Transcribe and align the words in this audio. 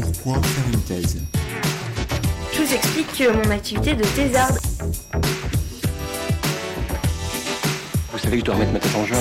Pourquoi 0.00 0.42
faire 0.42 0.64
une 0.74 0.80
thèse 0.82 1.16
Je 2.52 2.62
vous 2.62 2.74
explique 2.74 3.22
mon 3.32 3.50
activité 3.50 3.94
de 3.94 4.04
thésarde. 4.04 4.58
Vous 8.12 8.18
savez 8.18 8.32
que 8.32 8.40
je 8.40 8.44
dois 8.44 8.54
remettre 8.56 8.72
ma 8.74 8.78
thèse 8.78 8.94
en 8.94 9.06
juin. 9.06 9.18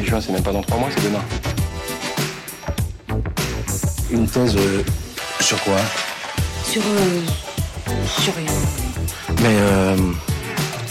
Et 0.00 0.04
juin, 0.04 0.20
c'est 0.20 0.32
même 0.32 0.42
pas 0.42 0.52
dans 0.52 0.62
trois 0.62 0.76
mois, 0.78 0.88
c'est 0.92 1.04
demain. 1.04 1.22
Une 4.10 4.26
thèse 4.26 4.56
euh, 4.56 4.82
sur 5.40 5.62
quoi 5.62 5.76
Sur. 6.64 6.82
euh, 6.82 7.20
sur 8.20 8.34
rien. 8.34 8.52
Mais 9.40 9.56
euh, 9.60 9.96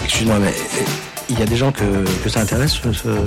excuse-moi, 0.05 0.39
mais 0.39 0.47
euh, 0.53 0.83
il 1.29 1.37
y 1.37 1.43
a 1.43 1.45
des 1.45 1.57
gens 1.57 1.73
que, 1.73 2.05
que 2.23 2.29
ça 2.29 2.39
intéresse 2.39 2.71
ce- 2.81 3.23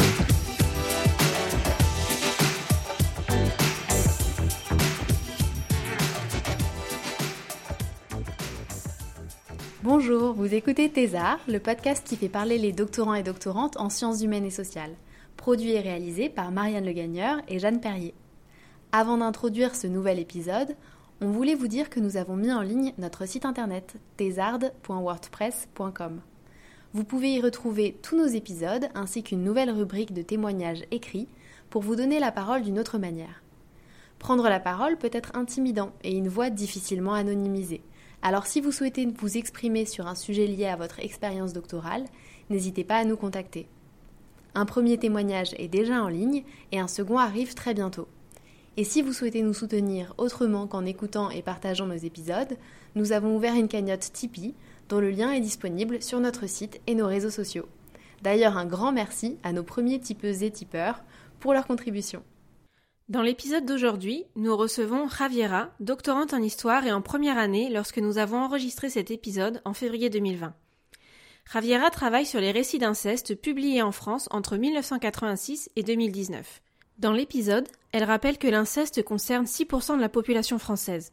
écoutez 10.93 11.07
Thésard, 11.07 11.41
le 11.49 11.59
podcast 11.59 12.07
qui 12.07 12.17
fait 12.17 12.29
parler 12.29 12.59
les 12.59 12.73
doctorants 12.73 13.15
et 13.15 13.23
doctorantes 13.23 13.79
en 13.79 13.89
sciences 13.89 14.21
humaines 14.21 14.45
et 14.45 14.51
sociales, 14.51 14.95
produit 15.39 15.71
et 15.71 15.81
réalisé 15.81 16.29
par 16.29 16.51
Marianne 16.51 16.85
Le 16.85 16.93
Gagneur 16.93 17.39
et 17.49 17.59
Jeanne 17.59 17.81
Perrier. 17.81 18.13
Avant 18.93 19.17
d'introduire 19.17 19.75
ce 19.75 19.87
nouvel 19.87 20.19
épisode, 20.19 20.77
on 21.23 21.31
voulait 21.31 21.55
vous 21.55 21.69
dire 21.69 21.89
que 21.89 21.99
nous 21.99 22.19
avons 22.19 22.37
mis 22.37 22.53
en 22.53 22.61
ligne 22.61 22.93
notre 22.99 23.27
site 23.27 23.47
internet 23.47 23.95
thésard.wordpress.com. 24.19 26.21
Vous 26.93 27.05
pouvez 27.05 27.33
y 27.33 27.41
retrouver 27.41 27.99
tous 28.03 28.19
nos 28.19 28.27
épisodes 28.27 28.91
ainsi 28.95 29.23
qu'une 29.23 29.45
nouvelle 29.45 29.71
rubrique 29.71 30.13
de 30.13 30.21
témoignages 30.21 30.85
écrits 30.91 31.29
pour 31.71 31.81
vous 31.81 31.97
donner 31.97 32.21
la 32.21 32.33
parole 32.33 32.61
d'une 32.61 32.79
autre 32.79 32.99
manière. 32.99 33.43
Prendre 34.19 34.47
la 34.47 34.61
parole 34.61 34.99
peut 34.99 35.09
être 35.11 35.35
intimidant 35.37 35.93
et 36.05 36.15
une 36.15 36.29
voix 36.29 36.51
difficilement 36.51 37.15
anonymisée. 37.15 37.81
Alors 38.25 38.47
si 38.47 38.61
vous 38.61 38.71
souhaitez 38.71 39.07
vous 39.07 39.37
exprimer 39.37 39.85
sur 39.85 40.07
un 40.07 40.15
sujet 40.15 40.47
lié 40.47 40.67
à 40.67 40.77
votre 40.77 41.01
expérience 41.01 41.53
doctorale, 41.53 42.05
n'hésitez 42.51 42.85
pas 42.85 42.97
à 42.97 43.05
nous 43.05 43.17
contacter. 43.17 43.67
Un 44.55 44.65
premier 44.65 44.97
témoignage 44.97 45.55
est 45.59 45.67
déjà 45.67 46.01
en 46.03 46.09
ligne 46.09 46.45
et 46.71 46.79
un 46.79 46.87
second 46.87 47.19
arrive 47.19 47.55
très 47.55 47.75
bientôt. 47.75 48.07
Et 48.77 48.85
si 48.85 49.03
vous 49.03 49.13
souhaitez 49.13 49.43
nous 49.43 49.55
soutenir 49.55 50.15
autrement 50.19 50.69
qu'en 50.69 50.85
écoutant 50.85 51.31
et 51.31 51.43
partageant 51.43 51.87
nos 51.87 51.95
épisodes, 51.95 52.57
nous 52.95 53.11
avons 53.11 53.35
ouvert 53.35 53.55
une 53.55 53.69
cagnotte 53.69 54.13
Tipeee 54.13 54.55
dont 54.89 55.01
le 55.01 55.11
lien 55.11 55.33
est 55.33 55.41
disponible 55.41 56.01
sur 56.01 56.21
notre 56.21 56.47
site 56.47 56.81
et 56.87 56.95
nos 56.95 57.07
réseaux 57.07 57.31
sociaux. 57.31 57.67
D'ailleurs, 58.23 58.57
un 58.57 58.67
grand 58.67 58.93
merci 58.93 59.37
à 59.43 59.53
nos 59.53 59.65
premiers 59.65 59.99
tipeuses 59.99 60.45
et 60.45 60.51
tipeurs 60.51 61.03
pour 61.41 61.55
leur 61.55 61.67
contribution. 61.67 62.23
Dans 63.13 63.21
l'épisode 63.21 63.67
d'aujourd'hui, 63.67 64.25
nous 64.37 64.57
recevons 64.57 65.07
Javiera, 65.07 65.69
doctorante 65.81 66.33
en 66.33 66.41
histoire 66.41 66.87
et 66.87 66.93
en 66.93 67.03
première 67.03 67.37
année 67.37 67.69
lorsque 67.69 67.99
nous 67.99 68.17
avons 68.17 68.39
enregistré 68.39 68.89
cet 68.89 69.11
épisode 69.11 69.61
en 69.67 69.75
février 69.75 70.09
2020. 70.09 70.55
Javiera 71.53 71.91
travaille 71.91 72.25
sur 72.25 72.41
les 72.41 72.53
récits 72.53 72.79
d'inceste 72.79 73.35
publiés 73.35 73.83
en 73.83 73.93
France 73.93 74.29
entre 74.31 74.57
1986 74.57 75.69
et 75.77 75.83
2019. 75.83 76.63
Dans 77.01 77.13
l'épisode, 77.13 77.69
elle 77.93 78.05
rappelle 78.05 78.39
que 78.39 78.49
l'inceste 78.49 79.03
concerne 79.03 79.45
6% 79.45 79.97
de 79.97 80.01
la 80.01 80.09
population 80.09 80.59
française. 80.59 81.13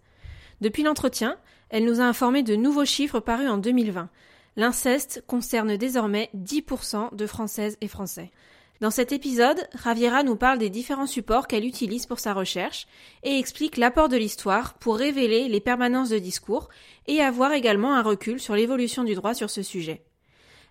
Depuis 0.62 0.84
l'entretien, 0.84 1.36
elle 1.68 1.84
nous 1.84 2.00
a 2.00 2.06
informé 2.06 2.44
de 2.44 2.56
nouveaux 2.56 2.86
chiffres 2.86 3.20
parus 3.20 3.50
en 3.50 3.58
2020. 3.58 4.08
L'inceste 4.56 5.22
concerne 5.28 5.76
désormais 5.76 6.30
10% 6.34 7.14
de 7.14 7.28
Françaises 7.28 7.78
et 7.82 7.90
Français. 7.90 8.32
Dans 8.80 8.92
cet 8.92 9.12
épisode, 9.12 9.68
Javiera 9.84 10.24
nous 10.24 10.38
parle 10.38 10.58
des 10.58 10.70
différents 10.70 11.08
supports 11.08 11.48
qu'elle 11.48 11.66
utilise 11.66 12.06
pour 12.06 12.20
sa 12.20 12.34
recherche 12.34 12.88
et 13.24 13.38
explique 13.38 13.76
l'apport 13.76 14.08
de 14.08 14.16
l'histoire 14.16 14.76
pour 14.76 14.98
révéler 14.98 15.50
les 15.50 15.60
permanences 15.60 16.10
de 16.10 16.20
discours 16.20 16.70
et 17.06 17.20
avoir 17.20 17.52
également 17.52 17.94
un 17.94 18.02
recul 18.02 18.40
sur 18.40 18.56
l'évolution 18.56 19.04
du 19.04 19.16
droit 19.16 19.34
sur 19.34 19.50
ce 19.50 19.64
sujet. 19.64 20.06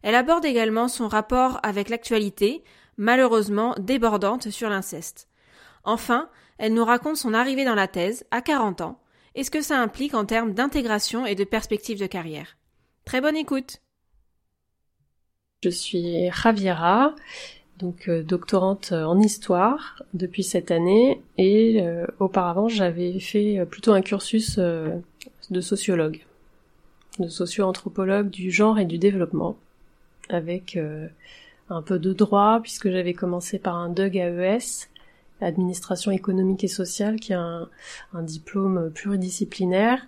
Elle 0.02 0.14
aborde 0.14 0.46
également 0.46 0.88
son 0.88 1.06
rapport 1.06 1.60
avec 1.62 1.90
l'actualité, 1.90 2.64
malheureusement 2.96 3.74
débordante 3.78 4.48
sur 4.48 4.70
l'inceste. 4.70 5.28
Enfin, 5.84 6.30
elle 6.56 6.72
nous 6.72 6.84
raconte 6.84 7.18
son 7.18 7.34
arrivée 7.34 7.66
dans 7.66 7.74
la 7.74 7.88
thèse 7.88 8.24
à 8.30 8.40
40 8.40 8.80
ans 8.80 9.02
et 9.34 9.44
ce 9.44 9.50
que 9.50 9.60
ça 9.60 9.78
implique 9.78 10.14
en 10.14 10.24
termes 10.24 10.54
d'intégration 10.54 11.26
et 11.26 11.34
de 11.34 11.44
perspective 11.44 12.00
de 12.00 12.06
carrière. 12.06 12.56
Très 13.04 13.20
bonne 13.20 13.36
écoute! 13.36 13.82
Je 15.62 15.70
suis 15.70 16.30
Javiera, 16.30 17.14
donc 17.78 18.08
euh, 18.08 18.22
doctorante 18.22 18.92
en 18.92 19.20
histoire 19.20 20.02
depuis 20.14 20.42
cette 20.42 20.70
année 20.70 21.22
et 21.36 21.82
euh, 21.82 22.06
auparavant 22.18 22.68
j'avais 22.68 23.18
fait 23.20 23.58
euh, 23.58 23.64
plutôt 23.64 23.92
un 23.92 24.02
cursus 24.02 24.56
euh, 24.58 24.96
de 25.50 25.60
sociologue, 25.60 26.24
de 27.18 27.28
socio-anthropologue 27.28 28.30
du 28.30 28.50
genre 28.50 28.78
et 28.78 28.84
du 28.84 28.98
développement 28.98 29.56
avec 30.28 30.76
euh, 30.76 31.06
un 31.70 31.82
peu 31.82 31.98
de 31.98 32.12
droit 32.12 32.60
puisque 32.62 32.90
j'avais 32.90 33.14
commencé 33.14 33.58
par 33.58 33.76
un 33.76 33.88
DUG 33.88 34.16
AES, 34.16 34.88
administration 35.40 36.10
économique 36.10 36.64
et 36.64 36.68
sociale 36.68 37.20
qui 37.20 37.32
est 37.32 37.36
un, 37.36 37.68
diplôme 38.14 38.90
pluridisciplinaire 38.90 40.04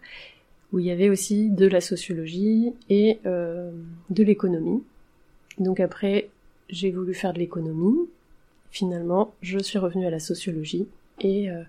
où 0.73 0.79
il 0.79 0.87
y 0.87 0.91
avait 0.91 1.09
aussi 1.09 1.51
de 1.51 1.67
la 1.67 1.81
sociologie 1.81 2.73
et 2.89 3.19
euh, 3.27 3.71
de 4.11 4.23
l'économie. 4.23 4.83
Donc 5.59 5.81
après, 5.81 6.31
j'ai 6.71 6.91
voulu 6.91 7.15
faire 7.15 7.33
de 7.33 7.39
l'économie. 7.39 8.09
Finalement, 8.71 9.35
je 9.43 9.59
suis 9.59 9.79
revenue 9.79 10.07
à 10.07 10.11
la 10.11 10.21
sociologie 10.21 10.87
et 11.21 11.51
euh, 11.51 11.63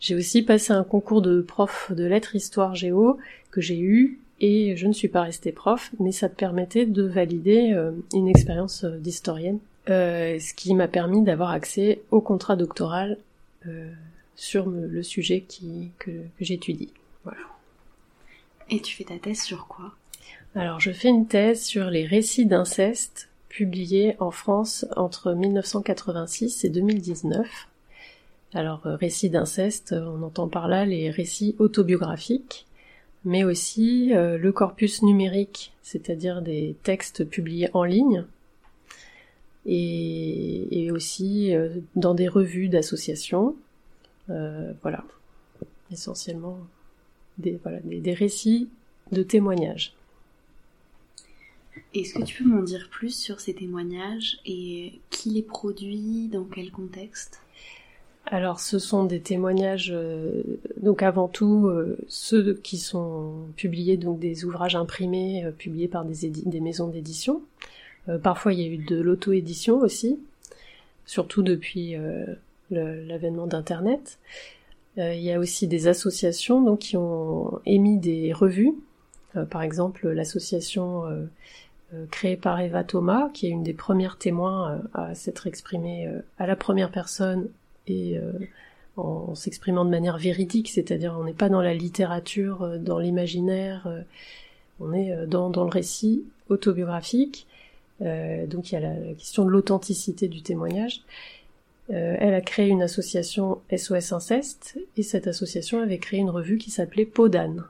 j'ai 0.00 0.14
aussi 0.14 0.42
passé 0.42 0.72
un 0.72 0.84
concours 0.84 1.20
de 1.20 1.40
prof 1.40 1.92
de 1.94 2.04
lettres 2.04 2.34
histoire 2.34 2.74
géo 2.74 3.18
que 3.50 3.60
j'ai 3.60 3.78
eu 3.78 4.18
et 4.40 4.76
je 4.76 4.86
ne 4.86 4.92
suis 4.92 5.08
pas 5.08 5.22
restée 5.22 5.52
prof, 5.52 5.90
mais 5.98 6.12
ça 6.12 6.28
te 6.28 6.36
permettait 6.36 6.86
de 6.86 7.02
valider 7.02 7.72
euh, 7.72 7.92
une 8.12 8.28
expérience 8.28 8.84
euh, 8.84 8.96
d'historienne, 8.98 9.58
euh, 9.88 10.38
ce 10.38 10.54
qui 10.54 10.74
m'a 10.74 10.88
permis 10.88 11.22
d'avoir 11.22 11.50
accès 11.50 12.00
au 12.10 12.20
contrat 12.20 12.56
doctoral 12.56 13.18
euh, 13.66 13.90
sur 14.34 14.68
le 14.68 15.02
sujet 15.02 15.40
qui, 15.40 15.90
que, 15.98 16.10
que 16.10 16.44
j'étudie. 16.44 16.92
Voilà. 17.24 17.40
Et 18.70 18.80
tu 18.80 18.94
fais 18.94 19.04
ta 19.04 19.18
thèse 19.18 19.42
sur 19.42 19.66
quoi? 19.66 19.94
Alors, 20.54 20.80
je 20.80 20.90
fais 20.90 21.08
une 21.08 21.26
thèse 21.26 21.64
sur 21.64 21.90
les 21.90 22.06
récits 22.06 22.46
d'inceste 22.46 23.28
publiés 23.48 24.16
en 24.20 24.30
France 24.30 24.86
entre 24.96 25.32
1986 25.32 26.64
et 26.64 26.70
2019. 26.70 27.68
Alors, 28.54 28.86
euh, 28.86 28.96
récits 28.96 29.30
d'inceste, 29.30 29.92
euh, 29.92 30.06
on 30.06 30.22
entend 30.22 30.48
par 30.48 30.68
là 30.68 30.84
les 30.86 31.10
récits 31.10 31.56
autobiographiques, 31.58 32.66
mais 33.24 33.44
aussi 33.44 34.14
euh, 34.14 34.38
le 34.38 34.52
corpus 34.52 35.02
numérique, 35.02 35.72
c'est-à-dire 35.82 36.42
des 36.42 36.76
textes 36.82 37.24
publiés 37.24 37.68
en 37.74 37.84
ligne, 37.84 38.24
et, 39.66 40.90
aussi 40.92 41.52
dans 41.96 42.14
des 42.14 42.28
revues 42.28 42.68
d'associations. 42.68 43.56
Euh, 44.28 44.72
voilà, 44.82 45.04
essentiellement 45.92 46.58
des, 47.38 47.58
voilà, 47.62 47.78
des 47.82 48.14
récits 48.14 48.68
de 49.12 49.22
témoignages. 49.22 49.95
Est-ce 51.94 52.14
que 52.14 52.22
tu 52.22 52.42
peux 52.42 52.48
m'en 52.48 52.62
dire 52.62 52.88
plus 52.90 53.14
sur 53.14 53.40
ces 53.40 53.54
témoignages 53.54 54.38
et 54.44 55.00
qui 55.10 55.30
les 55.30 55.42
produit, 55.42 56.28
dans 56.28 56.44
quel 56.44 56.70
contexte? 56.70 57.40
Alors, 58.28 58.58
ce 58.58 58.80
sont 58.80 59.04
des 59.04 59.20
témoignages, 59.20 59.92
euh, 59.94 60.42
donc 60.78 61.04
avant 61.04 61.28
tout 61.28 61.68
euh, 61.68 61.96
ceux 62.08 62.54
qui 62.54 62.76
sont 62.76 63.34
publiés, 63.56 63.96
donc 63.96 64.18
des 64.18 64.44
ouvrages 64.44 64.74
imprimés 64.74 65.44
euh, 65.44 65.52
publiés 65.52 65.86
par 65.86 66.04
des, 66.04 66.28
des 66.28 66.60
maisons 66.60 66.88
d'édition. 66.88 67.42
Parfois, 68.22 68.52
il 68.52 68.60
y 68.60 68.62
a 68.62 68.68
eu 68.68 68.76
de 68.76 69.00
l'auto-édition 69.00 69.80
aussi, 69.80 70.20
surtout 71.06 71.42
depuis 71.42 71.96
l'avènement 72.70 73.48
d'Internet. 73.48 74.20
Il 74.96 75.18
y 75.18 75.32
a 75.32 75.40
aussi 75.40 75.66
des 75.66 75.88
associations 75.88 76.62
donc 76.62 76.78
qui 76.78 76.96
ont 76.96 77.58
émis 77.66 77.98
des 77.98 78.32
revues, 78.32 78.74
par 79.50 79.62
exemple 79.62 80.08
l'association 80.08 81.02
euh, 81.94 82.04
créée 82.10 82.36
par 82.36 82.60
Eva 82.60 82.82
Thomas, 82.82 83.30
qui 83.32 83.46
est 83.46 83.50
une 83.50 83.62
des 83.62 83.72
premières 83.72 84.18
témoins 84.18 84.72
euh, 84.72 84.78
à 84.92 85.14
s'être 85.14 85.46
exprimée 85.46 86.08
euh, 86.08 86.18
à 86.36 86.48
la 86.48 86.56
première 86.56 86.90
personne 86.90 87.48
et 87.86 88.18
en, 88.96 89.36
s'exprimant 89.36 89.84
de 89.84 89.90
manière 89.90 90.18
véridique, 90.18 90.70
c'est-à-dire 90.70 91.16
on 91.16 91.22
n'est 91.22 91.32
pas 91.32 91.48
dans 91.48 91.60
la 91.60 91.72
littérature, 91.72 92.80
dans 92.80 92.98
l'imaginaire, 92.98 93.88
on 94.80 94.92
est 94.92 95.14
dans, 95.28 95.50
dans 95.50 95.62
le 95.62 95.70
récit 95.70 96.24
autobiographique. 96.48 97.46
Donc 98.00 98.72
il 98.72 98.74
y 98.74 98.76
a 98.76 98.80
la, 98.80 98.98
la 98.98 99.14
question 99.14 99.44
de 99.44 99.50
l'authenticité 99.50 100.26
du 100.26 100.42
témoignage. 100.42 101.02
Elle 101.90 102.34
a 102.34 102.40
créé 102.40 102.66
une 102.66 102.82
association 102.82 103.60
SOS 103.70 104.12
Inceste 104.12 104.80
et 104.96 105.04
cette 105.04 105.28
association 105.28 105.80
avait 105.80 105.98
créé 105.98 106.18
une 106.18 106.30
revue 106.30 106.58
qui 106.58 106.72
s'appelait 106.72 107.06
Peau 107.06 107.28
d'âne. 107.28 107.62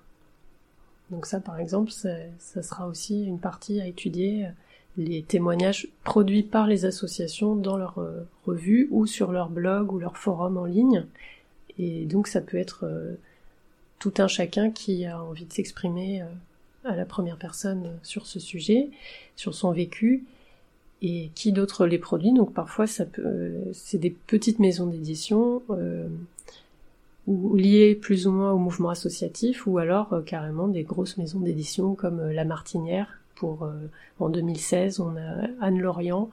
Donc 1.10 1.26
ça, 1.26 1.40
par 1.40 1.58
exemple, 1.58 1.90
ça, 1.90 2.62
sera 2.62 2.88
aussi 2.88 3.24
une 3.24 3.38
partie 3.38 3.80
à 3.80 3.86
étudier, 3.86 4.46
euh, 4.46 4.50
les 4.98 5.22
témoignages 5.22 5.88
produits 6.04 6.42
par 6.42 6.66
les 6.66 6.84
associations 6.84 7.54
dans 7.54 7.76
leur 7.76 7.98
euh, 7.98 8.22
revue 8.46 8.88
ou 8.90 9.06
sur 9.06 9.30
leur 9.30 9.50
blog 9.50 9.92
ou 9.92 9.98
leur 9.98 10.16
forum 10.16 10.56
en 10.56 10.64
ligne. 10.64 11.04
Et 11.78 12.06
donc 12.06 12.28
ça 12.28 12.40
peut 12.40 12.56
être 12.56 12.84
euh, 12.84 13.14
tout 13.98 14.14
un 14.18 14.26
chacun 14.26 14.70
qui 14.70 15.04
a 15.04 15.22
envie 15.22 15.44
de 15.44 15.52
s'exprimer 15.52 16.22
à 16.84 16.96
la 16.96 17.04
première 17.04 17.36
personne 17.36 17.90
sur 18.02 18.26
ce 18.26 18.40
sujet, 18.40 18.90
sur 19.36 19.54
son 19.54 19.72
vécu, 19.72 20.24
et 21.02 21.30
qui 21.34 21.52
d'autre 21.52 21.86
les 21.86 21.98
produit. 21.98 22.32
Donc 22.32 22.52
parfois, 22.52 22.86
ça 22.86 23.04
peut, 23.04 23.54
c'est 23.72 23.98
des 23.98 24.10
petites 24.10 24.58
maisons 24.58 24.86
d'édition 24.86 25.62
ou 27.26 27.56
liées 27.56 27.94
plus 27.94 28.26
ou 28.26 28.32
moins 28.32 28.52
au 28.52 28.58
mouvement 28.58 28.90
associatif, 28.90 29.66
ou 29.66 29.78
alors 29.78 30.12
euh, 30.12 30.22
carrément 30.22 30.68
des 30.68 30.82
grosses 30.82 31.16
maisons 31.16 31.40
d'édition 31.40 31.94
comme 31.94 32.20
euh, 32.20 32.32
La 32.32 32.44
Martinière. 32.44 33.18
Pour 33.34 33.64
euh, 33.64 33.72
en 34.18 34.28
2016, 34.28 35.00
on 35.00 35.16
a 35.16 35.48
Anne 35.60 35.80
Lorient 35.80 36.30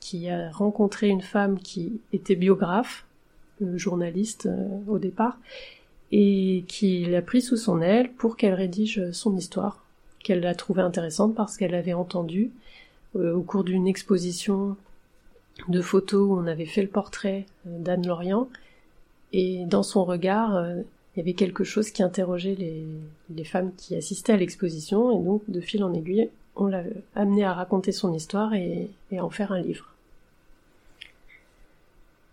qui 0.00 0.28
a 0.28 0.50
rencontré 0.50 1.08
une 1.08 1.20
femme 1.20 1.60
qui 1.60 2.00
était 2.12 2.34
biographe, 2.34 3.06
journaliste 3.60 4.48
au 4.88 4.98
départ, 4.98 5.38
et 6.10 6.64
qui 6.66 7.04
l'a 7.04 7.22
pris 7.22 7.40
sous 7.40 7.56
son 7.56 7.80
aile 7.80 8.10
pour 8.14 8.36
qu'elle 8.36 8.54
rédige 8.54 9.12
son 9.12 9.36
histoire, 9.36 9.84
qu'elle 10.24 10.44
a 10.46 10.54
trouvée 10.54 10.82
intéressante 10.82 11.34
parce 11.34 11.56
qu'elle 11.56 11.76
avait 11.76 11.92
entendu 11.92 12.50
euh, 13.16 13.34
au 13.34 13.42
cours 13.42 13.64
d'une 13.64 13.88
exposition 13.88 14.76
de 15.68 15.80
photos 15.80 16.28
où 16.28 16.34
on 16.34 16.46
avait 16.46 16.66
fait 16.66 16.82
le 16.82 16.88
portrait 16.88 17.46
d'Anne 17.64 18.06
Lorient, 18.06 18.48
et 19.32 19.64
dans 19.66 19.82
son 19.82 20.04
regard, 20.04 20.56
euh, 20.56 20.74
il 21.14 21.18
y 21.18 21.22
avait 21.22 21.34
quelque 21.34 21.64
chose 21.64 21.90
qui 21.90 22.02
interrogeait 22.02 22.56
les, 22.56 23.44
femmes 23.44 23.72
qui 23.76 23.96
assistaient 23.96 24.32
à 24.32 24.36
l'exposition, 24.36 25.20
et 25.20 25.24
donc 25.24 25.42
de 25.48 25.60
fil 25.60 25.82
en 25.84 25.92
aiguille, 25.92 26.28
on 26.56 26.66
l'a 26.66 26.82
amené 27.14 27.44
à 27.44 27.52
raconter 27.52 27.92
son 27.92 28.12
histoire 28.12 28.54
et, 28.54 28.90
en 29.18 29.30
faire 29.30 29.52
un 29.52 29.60
livre. 29.60 29.86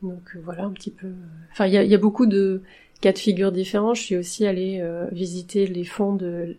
Donc 0.02 0.38
voilà 0.44 0.66
un 0.66 0.72
petit 0.72 0.92
peu. 0.92 1.08
Enfin, 1.52 1.66
il 1.66 1.74
y 1.74 1.96
a, 1.96 1.98
beaucoup 1.98 2.28
de 2.28 2.62
cas 3.02 3.14
de 3.14 3.18
figure 3.18 3.52
différents. 3.52 3.96
Je 3.96 4.02
suis 4.02 4.16
aussi 4.16 4.46
allée 4.46 4.84
visiter 5.12 5.66
les 5.66 5.86
fonds 5.86 6.14
de 6.14 6.56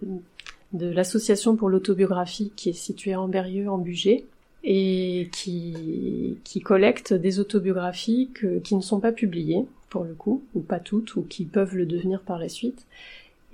l'association 0.73 1.55
pour 1.55 1.69
l'autobiographie 1.69 2.53
qui 2.57 2.71
est 2.71 2.73
située 2.73 3.13
à 3.13 3.21
Amberieux 3.21 3.71
en 3.71 3.79
Bugey 3.79 4.25
et 4.65 5.29
qui 5.33 6.61
collecte 6.65 7.15
des 7.15 7.39
autobiographies 7.39 8.31
qui 8.65 8.75
ne 8.75 8.81
sont 8.81 8.99
pas 8.99 9.13
publiées 9.13 9.65
pour 9.89 10.05
le 10.05 10.15
coup, 10.15 10.45
ou 10.55 10.61
pas 10.61 10.81
toutes, 10.81 11.17
ou 11.17 11.23
qui 11.23 11.45
peuvent 11.45 11.77
le 11.77 11.87
devenir 11.87 12.23
par 12.23 12.39
la 12.39 12.49
suite. 12.49 12.87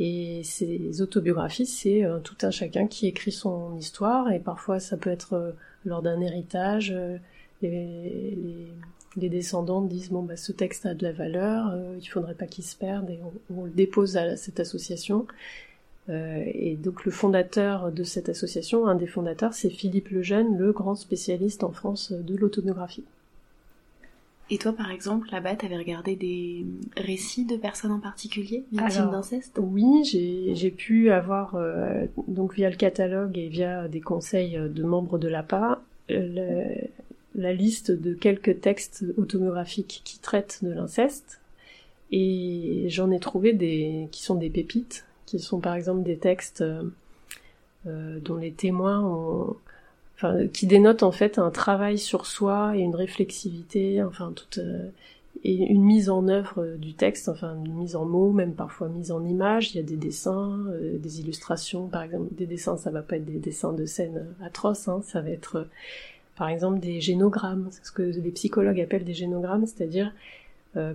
Et 0.01 0.43
ces 0.45 1.03
autobiographies, 1.03 1.67
c'est 1.67 2.05
euh, 2.05 2.19
tout 2.19 2.37
un 2.43 2.51
chacun 2.51 2.87
qui 2.87 3.07
écrit 3.07 3.33
son 3.33 3.77
histoire, 3.77 4.33
et 4.33 4.41
parfois 4.41 4.81
ça 4.81 4.97
peut 4.97 5.11
être 5.11 5.35
euh, 5.35 5.53
lors 5.85 6.03
d'un 6.03 6.21
héritage. 6.21 6.93
Euh, 6.93 7.19
les, 7.63 8.73
descendants 9.17 9.81
disent 9.81 10.11
bon 10.11 10.23
bah 10.23 10.37
ce 10.37 10.53
texte 10.53 10.85
a 10.87 10.93
de 10.93 11.03
la 11.05 11.13
valeur, 11.13 11.73
il 11.99 12.07
faudrait 12.07 12.35
pas 12.35 12.47
qu'il 12.47 12.65
se 12.65 12.77
perde, 12.77 13.09
et 13.09 13.19
on, 13.49 13.61
on 13.61 13.65
le 13.65 13.71
dépose 13.71 14.17
à 14.17 14.37
cette 14.37 14.61
association. 14.61 15.27
Et 16.09 16.77
donc 16.77 17.07
le 17.07 17.11
fondateur 17.11 17.91
de 17.91 18.03
cette 18.03 18.29
association, 18.29 18.87
un 18.87 18.97
des 18.97 19.07
fondateurs, 19.07 19.55
c'est 19.55 19.71
Philippe 19.71 20.09
Lejeune, 20.11 20.59
le 20.59 20.73
grand 20.73 20.95
spécialiste 20.95 21.65
en 21.65 21.73
France 21.73 22.13
de 22.13 22.37
l'autobiographie. 22.37 23.05
Et 24.51 24.59
toi, 24.59 24.73
par 24.73 24.91
exemple, 24.91 25.29
là-bas, 25.33 25.57
t'avais 25.57 25.77
regardé 25.77 26.17
des 26.17 26.67
récits 26.97 27.47
de 27.47 27.57
personnes 27.57 27.93
en 27.93 28.01
particulier 28.01 28.65
victimes 28.71 29.11
d'inceste? 29.11 29.59
Oui, 29.61 30.03
j'ai 30.05 30.71
pu 30.71 31.11
avoir, 31.11 31.55
euh, 31.55 32.07
donc 32.29 32.55
via 32.55 32.69
le 32.69 32.77
catalogue 32.77 33.39
et 33.39 33.49
via 33.49 33.89
des 33.89 34.01
conseils 34.01 34.59
de 34.59 34.83
membres 34.83 35.19
de 35.19 35.29
l'APA, 35.29 35.83
euh, 36.11 36.75
la 37.35 37.53
liste 37.53 37.91
de 37.91 38.13
quelques 38.13 38.61
textes 38.61 39.05
autobiographiques 39.17 40.03
qui 40.05 40.19
traitent 40.19 40.61
de 40.63 40.71
l'inceste. 40.71 41.41
Et 42.13 42.85
j'en 42.89 43.11
ai 43.11 43.19
trouvé 43.19 43.55
des 43.55 44.09
qui 44.13 44.23
sont 44.23 44.35
des 44.35 44.51
pépites 44.51 45.07
qui 45.27 45.39
sont 45.39 45.61
par 45.61 45.75
exemple 45.75 46.03
des 46.03 46.17
textes 46.17 46.63
euh, 46.63 48.21
dont 48.21 48.37
les 48.37 48.53
témoins 48.53 49.01
ont, 49.01 49.57
enfin, 50.17 50.47
qui 50.49 50.67
dénotent 50.67 51.03
en 51.03 51.13
fait 51.13 51.39
un 51.39 51.51
travail 51.51 51.99
sur 51.99 52.27
soi 52.27 52.77
et 52.77 52.81
une 52.81 52.95
réflexivité, 52.95 54.03
enfin 54.03 54.33
toute 54.35 54.59
euh, 54.59 54.89
et 55.43 55.55
une 55.55 55.83
mise 55.83 56.09
en 56.09 56.29
œuvre 56.29 56.77
du 56.79 56.95
texte, 56.95 57.29
enfin 57.29 57.55
une 57.65 57.75
mise 57.75 57.97
en 57.97 58.07
mots, 58.07 58.33
même 58.33 58.55
parfois 58.55 58.89
mise 58.89 59.13
en 59.13 59.23
images. 59.25 59.75
Il 59.75 59.77
y 59.77 59.81
a 59.81 59.83
des 59.83 59.97
dessins, 59.97 60.59
des 60.99 61.21
illustrations, 61.21 61.87
par 61.87 62.03
exemple 62.03 62.29
des 62.33 62.47
dessins. 62.47 62.79
Ça 62.79 62.91
va 62.91 63.03
pas 63.03 63.17
être 63.17 63.27
des 63.27 63.41
dessins 63.41 63.75
de 63.75 63.85
scènes 63.85 64.25
atroces, 64.43 64.89
hein, 64.89 65.03
ça 65.05 65.21
va 65.21 65.29
être 65.29 65.67
par 66.37 66.49
exemple 66.49 66.81
des 66.81 67.01
génogrammes, 67.03 67.69
ce 67.83 67.93
que 67.93 68.03
les 68.03 68.31
psychologues 68.31 68.81
appellent 68.81 69.05
des 69.05 69.13
génogrammes, 69.13 69.67
c'est-à-dire 69.67 70.15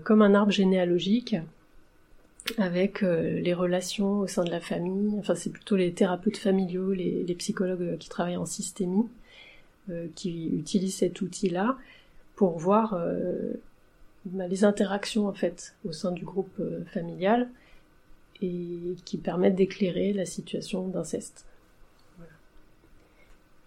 comme 0.03 0.23
un 0.23 0.33
arbre 0.33 0.51
généalogique 0.51 1.35
avec 2.57 3.03
euh, 3.03 3.39
les 3.39 3.53
relations 3.53 4.19
au 4.19 4.27
sein 4.27 4.43
de 4.43 4.49
la 4.49 4.59
famille. 4.59 5.17
Enfin, 5.17 5.35
c'est 5.35 5.49
plutôt 5.49 5.75
les 5.75 5.93
thérapeutes 5.93 6.37
familiaux, 6.37 6.91
les, 6.91 7.35
psychologues 7.35 7.81
euh, 7.81 7.97
qui 7.97 8.09
travaillent 8.09 8.37
en 8.37 8.45
systémie, 8.45 9.07
euh, 9.89 10.07
qui 10.15 10.47
utilisent 10.47 10.97
cet 10.97 11.21
outil-là 11.21 11.77
pour 12.35 12.57
voir 12.57 12.97
bah, 14.23 14.47
les 14.47 14.63
interactions 14.63 15.27
en 15.27 15.33
fait 15.33 15.75
au 15.83 15.91
sein 15.91 16.13
du 16.13 16.23
groupe 16.23 16.61
familial 16.93 17.49
et 18.41 18.95
qui 19.03 19.17
permettent 19.17 19.57
d'éclairer 19.57 20.13
la 20.13 20.25
situation 20.25 20.87
d'inceste. 20.87 21.45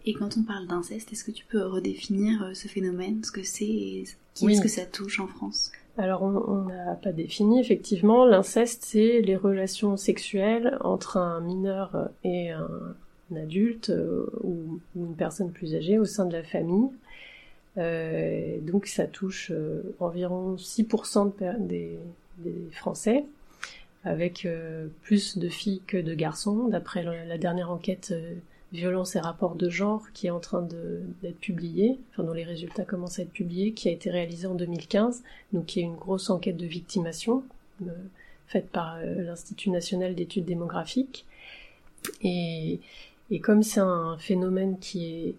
Et 0.07 0.15
quand 0.15 0.37
on 0.37 0.43
parle 0.43 0.65
d'inceste, 0.65 1.13
est-ce 1.13 1.23
que 1.23 1.29
tu 1.29 1.45
peux 1.45 1.63
redéfinir 1.63 2.49
ce 2.55 2.67
phénomène, 2.67 3.23
ce 3.23 3.31
que 3.31 3.43
c'est 3.43 3.63
et 3.63 4.05
qui 4.33 4.47
est-ce 4.47 4.61
que 4.61 4.67
ça 4.67 4.87
touche 4.87 5.19
en 5.19 5.27
France? 5.27 5.71
Alors 5.97 6.23
on 6.23 6.63
n'a 6.63 6.95
pas 6.95 7.11
défini 7.11 7.59
effectivement. 7.59 8.25
L'inceste, 8.25 8.83
c'est 8.83 9.21
les 9.21 9.35
relations 9.35 9.95
sexuelles 9.95 10.77
entre 10.81 11.17
un 11.17 11.39
mineur 11.39 12.09
et 12.23 12.49
un, 12.49 12.67
adulte 13.35 13.89
euh, 13.89 14.25
ou, 14.43 14.79
une 14.95 15.15
personne 15.15 15.51
plus 15.51 15.75
âgée 15.75 15.97
au 15.97 16.05
sein 16.05 16.25
de 16.25 16.33
la 16.33 16.43
famille. 16.43 16.89
Euh, 17.77 18.59
donc 18.61 18.85
ça 18.85 19.07
touche 19.07 19.51
euh, 19.51 19.95
environ 19.99 20.55
6% 20.55 21.31
des, 21.59 21.97
Français, 22.71 23.25
avec 24.03 24.47
plus 25.03 25.37
de 25.37 25.47
filles 25.47 25.81
que 25.85 25.97
de 25.97 26.13
garçons, 26.13 26.67
d'après 26.67 27.03
la, 27.03 27.37
dernière 27.37 27.69
enquête 27.71 28.13
violence 28.73 29.15
et 29.15 29.19
rapport 29.19 29.55
de 29.55 29.69
genre 29.69 30.01
qui 30.13 30.27
est 30.27 30.31
en 30.31 30.39
train 30.39 30.67
d'être 31.21 31.39
publié, 31.39 31.99
enfin 32.11 32.23
dont 32.23 32.33
les 32.33 32.43
résultats 32.43 32.83
commencent 32.83 33.19
à 33.19 33.21
être 33.21 33.31
publiés, 33.31 33.71
qui 33.71 33.87
a 33.87 33.91
été 33.91 34.09
réalisé 34.09 34.47
en 34.47 34.55
2015, 34.55 35.23
donc 35.53 35.67
qui 35.67 35.79
est 35.79 35.83
une 35.83 35.95
grosse 35.95 36.31
enquête 36.31 36.57
de 36.57 36.65
victimation 36.65 37.43
euh, 37.83 37.91
faite 38.47 38.69
par 38.69 38.95
euh, 38.95 39.21
l'Institut 39.21 39.69
national 39.69 40.15
d'études 40.15 40.45
démographiques. 40.45 41.25
Et, 42.23 42.79
comme 43.41 43.63
c'est 43.63 43.79
un 43.79 44.17
phénomène 44.17 44.77
qui 44.79 45.05
est 45.05 45.35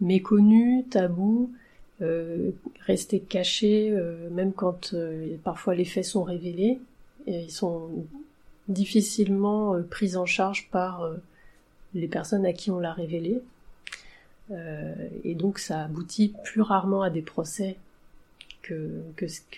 méconnu, 0.00 0.84
tabou, 0.90 1.52
euh, 2.00 2.50
resté 2.80 3.20
caché, 3.20 3.90
même 4.30 4.52
quand 4.52 4.94
parfois 5.44 5.74
les 5.74 5.84
faits 5.84 6.04
sont 6.04 6.24
révélés, 6.24 6.80
et 7.26 7.42
ils 7.42 7.50
sont 7.50 7.88
difficilement 8.68 9.80
pris 9.88 10.16
en 10.16 10.26
charge 10.26 10.68
par 10.70 11.08
les 11.94 12.08
personnes 12.08 12.46
à 12.46 12.52
qui 12.52 12.70
on 12.70 12.78
l'a 12.78 12.92
révélé. 12.92 13.42
Euh, 14.50 15.08
et 15.24 15.34
donc 15.34 15.58
ça 15.58 15.82
aboutit 15.84 16.34
plus 16.44 16.62
rarement 16.62 17.02
à 17.02 17.10
des 17.10 17.22
procès 17.22 17.76
que, 18.62 19.02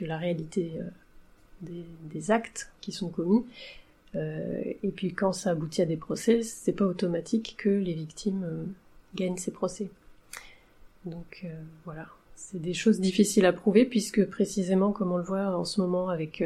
la 0.01 0.19
réalité 0.19 0.73
euh, 0.77 1.69
des, 2.13 2.31
actes 2.31 2.71
qui 2.81 2.93
sont 2.93 3.09
commis. 3.09 3.45
Euh, 4.15 4.63
et 4.83 4.91
puis 4.91 5.13
quand 5.13 5.33
ça 5.33 5.51
aboutit 5.51 5.83
à 5.83 5.87
des 5.87 5.97
procès, 5.97 6.43
c'est 6.43 6.73
pas 6.73 6.85
automatique 6.85 7.57
que 7.59 7.69
les 7.69 7.95
victimes 7.95 8.67
gagnent 9.15 9.37
ces 9.37 9.51
procès. 9.51 9.89
Donc 11.05 11.47
voilà, 11.85 12.07
c'est 12.35 12.61
des 12.61 12.73
choses 12.73 13.01
difficiles 13.01 13.45
à 13.45 13.53
prouver 13.53 13.85
puisque 13.85 14.25
précisément 14.25 14.93
comme 14.93 15.13
on 15.13 15.19
le 15.19 15.23
voit 15.23 15.57
en 15.57 15.65
ce 15.65 15.81
moment 15.81 16.09
avec 16.09 16.43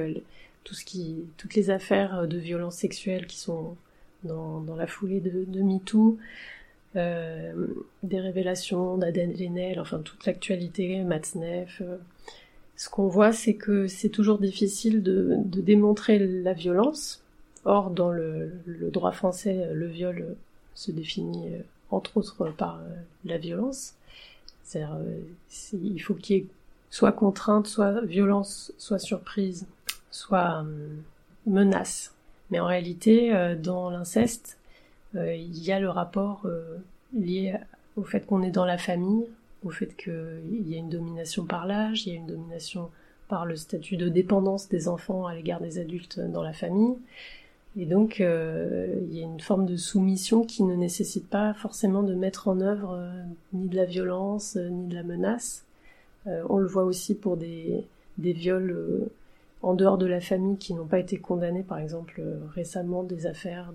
tout 0.64 0.74
ce 0.74 0.84
qui, 0.84 1.24
toutes 1.36 1.54
les 1.54 1.70
affaires 1.70 2.26
de 2.26 2.38
violences 2.38 2.76
sexuelles 2.76 3.26
qui 3.26 3.38
sont 3.38 3.76
dans, 4.24 4.64
la 4.76 4.86
foulée 4.86 5.20
de, 5.20 5.62
MeToo, 5.62 6.18
euh, 6.96 7.66
des 8.02 8.20
révélations 8.20 8.96
d'Aden 8.96 9.32
Lenel, 9.32 9.80
enfin 9.80 9.98
toute 9.98 10.26
l'actualité, 10.26 11.02
Matzneff. 11.04 11.80
Euh, 11.80 11.96
ce 12.76 12.88
qu'on 12.88 13.08
voit, 13.08 13.32
c'est 13.32 13.54
que 13.54 13.88
c'est 13.88 14.08
toujours 14.08 14.38
difficile 14.38 15.02
de, 15.02 15.36
démontrer 15.44 16.18
la 16.18 16.52
violence. 16.52 17.22
Or, 17.64 17.90
dans 17.90 18.10
le, 18.10 18.52
droit 18.92 19.12
français, 19.12 19.68
le 19.72 19.86
viol 19.86 20.36
se 20.74 20.92
définit 20.92 21.54
euh, 21.54 21.58
entre 21.90 22.16
autres 22.16 22.50
par 22.56 22.78
euh, 22.78 22.94
la 23.24 23.36
violence. 23.36 23.94
C'est-à-dire, 24.62 24.96
il 25.72 25.98
faut 25.98 26.14
qu'il 26.14 26.36
y 26.36 26.38
ait 26.40 26.46
soit 26.90 27.12
contrainte, 27.12 27.66
soit 27.66 28.00
violence, 28.02 28.72
soit 28.78 28.98
surprise, 28.98 29.66
soit 30.10 30.64
menace. 31.46 32.14
Mais 32.50 32.60
en 32.60 32.66
réalité, 32.66 33.34
euh, 33.34 33.54
dans 33.56 33.90
l'inceste, 33.90 34.58
euh, 35.14 35.34
il 35.34 35.62
y 35.62 35.72
a 35.72 35.80
le 35.80 35.90
rapport 35.90 36.42
euh, 36.44 36.78
lié 37.14 37.54
au 37.96 38.02
fait 38.02 38.26
qu'on 38.26 38.42
est 38.42 38.50
dans 38.50 38.64
la 38.64 38.78
famille, 38.78 39.26
au 39.64 39.70
fait 39.70 39.96
qu'il 39.96 40.68
y 40.68 40.74
a 40.74 40.78
une 40.78 40.88
domination 40.88 41.44
par 41.44 41.66
l'âge, 41.66 42.06
il 42.06 42.12
y 42.12 42.16
a 42.16 42.18
une 42.18 42.26
domination 42.26 42.90
par 43.28 43.44
le 43.44 43.56
statut 43.56 43.96
de 43.96 44.08
dépendance 44.08 44.68
des 44.68 44.88
enfants 44.88 45.26
à 45.26 45.34
l'égard 45.34 45.60
des 45.60 45.78
adultes 45.78 46.20
dans 46.20 46.42
la 46.42 46.52
famille. 46.52 46.94
Et 47.76 47.84
donc, 47.84 48.20
il 48.20 49.14
y 49.14 49.20
a 49.20 49.24
une 49.24 49.40
forme 49.40 49.66
de 49.66 49.76
soumission 49.76 50.44
qui 50.44 50.62
ne 50.62 50.74
nécessite 50.74 51.28
pas 51.28 51.52
forcément 51.54 52.02
de 52.02 52.14
mettre 52.14 52.48
en 52.48 52.60
œuvre 52.60 52.98
ni 53.52 53.68
de 53.68 53.76
la 53.76 53.84
violence, 53.84 54.56
ni 54.56 54.86
de 54.86 54.94
la 54.94 55.02
menace. 55.02 55.64
on 56.24 56.56
le 56.56 56.66
voit 56.66 56.84
aussi 56.84 57.14
pour 57.14 57.36
des 57.36 57.84
viols 58.18 59.08
en 59.62 59.74
dehors 59.74 59.98
de 59.98 60.06
la 60.06 60.20
famille 60.20 60.56
qui 60.56 60.74
n'ont 60.74 60.86
pas 60.86 60.98
été 60.98 61.18
condamnés, 61.18 61.62
par 61.62 61.78
exemple 61.78 62.22
récemment 62.54 63.02
des 63.02 63.26
affaires 63.26 63.72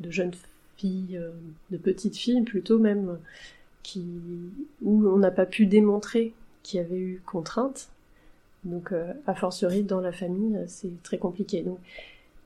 de, 0.00 0.10
jeunes 0.10 0.32
filles, 0.76 1.20
de 1.70 1.76
petites 1.76 2.16
filles 2.16 2.42
plutôt 2.42 2.78
même, 2.78 3.18
qui, 3.82 4.04
où 4.82 5.06
on 5.06 5.18
n'a 5.18 5.30
pas 5.30 5.46
pu 5.46 5.66
démontrer 5.66 6.34
qu'il 6.62 6.80
y 6.80 6.82
avait 6.82 6.98
eu 6.98 7.22
contrainte. 7.24 7.88
Donc, 8.64 8.92
a 9.26 9.34
fortiori 9.34 9.84
dans 9.84 10.00
la 10.00 10.12
famille, 10.12 10.58
c'est 10.66 11.02
très 11.02 11.18
compliqué. 11.18 11.62
Donc, 11.62 11.78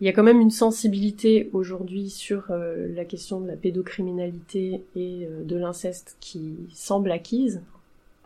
il 0.00 0.06
y 0.06 0.10
a 0.10 0.12
quand 0.12 0.22
même 0.22 0.40
une 0.40 0.50
sensibilité 0.50 1.50
aujourd'hui 1.52 2.10
sur 2.10 2.50
euh, 2.50 2.88
la 2.94 3.04
question 3.04 3.40
de 3.40 3.46
la 3.46 3.56
pédocriminalité 3.56 4.82
et 4.96 5.26
euh, 5.26 5.44
de 5.44 5.56
l'inceste 5.56 6.16
qui 6.20 6.56
semble 6.72 7.10
acquise, 7.10 7.62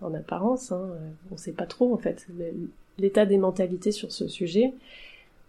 en 0.01 0.15
apparence, 0.15 0.73
hein, 0.73 0.81
euh, 0.91 1.09
on 1.31 1.35
ne 1.35 1.39
sait 1.39 1.53
pas 1.53 1.67
trop 1.67 1.93
en 1.93 1.99
fait 1.99 2.27
l'état 2.99 3.27
des 3.27 3.39
mentalités 3.39 3.93
sur 3.93 4.13
ce 4.13 4.29
sujet. 4.29 4.73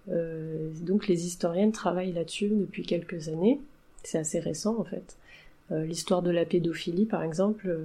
donc 0.07 1.07
les 1.07 1.25
historiennes 1.25 1.71
travaillent 1.71 2.13
là-dessus 2.13 2.49
depuis 2.49 2.83
quelques 2.83 3.29
années, 3.29 3.59
c'est 4.03 4.17
assez 4.17 4.39
récent 4.39 4.75
en 4.79 4.83
fait. 4.83 5.17
L'histoire 5.71 6.21
de 6.21 6.31
la 6.31 6.45
pédophilie 6.45 7.05
par 7.05 7.23
exemple, 7.23 7.77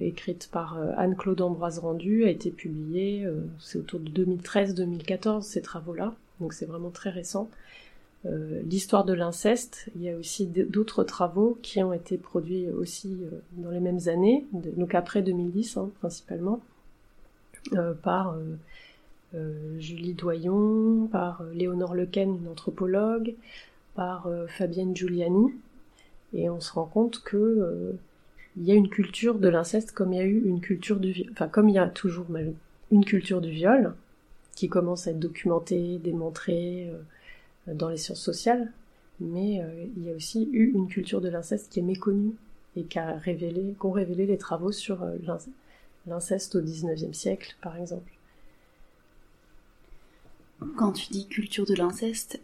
écrite 0.00 0.48
par 0.52 0.78
Anne-Claude 0.96 1.40
Ambroise 1.40 1.80
Rendu, 1.80 2.24
a 2.24 2.30
été 2.30 2.50
publiée, 2.50 3.26
c'est 3.58 3.78
autour 3.78 4.00
de 4.00 4.10
2013-2014 4.24 5.42
ces 5.42 5.62
travaux-là 5.62 6.14
donc 6.42 6.52
c'est 6.52 6.66
vraiment 6.66 6.90
très 6.90 7.10
récent. 7.10 7.48
Euh, 8.24 8.60
l'histoire 8.68 9.04
de 9.04 9.14
l'inceste, 9.14 9.88
il 9.96 10.02
y 10.02 10.10
a 10.10 10.16
aussi 10.16 10.46
d'autres 10.46 11.02
travaux 11.02 11.58
qui 11.62 11.82
ont 11.82 11.92
été 11.92 12.18
produits 12.18 12.68
aussi 12.68 13.16
euh, 13.22 13.40
dans 13.52 13.70
les 13.70 13.80
mêmes 13.80 14.06
années, 14.06 14.44
donc 14.52 14.94
après 14.94 15.22
2010 15.22 15.76
hein, 15.76 15.90
principalement, 16.00 16.60
euh, 16.60 16.71
par 18.02 18.36
Julie 19.78 20.14
Doyon, 20.14 21.08
par 21.10 21.42
Léonore 21.54 21.94
Lequen, 21.94 22.36
une 22.36 22.48
anthropologue, 22.48 23.34
par 23.94 24.28
Fabienne 24.48 24.96
Giuliani, 24.96 25.52
et 26.34 26.50
on 26.50 26.60
se 26.60 26.72
rend 26.72 26.86
compte 26.86 27.22
que 27.22 27.94
il 28.56 28.64
y 28.64 28.72
a 28.72 28.74
une 28.74 28.88
culture 28.88 29.38
de 29.38 29.48
l'inceste 29.48 29.92
comme 29.92 30.12
il 30.12 30.16
y 30.16 30.20
a 30.20 30.24
eu 30.24 30.42
une 30.44 30.60
culture 30.60 31.00
du 31.00 31.24
enfin 31.30 31.48
comme 31.48 31.68
il 31.68 31.74
y 31.74 31.78
a 31.78 31.88
toujours 31.88 32.26
une 32.90 33.04
culture 33.04 33.40
du 33.40 33.50
viol, 33.50 33.94
qui 34.54 34.68
commence 34.68 35.06
à 35.06 35.10
être 35.10 35.18
documenté, 35.18 35.98
démontré 35.98 36.88
euh, 36.88 37.74
dans 37.74 37.88
les 37.88 37.96
sciences 37.96 38.20
sociales, 38.20 38.70
mais 39.20 39.60
euh, 39.60 39.84
il 39.96 40.04
y 40.04 40.10
a 40.10 40.14
aussi 40.14 40.48
eu 40.52 40.72
une 40.74 40.88
culture 40.88 41.20
de 41.20 41.28
l'inceste 41.28 41.72
qui 41.72 41.80
est 41.80 41.82
méconnue 41.82 42.34
et 42.76 42.84
qui 42.84 42.98
a 42.98 43.16
révélé, 43.16 43.74
qu'ont 43.78 43.90
révélé 43.92 44.26
les 44.26 44.38
travaux 44.38 44.72
sur 44.72 45.02
euh, 45.02 45.16
l'inceste 46.06 46.56
au 46.56 46.60
XIXe 46.60 47.16
siècle, 47.16 47.56
par 47.62 47.76
exemple. 47.76 48.10
Quand 50.76 50.92
tu 50.92 51.10
dis 51.10 51.26
culture 51.26 51.66
de 51.66 51.74
l'inceste, 51.74 52.40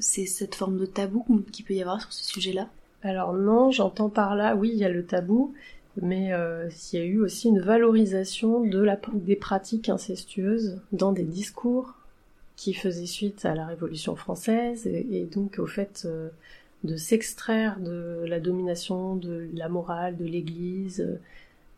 c'est 0.00 0.24
cette 0.24 0.54
forme 0.54 0.78
de 0.78 0.86
tabou 0.86 1.44
qu'il 1.52 1.66
peut 1.66 1.74
y 1.74 1.82
avoir 1.82 2.00
sur 2.00 2.12
ce 2.12 2.24
sujet-là? 2.24 2.68
Alors 3.02 3.32
non, 3.34 3.70
j'entends 3.70 4.08
par 4.08 4.36
là, 4.36 4.54
oui, 4.54 4.70
il 4.72 4.78
y 4.78 4.84
a 4.84 4.88
le 4.88 5.04
tabou, 5.04 5.54
mais 6.00 6.32
euh, 6.32 6.68
il 6.92 6.98
y 6.98 7.02
a 7.02 7.04
eu 7.04 7.20
aussi 7.20 7.48
une 7.48 7.60
valorisation 7.60 8.60
de 8.60 8.78
la, 8.78 8.98
des 9.12 9.36
pratiques 9.36 9.88
incestueuses 9.88 10.80
dans 10.92 11.12
des 11.12 11.24
discours 11.24 11.94
qui 12.56 12.74
faisaient 12.74 13.06
suite 13.06 13.44
à 13.44 13.54
la 13.54 13.66
Révolution 13.66 14.14
française 14.14 14.86
et, 14.86 15.28
donc 15.32 15.58
au 15.58 15.66
fait 15.66 16.04
euh, 16.04 16.28
de 16.84 16.96
s'extraire 16.96 17.80
de 17.80 18.24
la 18.26 18.38
domination 18.38 19.16
de 19.16 19.48
la 19.54 19.68
morale 19.68 20.16
de 20.16 20.24
l'Église. 20.24 21.18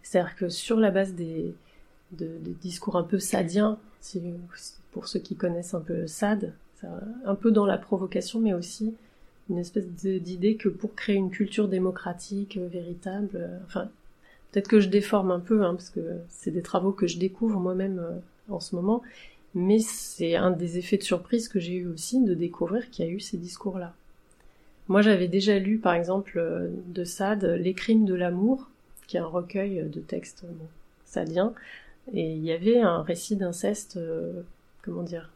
C'est-à-dire 0.04 0.36
que 0.36 0.48
sur 0.48 0.78
la 0.78 0.92
base 0.92 1.14
des, 1.14 1.52
discours 2.12 2.94
un 2.94 3.02
peu 3.02 3.18
sadiens, 3.18 3.78
pour 4.92 5.08
ceux 5.08 5.18
qui 5.18 5.34
connaissent 5.34 5.74
un 5.74 5.80
peu 5.80 6.06
Sade, 6.06 6.52
un 7.24 7.34
peu 7.34 7.50
dans 7.50 7.66
la 7.66 7.78
provocation, 7.78 8.38
mais 8.38 8.54
aussi 8.54 8.94
une 9.50 9.58
espèce 9.58 9.88
d'idée 9.88 10.54
que 10.54 10.68
pour 10.68 10.94
créer 10.94 11.16
une 11.16 11.30
culture 11.30 11.68
démocratique 11.68 12.56
euh, 12.56 12.68
véritable, 12.68 13.50
enfin 13.66 13.90
Peut-être 14.54 14.68
que 14.68 14.78
je 14.78 14.88
déforme 14.88 15.32
un 15.32 15.40
peu, 15.40 15.64
hein, 15.64 15.74
parce 15.74 15.90
que 15.90 15.98
c'est 16.28 16.52
des 16.52 16.62
travaux 16.62 16.92
que 16.92 17.08
je 17.08 17.18
découvre 17.18 17.58
moi-même 17.58 17.98
euh, 17.98 18.20
en 18.48 18.60
ce 18.60 18.76
moment, 18.76 19.02
mais 19.52 19.80
c'est 19.80 20.36
un 20.36 20.52
des 20.52 20.78
effets 20.78 20.96
de 20.96 21.02
surprise 21.02 21.48
que 21.48 21.58
j'ai 21.58 21.74
eu 21.74 21.88
aussi 21.88 22.22
de 22.22 22.34
découvrir 22.34 22.88
qu'il 22.88 23.04
y 23.04 23.08
a 23.08 23.10
eu 23.10 23.18
ces 23.18 23.36
discours-là. 23.36 23.94
Moi, 24.86 25.02
j'avais 25.02 25.26
déjà 25.26 25.58
lu, 25.58 25.78
par 25.78 25.94
exemple, 25.94 26.38
euh, 26.38 26.68
de 26.86 27.02
Sade, 27.02 27.42
Les 27.42 27.74
crimes 27.74 28.04
de 28.04 28.14
l'amour, 28.14 28.70
qui 29.06 29.16
est 29.16 29.20
un 29.20 29.26
recueil 29.26 29.84
de 29.84 30.00
textes 30.00 30.44
bon, 30.46 30.66
sadiens, 31.04 31.54
et 32.12 32.32
il 32.32 32.44
y 32.44 32.52
avait 32.52 32.80
un 32.80 33.02
récit 33.02 33.36
d'inceste, 33.36 33.96
euh, 33.96 34.42
comment 34.82 35.02
dire, 35.02 35.30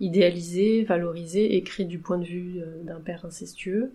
idéalisé, 0.00 0.84
valorisé, 0.84 1.56
écrit 1.56 1.84
du 1.84 1.98
point 1.98 2.18
de 2.18 2.24
vue 2.24 2.62
d'un 2.84 3.00
père 3.00 3.26
incestueux, 3.26 3.92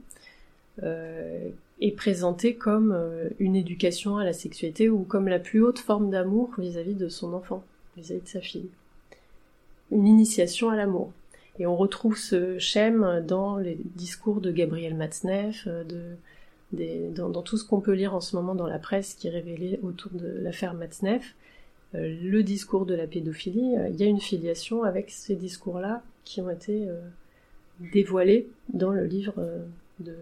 euh, 0.84 1.50
est 1.82 1.92
présenté 1.92 2.56
comme 2.56 2.94
euh, 2.94 3.30
une 3.40 3.56
éducation 3.56 4.18
à 4.18 4.24
la 4.24 4.32
sexualité 4.32 4.90
ou 4.90 5.04
comme 5.04 5.28
la 5.28 5.40
plus 5.40 5.62
haute 5.62 5.80
forme 5.80 6.10
d'amour 6.10 6.52
vis-à-vis 6.58 6.94
de 6.94 7.10
son 7.10 7.34
enfant, 7.34 7.64
vis-à-vis 7.98 8.22
de 8.22 8.28
sa 8.28 8.40
fille. 8.40 8.70
Une 9.92 10.08
initiation 10.08 10.70
à 10.70 10.76
l'amour. 10.78 11.12
Et 11.60 11.66
on 11.66 11.76
retrouve 11.76 12.18
ce 12.18 12.60
schème 12.60 13.24
dans 13.28 13.58
les 13.58 13.78
discours 13.96 14.40
de 14.40 14.52
Gabriel 14.52 14.96
Matzneff, 14.96 15.68
euh, 15.68 16.16
de, 16.74 17.12
dans, 17.14 17.42
tout 17.42 17.58
ce 17.58 17.66
qu'on 17.66 17.80
peut 17.80 17.94
lire 17.94 18.14
en 18.16 18.22
ce 18.22 18.36
moment 18.36 18.56
dans 18.56 18.68
la 18.68 18.80
presse 18.80 19.14
qui 19.14 19.28
est 19.28 19.32
révélé 19.32 19.80
autour 19.84 20.12
de 20.14 20.28
l'affaire 20.42 20.74
Matzneff. 20.74 21.36
le 21.94 22.42
discours 22.42 22.86
de 22.86 22.96
la 22.96 23.08
pédophilie, 23.08 23.76
il 23.90 23.96
y 23.96 24.04
a 24.04 24.08
une 24.08 24.20
filiation 24.20 24.84
avec 24.84 25.10
ces 25.10 25.36
discours-là 25.36 26.04
qui 26.24 26.42
ont 26.42 26.50
été 26.50 26.88
dévoilés 27.80 28.48
dans 28.74 28.92
le 28.92 29.06
livre 29.06 29.36
de 30.00 30.16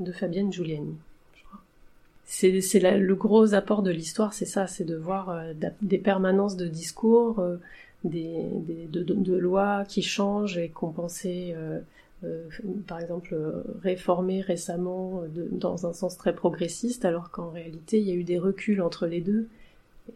de 0.00 0.12
Fabienne 0.12 0.52
Giuliani. 0.52 0.96
C'est 2.24 2.50
le 2.50 3.14
gros 3.14 3.54
apport 3.54 3.82
de 3.82 3.90
l'histoire, 3.90 4.32
c'est 4.32 4.46
ça, 4.46 4.66
c'est 4.66 4.84
de 4.84 4.96
voir 4.96 5.30
euh, 5.30 5.52
des 5.82 5.98
permanences 5.98 6.56
de 6.56 6.68
discours, 6.68 7.40
euh, 7.40 7.56
des, 8.04 8.46
de, 8.88 9.34
lois 9.34 9.84
qui 9.84 10.02
changent 10.02 10.56
et 10.56 10.68
qu'on 10.68 10.90
pensait, 10.90 11.52
euh, 11.56 11.80
par 12.86 13.00
exemple, 13.00 13.36
réformer 13.82 14.40
récemment 14.42 15.22
dans 15.50 15.86
un 15.86 15.92
sens 15.92 16.16
très 16.16 16.34
progressiste, 16.34 17.04
alors 17.04 17.30
qu'en 17.30 17.50
réalité, 17.50 17.98
il 17.98 18.08
y 18.08 18.10
a 18.10 18.14
eu 18.14 18.24
des 18.24 18.38
reculs 18.38 18.82
entre 18.82 19.06
les 19.06 19.20
deux 19.20 19.48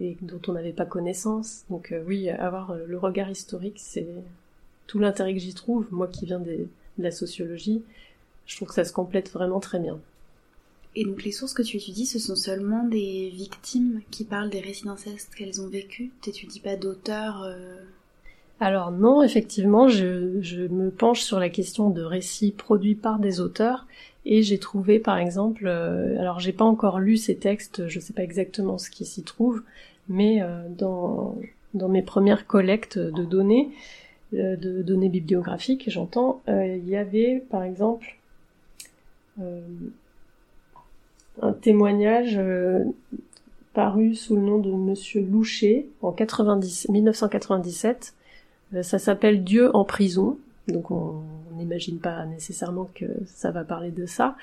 et 0.00 0.16
dont 0.23 0.40
on 0.49 0.52
n'avait 0.52 0.73
pas 0.73 0.87
connaissance. 0.87 1.64
Donc 1.70 1.94
oui, 2.06 2.28
avoir 2.28 2.75
le 2.75 2.99
regard 2.99 3.30
historique, 3.30 3.78
c'est 3.78 4.06
tout 4.87 4.99
l'intérêt 4.99 5.34
que 5.34 5.40
j'y 5.40 5.54
trouve, 5.54 5.87
moi 5.90 6.08
qui 6.08 6.26
viens 6.26 6.40
de 6.40 6.66
la 6.99 7.11
sociologie, 7.11 7.82
je 8.46 8.56
trouve 8.56 8.68
que 8.68 8.75
ça 8.75 8.84
se 8.84 8.92
complète 8.92 9.30
vraiment 9.30 9.61
très 9.61 9.78
bien. 9.78 9.99
Et 10.96 11.04
donc 11.04 11.25
les 11.25 11.32
sources 11.32 11.54
que 11.54 11.62
tu 11.62 11.78
étudies, 11.78 12.06
ce 12.06 12.18
sont 12.18 12.37
seulement 12.37 12.84
des 12.84 13.30
victimes 13.30 14.00
qui 14.11 14.25
parlent 14.25 14.50
des 14.50 14.61
récits 14.61 14.84
d'inceste 14.84 15.34
qu'elles 15.34 15.61
ont 15.61 15.68
vécu 15.68 16.12
Tu 16.20 16.30
n'étudies 16.30 16.61
pas 16.61 16.76
d'auteurs 16.76 17.42
euh 17.42 17.82
Alors 18.61 18.90
non, 18.90 19.23
effectivement, 19.23 19.88
je, 19.88 20.66
me 20.68 20.90
penche 20.90 21.23
sur 21.23 21.38
la 21.38 21.49
question 21.49 21.90
de 21.90 22.02
récits 22.02 22.52
produits 22.52 22.94
par 22.94 23.18
des 23.18 23.40
auteurs 23.40 23.87
et 24.25 24.42
j'ai 24.42 24.58
trouvé 24.58 24.99
par 24.99 25.18
exemple, 25.18 25.66
euh, 25.66 26.18
alors 26.18 26.40
j'ai 26.40 26.52
pas 26.52 26.64
encore 26.64 26.99
lu 26.99 27.16
ces 27.16 27.37
textes, 27.37 27.88
je 27.88 28.00
sais 28.00 28.12
pas 28.14 28.23
exactement 28.23 28.78
ce 28.78 28.88
qui 28.88 29.04
s'y 29.04 29.23
trouve, 29.23 29.62
mais 30.08 30.40
euh, 30.40 30.62
dans, 30.70 31.37
mes 31.75 32.02
premières 32.02 32.46
collectes 32.46 32.99
de 32.99 33.25
données, 33.25 33.70
de 34.32 34.82
données 34.82 35.08
bibliographiques, 35.08 35.90
j'entends, 35.90 36.40
il 36.49 36.88
y 36.88 36.96
avait 36.96 37.42
par 37.50 37.64
exemple 37.64 38.16
euh, 39.40 39.61
un 41.42 41.52
témoignage 41.52 42.37
euh, 42.38 42.84
paru 43.73 44.14
sous 44.14 44.37
le 44.37 44.42
nom 44.42 44.58
de 44.58 44.70
Monsieur 44.70 45.20
Loucher 45.20 45.88
en 46.00 46.12
90, 46.12 46.88
1997. 46.90 48.14
Euh, 48.75 48.83
ça 48.83 48.99
s'appelle 48.99 49.45
Dieu 49.45 49.75
en 49.75 49.85
prison. 49.85 50.38
Donc 50.69 50.90
on 50.90 51.23
n'imagine 51.57 51.99
pas 51.99 52.25
nécessairement 52.26 52.90
que 52.95 53.04
ça 53.26 53.50
va 53.50 53.64
parler 53.64 53.90
de 53.90 54.07
ça, 54.07 54.37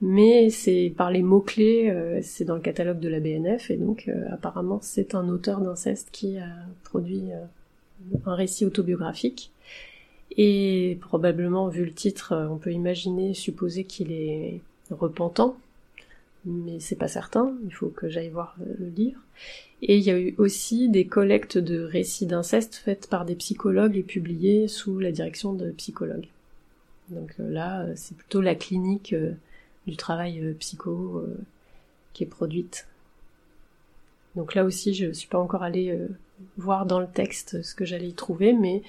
mais 0.00 0.48
c'est 0.48 0.92
par 0.96 1.10
les 1.10 1.22
mots-clés, 1.22 2.20
c'est 2.22 2.44
dans 2.44 2.54
le 2.54 2.62
catalogue 2.62 2.98
de 2.98 3.10
la 3.10 3.20
BNF, 3.20 3.70
et 3.70 3.76
donc 3.76 4.10
apparemment 4.30 4.78
c'est 4.80 5.14
un 5.14 5.28
auteur 5.28 5.60
d'inceste 5.60 6.08
qui 6.12 6.38
a 6.38 6.48
produit 6.82 7.28
un 8.24 8.34
récit 8.34 8.64
autobiographique. 8.64 9.52
Et 10.36 10.98
probablement, 11.00 11.68
vu 11.68 11.84
le 11.84 11.92
titre, 11.92 12.32
euh, 12.32 12.48
on 12.48 12.58
peut 12.58 12.72
imaginer, 12.72 13.34
supposer 13.34 13.84
qu'il 13.84 14.12
est 14.12 14.60
repentant 14.90 15.56
mais 16.46 16.80
c'est 16.80 16.96
pas 16.96 17.08
certain, 17.08 17.54
il 17.64 17.74
faut 17.74 17.88
que 17.88 18.08
j'aille 18.08 18.30
voir 18.30 18.56
le 18.78 18.86
livre. 18.86 19.20
Et 19.82 19.98
il 19.98 20.02
y 20.02 20.10
a 20.10 20.18
eu 20.18 20.34
aussi 20.38 20.88
des 20.88 21.06
collectes 21.06 21.58
de 21.58 21.82
récits 21.82 22.26
d'inceste 22.26 22.76
faites 22.76 23.08
par 23.08 23.24
des 23.24 23.34
psychologues 23.34 23.96
et 23.96 24.02
publiées 24.02 24.68
sous 24.68 24.98
la 24.98 25.12
direction 25.12 25.52
de 25.52 25.70
psychologues. 25.72 26.28
Donc 27.10 27.34
là, 27.38 27.86
c'est 27.94 28.16
plutôt 28.16 28.40
la 28.40 28.54
clinique 28.54 29.14
du 29.86 29.96
travail 29.96 30.54
psycho 30.58 31.24
qui 32.14 32.24
est 32.24 32.26
produite. 32.26 32.86
Donc 34.34 34.54
là 34.54 34.64
aussi, 34.64 34.94
je 34.94 35.12
suis 35.12 35.28
pas 35.28 35.38
encore 35.38 35.62
allée 35.62 35.98
voir 36.56 36.86
dans 36.86 37.00
le 37.00 37.06
texte 37.06 37.62
ce 37.62 37.74
que 37.74 37.84
j'allais 37.84 38.08
y 38.08 38.14
trouver, 38.14 38.52
mais 38.52 38.82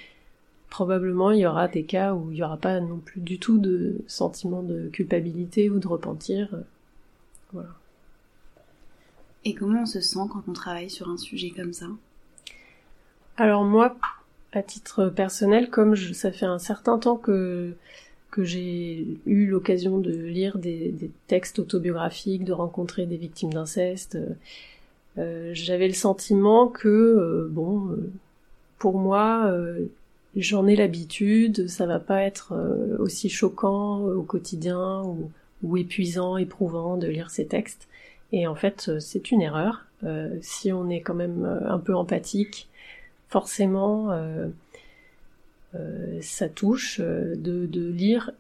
probablement 0.70 1.32
il 1.32 1.40
y 1.40 1.46
aura 1.46 1.68
des 1.68 1.84
cas 1.84 2.14
où 2.14 2.32
il 2.32 2.36
n'y 2.36 2.44
aura 2.44 2.58
pas 2.58 2.80
non 2.80 2.98
plus 2.98 3.22
du 3.22 3.40
tout 3.40 3.58
de 3.58 3.98
sentiment 4.08 4.64
de 4.64 4.90
culpabilité 4.90 5.70
ou 5.70 5.80
de 5.80 5.88
repentir. 5.88 6.50
Voilà. 7.54 7.70
Et 9.46 9.54
comment 9.54 9.84
on 9.84 9.86
se 9.86 10.02
sent 10.02 10.20
quand 10.32 10.44
on 10.48 10.54
travaille 10.54 10.90
sur 10.90 11.10
un 11.10 11.18
sujet 11.18 11.52
comme 11.52 11.74
ça? 11.74 11.88
Alors 13.38 13.64
moi, 13.64 13.96
à 14.52 14.64
titre 14.64 15.08
personnel, 15.10 15.70
comme 15.70 15.96
ça 15.96 16.32
fait 16.32 16.46
un 16.46 16.60
certain 16.60 16.98
temps 16.98 17.18
que 17.18 17.76
que 18.32 18.44
j'ai 18.44 19.08
eu 19.26 19.48
l'occasion 19.48 19.98
de 19.98 20.12
lire 20.12 20.58
des, 20.58 20.94
textes 21.28 21.60
autobiographiques, 21.60 22.44
de 22.44 22.54
rencontrer 22.54 23.06
des 23.06 23.18
victimes 23.18 23.54
d'inceste, 23.54 24.18
euh, 25.18 25.50
j'avais 25.54 25.88
le 25.88 25.94
sentiment 25.94 26.68
que 26.68 26.88
euh, 26.88 27.48
bon, 27.50 27.90
euh, 27.90 28.12
pour 28.78 29.00
moi, 29.00 29.52
j'en 30.36 30.68
ai 30.68 30.76
l'habitude, 30.76 31.68
ça 31.68 31.88
va 31.88 32.00
pas 32.00 32.22
être 32.22 32.54
aussi 33.00 33.28
choquant 33.28 34.02
au 34.02 34.22
quotidien 34.22 35.02
ou, 35.04 35.32
épuisant, 35.76 36.38
éprouvant 36.38 36.98
de 36.98 37.08
lire 37.08 37.30
ces 37.30 37.46
textes. 37.46 37.88
Et 38.32 38.48
en 38.48 38.56
fait, 38.56 38.88
euh, 38.90 39.00
c'est 39.00 39.32
une 39.32 39.42
erreur. 39.42 39.86
Euh, 40.04 40.36
si 40.42 40.72
on 40.72 40.90
est 40.90 41.02
quand 41.02 41.16
même 41.16 41.46
un 41.68 41.80
peu 41.80 41.96
empathique, 41.96 42.68
forcément, 43.30 44.10
ça 46.22 46.50
touche 46.50 47.00
de, 47.00 47.92
lire 47.92 48.32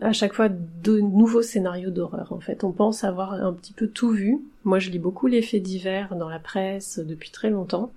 à 0.00 0.12
chaque 0.12 0.34
fois 0.34 0.48
de 0.48 1.00
nouveaux 1.00 1.42
scénarios 1.42 1.90
d'horreur. 1.90 2.32
En 2.32 2.40
fait, 2.40 2.64
on 2.64 2.72
pense 2.72 3.04
avoir 3.04 3.32
un 3.32 3.52
petit 3.52 3.72
peu 3.72 3.86
tout 3.86 4.10
vu. 4.10 4.40
Moi, 4.64 4.78
je 4.78 4.90
lis 4.90 4.98
beaucoup 4.98 5.26
les 5.26 5.42
faits 5.42 5.62
divers 5.62 6.16
dans 6.16 6.28
la 6.28 6.38
presse 6.38 6.98
depuis 6.98 7.30
très 7.30 7.50
longtemps. 7.50 7.90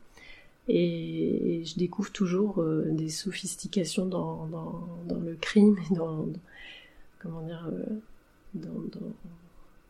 Et, 0.68 1.64
je 1.66 1.78
découvre 1.78 2.12
toujours 2.12 2.62
euh, 2.62 2.86
des 2.90 3.10
sophistications 3.10 4.06
dans, 4.06 4.48
le 5.10 5.36
crime 5.36 5.78
et 5.90 5.96
dans, 5.96 6.26
comment 7.20 7.42
dire 7.42 7.70
euh, 7.72 7.84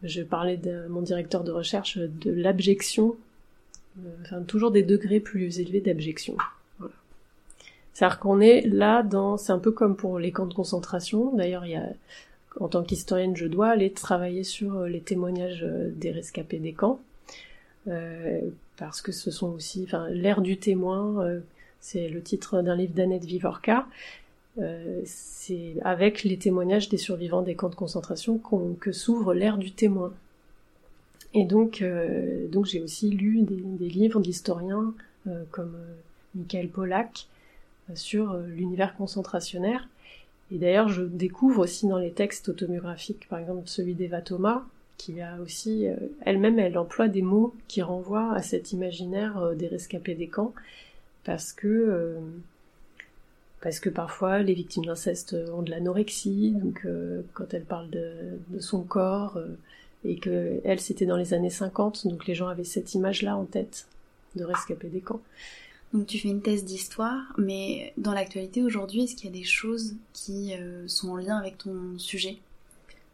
je 0.03 0.21
parlais 0.21 0.57
de 0.57 0.87
mon 0.87 1.01
directeur 1.01 1.43
de 1.43 1.51
recherche 1.51 1.97
de 1.97 2.31
l'abjection 2.31 3.15
euh, 3.99 4.09
enfin 4.23 4.41
toujours 4.43 4.71
des 4.71 4.83
degrés 4.83 5.19
plus 5.19 5.59
élevés 5.59 5.81
d'abjection. 5.81 6.37
C'est-à-dire 7.93 8.19
qu'on 8.19 8.39
est 8.39 8.61
là 8.61 9.01
dans 9.01 9.37
c'est 9.37 9.51
un 9.51 9.59
peu 9.59 9.71
comme 9.71 9.95
pour 9.95 10.19
les 10.19 10.31
camps 10.31 10.45
de 10.45 10.53
concentration. 10.53 11.35
D'ailleurs 11.35 11.65
en 12.59 12.67
tant 12.67 12.83
qu'historienne 12.83 13.35
je 13.35 13.47
dois 13.47 13.69
aller 13.69 13.91
travailler 13.91 14.43
sur 14.43 14.83
les 14.83 15.01
témoignages 15.01 15.63
des 15.63 16.11
rescapés 16.11 16.59
des 16.59 16.73
camps. 16.73 16.99
Euh, 17.87 18.41
parce 18.77 19.01
que 19.01 19.11
ce 19.11 19.31
sont 19.31 19.47
aussi, 19.47 19.87
l'ère 20.09 20.41
du 20.41 20.57
témoin, 20.57 21.23
euh, 21.23 21.39
c'est 21.79 22.09
le 22.09 22.21
titre 22.21 22.61
d'un 22.61 22.75
livre 22.75 22.93
d'Annette 22.93 23.25
Vivorca. 23.25 23.87
Euh, 24.59 25.01
c'est 25.05 25.75
avec 25.83 26.23
les 26.23 26.37
témoignages 26.37 26.89
des 26.89 26.97
survivants 26.97 27.43
des 27.43 27.55
camps 27.55 27.69
de 27.69 27.75
concentration 27.75 28.41
que 28.79 28.91
s'ouvre 28.91 29.33
l'ère 29.33 29.57
du 29.57 29.71
témoin. 29.71 30.13
Et 31.33 31.45
donc, 31.45 31.81
euh, 31.81 32.47
donc 32.47 32.65
j'ai 32.65 32.81
aussi 32.81 33.09
lu 33.09 33.41
des, 33.41 33.89
livres 33.89 34.19
d'historiens 34.19 34.93
euh, 35.27 35.43
comme 35.51 35.75
Michael 36.33 36.69
Pollack 36.69 37.27
sur 37.93 38.35
l'univers 38.37 38.95
concentrationnaire. 38.95 39.87
Et 40.51 40.57
d'ailleurs, 40.57 40.89
je 40.89 41.03
découvre 41.03 41.59
aussi 41.59 41.87
dans 41.87 41.97
les 41.97 42.11
textes 42.11 42.49
autobiographiques, 42.49 43.27
par 43.29 43.39
exemple 43.39 43.63
celui 43.65 43.93
d'Eva 43.93 44.21
Thomas, 44.21 44.63
qui 44.97 45.21
a 45.21 45.37
aussi, 45.41 45.85
elle-même, 46.21 46.57
elle 46.57 46.77
emploie 46.77 47.07
des 47.07 47.21
mots 47.21 47.53
qui 47.67 47.81
renvoient 47.81 48.33
à 48.33 48.41
cet 48.41 48.71
imaginaire 48.71 49.53
des 49.55 49.67
rescapés 49.67 50.15
des 50.15 50.27
camps, 50.27 50.53
parce 51.23 51.53
que 51.53 52.17
parce 53.61 53.79
que 53.79 53.89
parfois 53.89 54.39
les 54.39 54.53
victimes 54.53 54.85
d'inceste 54.85 55.35
ont 55.53 55.61
de 55.61 55.71
l'anorexie, 55.71 56.51
donc 56.51 56.85
quand 57.33 57.53
elle 57.53 57.65
parle 57.65 57.89
de, 57.89 58.39
de 58.49 58.59
son 58.59 58.81
corps 58.83 59.39
et 60.05 60.17
que 60.17 60.61
elle 60.63 60.79
c'était 60.79 61.05
dans 61.05 61.17
les 61.17 61.33
années 61.33 61.49
50, 61.49 62.07
donc 62.07 62.27
les 62.27 62.35
gens 62.35 62.47
avaient 62.47 62.63
cette 62.63 62.93
image-là 62.93 63.35
en 63.35 63.45
tête 63.45 63.87
de 64.35 64.43
rescapés 64.43 64.89
des 64.89 65.01
camps. 65.01 65.21
Donc 65.93 66.05
tu 66.05 66.19
fais 66.19 66.27
une 66.27 66.41
thèse 66.41 66.65
d'histoire, 66.65 67.33
mais 67.37 67.93
dans 67.97 68.13
l'actualité 68.13 68.61
aujourd'hui, 68.61 69.03
est-ce 69.03 69.15
qu'il 69.15 69.25
y 69.25 69.33
a 69.33 69.39
des 69.39 69.45
choses 69.45 69.95
qui 70.13 70.53
sont 70.85 71.09
en 71.09 71.17
lien 71.17 71.37
avec 71.37 71.57
ton 71.57 71.97
sujet? 71.97 72.37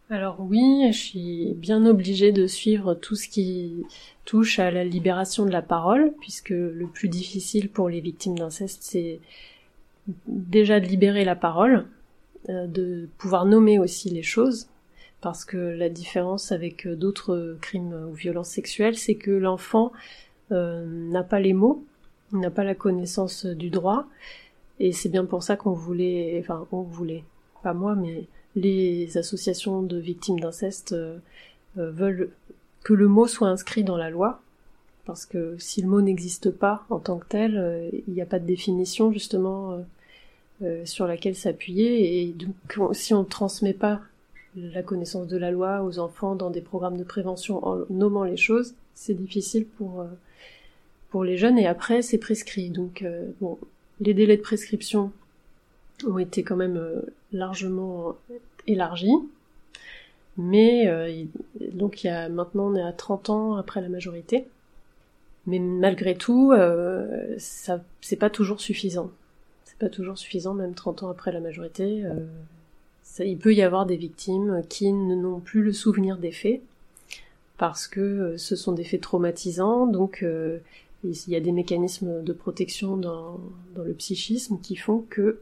Alors 0.09 0.37
oui, 0.41 0.91
je 0.91 0.97
suis 0.97 1.53
bien 1.55 1.85
obligée 1.85 2.31
de 2.31 2.45
suivre 2.45 2.93
tout 2.93 3.15
ce 3.15 3.27
qui 3.27 3.85
touche 4.25 4.59
à 4.59 4.69
la 4.69 4.83
libération 4.83 5.45
de 5.45 5.51
la 5.51 5.61
parole, 5.61 6.13
puisque 6.19 6.49
le 6.49 6.87
plus 6.87 7.09
difficile 7.09 7.69
pour 7.69 7.89
les 7.89 8.01
victimes 8.01 8.37
d'inceste, 8.37 8.83
c'est 8.83 9.19
déjà 10.27 10.79
de 10.79 10.85
libérer 10.85 11.25
la 11.25 11.35
parole, 11.35 11.85
euh, 12.49 12.67
de 12.67 13.07
pouvoir 13.17 13.45
nommer 13.45 13.79
aussi 13.79 14.09
les 14.09 14.23
choses, 14.23 14.67
parce 15.21 15.45
que 15.45 15.57
la 15.57 15.89
différence 15.89 16.51
avec 16.51 16.87
d'autres 16.87 17.57
crimes 17.61 18.07
ou 18.09 18.13
violences 18.13 18.49
sexuelles, 18.49 18.97
c'est 18.97 19.15
que 19.15 19.31
l'enfant 19.31 19.91
euh, 20.51 20.85
n'a 20.85 21.23
pas 21.23 21.39
les 21.39 21.53
mots, 21.53 21.83
n'a 22.31 22.51
pas 22.51 22.63
la 22.63 22.75
connaissance 22.75 23.45
du 23.45 23.69
droit, 23.69 24.05
et 24.79 24.91
c'est 24.91 25.09
bien 25.09 25.25
pour 25.25 25.43
ça 25.43 25.55
qu'on 25.55 25.71
voulait, 25.71 26.37
enfin 26.39 26.67
on 26.71 26.81
voulait, 26.81 27.23
pas 27.63 27.73
moi, 27.73 27.95
mais 27.95 28.27
les 28.55 29.17
associations 29.17 29.81
de 29.81 29.97
victimes 29.97 30.39
d'inceste 30.39 30.93
euh, 30.93 31.17
euh, 31.77 31.91
veulent 31.91 32.29
que 32.83 32.93
le 32.93 33.07
mot 33.07 33.27
soit 33.27 33.47
inscrit 33.47 33.83
dans 33.83 33.97
la 33.97 34.09
loi, 34.09 34.41
parce 35.05 35.25
que 35.25 35.55
si 35.59 35.81
le 35.81 35.87
mot 35.87 36.01
n'existe 36.01 36.51
pas 36.51 36.85
en 36.89 36.99
tant 36.99 37.17
que 37.17 37.25
tel, 37.27 37.57
euh, 37.57 37.89
il 38.07 38.13
n'y 38.13 38.21
a 38.21 38.25
pas 38.25 38.39
de 38.39 38.45
définition 38.45 39.11
justement 39.11 39.83
sur 40.85 41.07
laquelle 41.07 41.35
s'appuyer, 41.35 42.21
et 42.21 42.27
donc 42.31 42.95
si 42.95 43.13
on 43.13 43.23
ne 43.23 43.27
transmet 43.27 43.73
pas 43.73 43.99
la 44.55 44.81
connaissance 44.81 45.27
de 45.27 45.35
la 45.35 45.51
loi 45.51 45.83
aux 45.83 45.99
enfants 45.99 46.35
dans 46.35 46.49
des 46.49 46.61
programmes 46.61 46.95
de 46.95 47.03
prévention 47.03 47.67
en 47.67 47.83
nommant 47.89 48.23
les 48.23 48.37
choses, 48.37 48.73
c'est 48.95 49.13
difficile 49.13 49.65
pour 49.65 50.05
pour 51.09 51.25
les 51.25 51.35
jeunes 51.35 51.59
et 51.59 51.67
après 51.67 52.01
c'est 52.01 52.17
prescrit. 52.17 52.69
Donc 52.69 53.03
bon, 53.41 53.57
les 53.99 54.13
délais 54.13 54.37
de 54.37 54.41
prescription 54.41 55.11
ont 56.07 56.17
été 56.17 56.43
quand 56.43 56.55
même 56.55 56.81
largement 57.33 58.15
élargi. 58.67 59.11
Mais 60.37 60.87
euh, 60.87 61.25
donc 61.73 62.03
il 62.03 62.07
y 62.07 62.09
a 62.09 62.27
maintenant 62.29 62.71
on 62.71 62.75
est 62.75 62.81
à 62.81 62.91
30 62.91 63.29
ans 63.29 63.55
après 63.55 63.81
la 63.81 63.89
majorité. 63.89 64.47
Mais 65.47 65.59
malgré 65.59 66.15
tout, 66.15 66.51
euh, 66.51 67.35
ça 67.37 67.81
c'est 68.01 68.15
pas 68.15 68.29
toujours 68.29 68.61
suffisant. 68.61 69.11
C'est 69.65 69.77
pas 69.77 69.89
toujours 69.89 70.17
suffisant, 70.17 70.53
même 70.53 70.73
30 70.73 71.03
ans 71.03 71.09
après 71.09 71.31
la 71.31 71.39
majorité. 71.39 72.05
Euh, 72.05 72.25
ça, 73.03 73.25
il 73.25 73.37
peut 73.37 73.53
y 73.53 73.61
avoir 73.61 73.85
des 73.85 73.97
victimes 73.97 74.63
qui 74.69 74.91
n'ont 74.91 75.39
plus 75.39 75.61
le 75.61 75.73
souvenir 75.73 76.17
des 76.17 76.31
faits 76.31 76.61
parce 77.57 77.87
que 77.87 78.35
ce 78.37 78.55
sont 78.55 78.71
des 78.71 78.83
faits 78.83 79.01
traumatisants, 79.01 79.85
donc 79.85 80.25
il 81.03 81.29
y 81.29 81.35
a 81.35 81.39
des 81.39 81.51
mécanismes 81.51 82.23
de 82.23 82.33
protection 82.33 82.97
dans, 82.97 83.39
le 83.75 83.93
psychisme 83.93 84.59
qui 84.59 84.75
font 84.75 85.05
que 85.09 85.39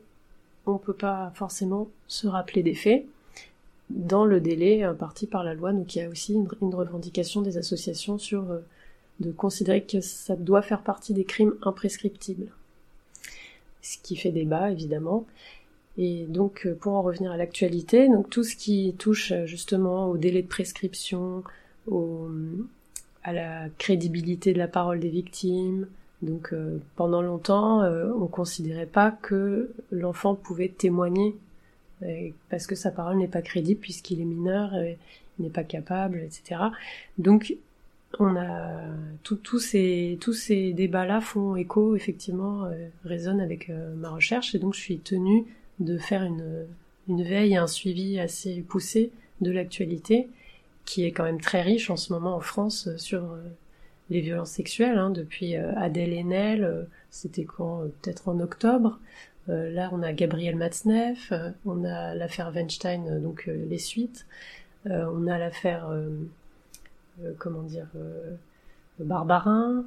on 0.66 0.78
peut 0.78 0.94
pas 0.94 1.32
forcément 1.36 1.90
se 2.08 2.28
rappeler 2.28 2.64
des 2.64 2.76
faits 2.76 3.06
dans 3.90 4.26
le 4.26 4.40
délai 4.40 4.84
imparti 4.84 5.28
par 5.28 5.44
la 5.44 5.54
loi. 5.54 5.74
Donc 5.74 5.96
il 5.96 6.00
y 6.00 6.02
a 6.02 6.10
aussi 6.10 6.34
une, 6.34 6.48
revendication 6.74 7.42
des 7.42 7.58
associations 7.58 8.18
sur 8.18 8.50
euh, 8.52 8.60
de 9.22 9.32
considérer 9.32 9.84
que 9.84 10.02
ça 10.02 10.36
doit 10.36 10.62
faire 10.62 10.82
partie 10.82 11.14
des 11.14 11.24
crimes 11.24 11.54
imprescriptibles. 11.62 12.48
Ce 13.82 13.98
qui 13.98 14.16
fait 14.16 14.32
débat 14.32 14.72
évidemment. 14.72 15.26
Et 15.98 16.26
donc 16.26 16.66
euh, 16.66 16.76
pour 16.76 16.94
en 16.94 17.02
revenir 17.02 17.32
à 17.32 17.38
l'actualité, 17.38 18.08
donc 18.08 18.30
tout 18.30 18.44
ce 18.44 18.56
qui 18.56 18.96
touche 18.98 19.32
euh, 19.32 19.46
justement 19.46 20.10
au 20.10 20.18
délai 20.18 20.42
de 20.42 20.48
prescription, 20.48 21.44
à 23.24 23.34
la 23.34 23.70
crédibilité 23.78 24.54
de 24.54 24.58
la 24.58 24.68
parole 24.68 25.00
des 25.00 25.10
victimes, 25.10 25.88
donc 26.22 26.54
euh, 26.54 26.78
pendant 26.96 27.22
longtemps, 27.22 27.82
euh, 27.82 28.12
on 28.20 28.28
considérait 28.28 28.86
pas 28.86 29.12
que 29.12 29.72
l'enfant 29.92 30.36
pouvait 30.36 30.70
témoigner 30.70 31.36
parce 32.50 32.66
que 32.66 32.74
sa 32.74 32.90
parole 32.90 33.18
n'est 33.18 33.28
pas 33.28 33.44
crédible 33.44 33.80
puisqu'il 33.80 34.22
est 34.22 34.26
mineur, 34.26 34.72
il 34.74 34.98
n'est 35.44 35.52
pas 35.52 35.64
capable, 35.64 36.18
etc. 36.18 36.60
Donc 37.20 37.56
on 38.20 38.36
a 38.36 38.72
tous 39.24 39.60
ces 39.60 40.18
tous 40.20 40.34
ces 40.34 40.74
débats-là 40.74 41.22
font 41.22 41.56
écho 41.56 41.96
effectivement 41.96 42.70
résonnent 43.06 43.40
avec 43.40 43.72
ma 43.96 44.10
recherche 44.10 44.54
et 44.54 44.60
donc 44.60 44.74
je 44.74 44.80
suis 44.80 45.00
tenue 45.00 45.46
de 45.80 45.98
faire 45.98 46.24
une 46.24 46.66
une 47.08 47.24
veille 47.24 47.54
et 47.54 47.58
un 47.58 47.68
suivi 47.68 48.20
assez 48.20 48.62
poussé 48.62 49.12
de 49.40 49.52
l'actualité 49.52 50.30
qui 50.86 51.06
est 51.06 51.12
quand 51.12 51.24
même 51.24 51.42
très 51.42 51.62
riche 51.62 51.90
en 51.90 51.98
ce 51.98 52.12
moment 52.12 52.36
en 52.36 52.42
France 52.42 52.90
sur 52.98 53.38
les 54.12 54.20
violences 54.20 54.52
sexuelles, 54.52 54.98
hein, 54.98 55.10
depuis 55.10 55.56
Adèle 55.56 56.14
Haenel, 56.14 56.88
c'était 57.10 57.46
quand 57.46 57.84
Peut-être 58.02 58.28
en 58.28 58.40
octobre. 58.40 59.00
là, 59.48 59.90
on 59.94 60.04
a 60.04 60.14
Gabriel 60.14 60.56
Matzneff, 60.56 61.32
on 61.66 61.86
a 61.86 62.14
l'affaire 62.14 62.52
Weinstein, 62.54 63.22
donc 63.22 63.46
les 63.48 63.78
suites. 63.78 64.26
on 64.86 65.28
a 65.28 65.38
l'affaire, 65.38 65.90
comment 67.38 67.64
dire, 67.64 67.88
Barbarin 69.00 69.86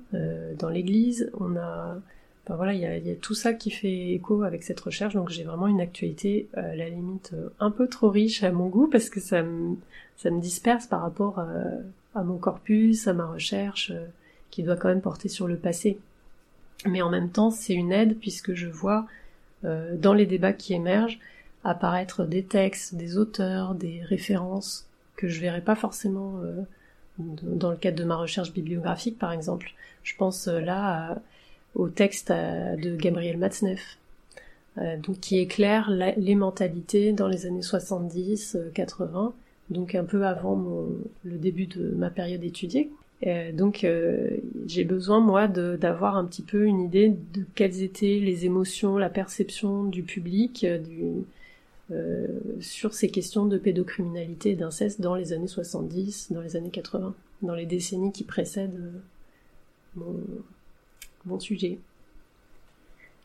dans 0.58 0.68
l'Église. 0.68 1.30
On 1.38 1.56
a 1.56 1.98
Enfin, 2.46 2.56
voilà, 2.56 2.74
il 2.74 2.80
y 2.80 2.86
a, 2.86 2.98
y 2.98 3.10
a, 3.10 3.14
tout 3.14 3.34
ça 3.34 3.54
qui 3.54 3.70
fait 3.70 4.12
écho 4.12 4.42
avec 4.42 4.64
cette 4.64 4.80
recherche, 4.80 5.14
donc 5.14 5.30
j'ai 5.30 5.44
vraiment 5.44 5.66
une 5.66 5.80
actualité 5.80 6.46
euh, 6.58 6.72
à 6.72 6.76
la 6.76 6.90
limite 6.90 7.30
euh, 7.32 7.48
un 7.58 7.70
peu 7.70 7.88
trop 7.88 8.10
riche 8.10 8.42
à 8.42 8.52
mon 8.52 8.68
goût 8.68 8.86
parce 8.86 9.08
que 9.08 9.18
ça 9.18 9.42
me, 9.42 9.76
ça 10.18 10.30
me 10.30 10.40
disperse 10.40 10.86
par 10.86 11.00
rapport 11.00 11.38
à, 11.38 11.46
euh, 11.46 11.80
à 12.14 12.22
mon 12.22 12.36
corpus, 12.36 13.08
à 13.08 13.14
ma 13.14 13.26
recherche, 13.26 13.92
qui 14.50 14.62
doit 14.62 14.76
quand 14.76 14.88
même 14.88 15.00
porter 15.00 15.30
sur 15.30 15.48
le 15.48 15.56
passé. 15.56 15.98
Mais 16.84 17.00
en 17.00 17.08
même 17.08 17.30
temps, 17.30 17.50
c'est 17.50 17.72
une 17.72 17.92
aide 17.92 18.18
puisque 18.18 18.54
je 18.54 18.68
vois 18.68 19.06
dans 19.62 20.12
les 20.12 20.26
débats 20.26 20.52
qui 20.52 20.74
émergent 20.74 21.18
apparaître 21.64 22.26
des 22.26 22.42
textes, 22.42 22.94
des 22.94 23.16
auteurs, 23.16 23.74
des 23.74 24.02
références 24.02 24.86
que 25.16 25.26
je 25.26 25.40
verrais 25.40 25.62
pas 25.62 25.74
forcément 25.74 26.42
dans 27.18 27.70
le 27.70 27.76
cadre 27.76 27.98
de 27.98 28.04
ma 28.04 28.16
recherche 28.16 28.52
bibliographique, 28.52 29.18
par 29.18 29.32
exemple. 29.32 29.72
Je 30.02 30.14
pense 30.16 30.46
là 30.48 31.12
à 31.12 31.18
au 31.74 31.88
texte 31.88 32.30
euh, 32.30 32.76
de 32.76 32.96
Gabriel 32.96 33.36
Matzneff, 33.38 33.98
euh, 34.78 34.96
donc 34.98 35.20
qui 35.20 35.38
éclaire 35.38 35.90
les 35.90 36.34
mentalités 36.34 37.12
dans 37.12 37.28
les 37.28 37.46
années 37.46 37.62
70, 37.62 38.58
80, 38.74 39.26
euh, 39.26 39.74
donc 39.74 39.94
un 39.94 40.04
peu 40.04 40.26
avant 40.26 40.86
le 41.24 41.38
début 41.38 41.66
de 41.66 41.90
ma 41.96 42.10
période 42.10 42.44
étudiée. 42.44 42.90
donc 43.54 43.86
j'ai 44.66 44.84
besoin 44.84 45.20
moi 45.20 45.48
d'avoir 45.48 46.18
un 46.18 46.26
petit 46.26 46.42
peu 46.42 46.66
une 46.66 46.82
idée 46.82 47.08
de 47.08 47.46
quelles 47.54 47.82
étaient 47.82 48.20
les 48.20 48.44
émotions, 48.44 48.98
la 48.98 49.08
perception 49.08 49.84
du 49.84 50.02
public 50.02 50.66
sur 52.60 52.94
ces 52.94 53.08
questions 53.08 53.46
de 53.46 53.58
pédocriminalité 53.58 54.50
et 54.50 54.56
d'inceste 54.56 55.00
dans 55.00 55.14
les 55.14 55.32
années 55.32 55.48
70, 55.48 56.32
dans 56.32 56.40
les 56.40 56.56
années 56.56 56.70
80, 56.70 57.14
dans 57.42 57.54
les 57.54 57.66
décennies 57.66 58.12
qui 58.12 58.24
précèdent 58.24 58.92
mon, 59.96 60.16
bon 61.24 61.40
sujet. 61.40 61.78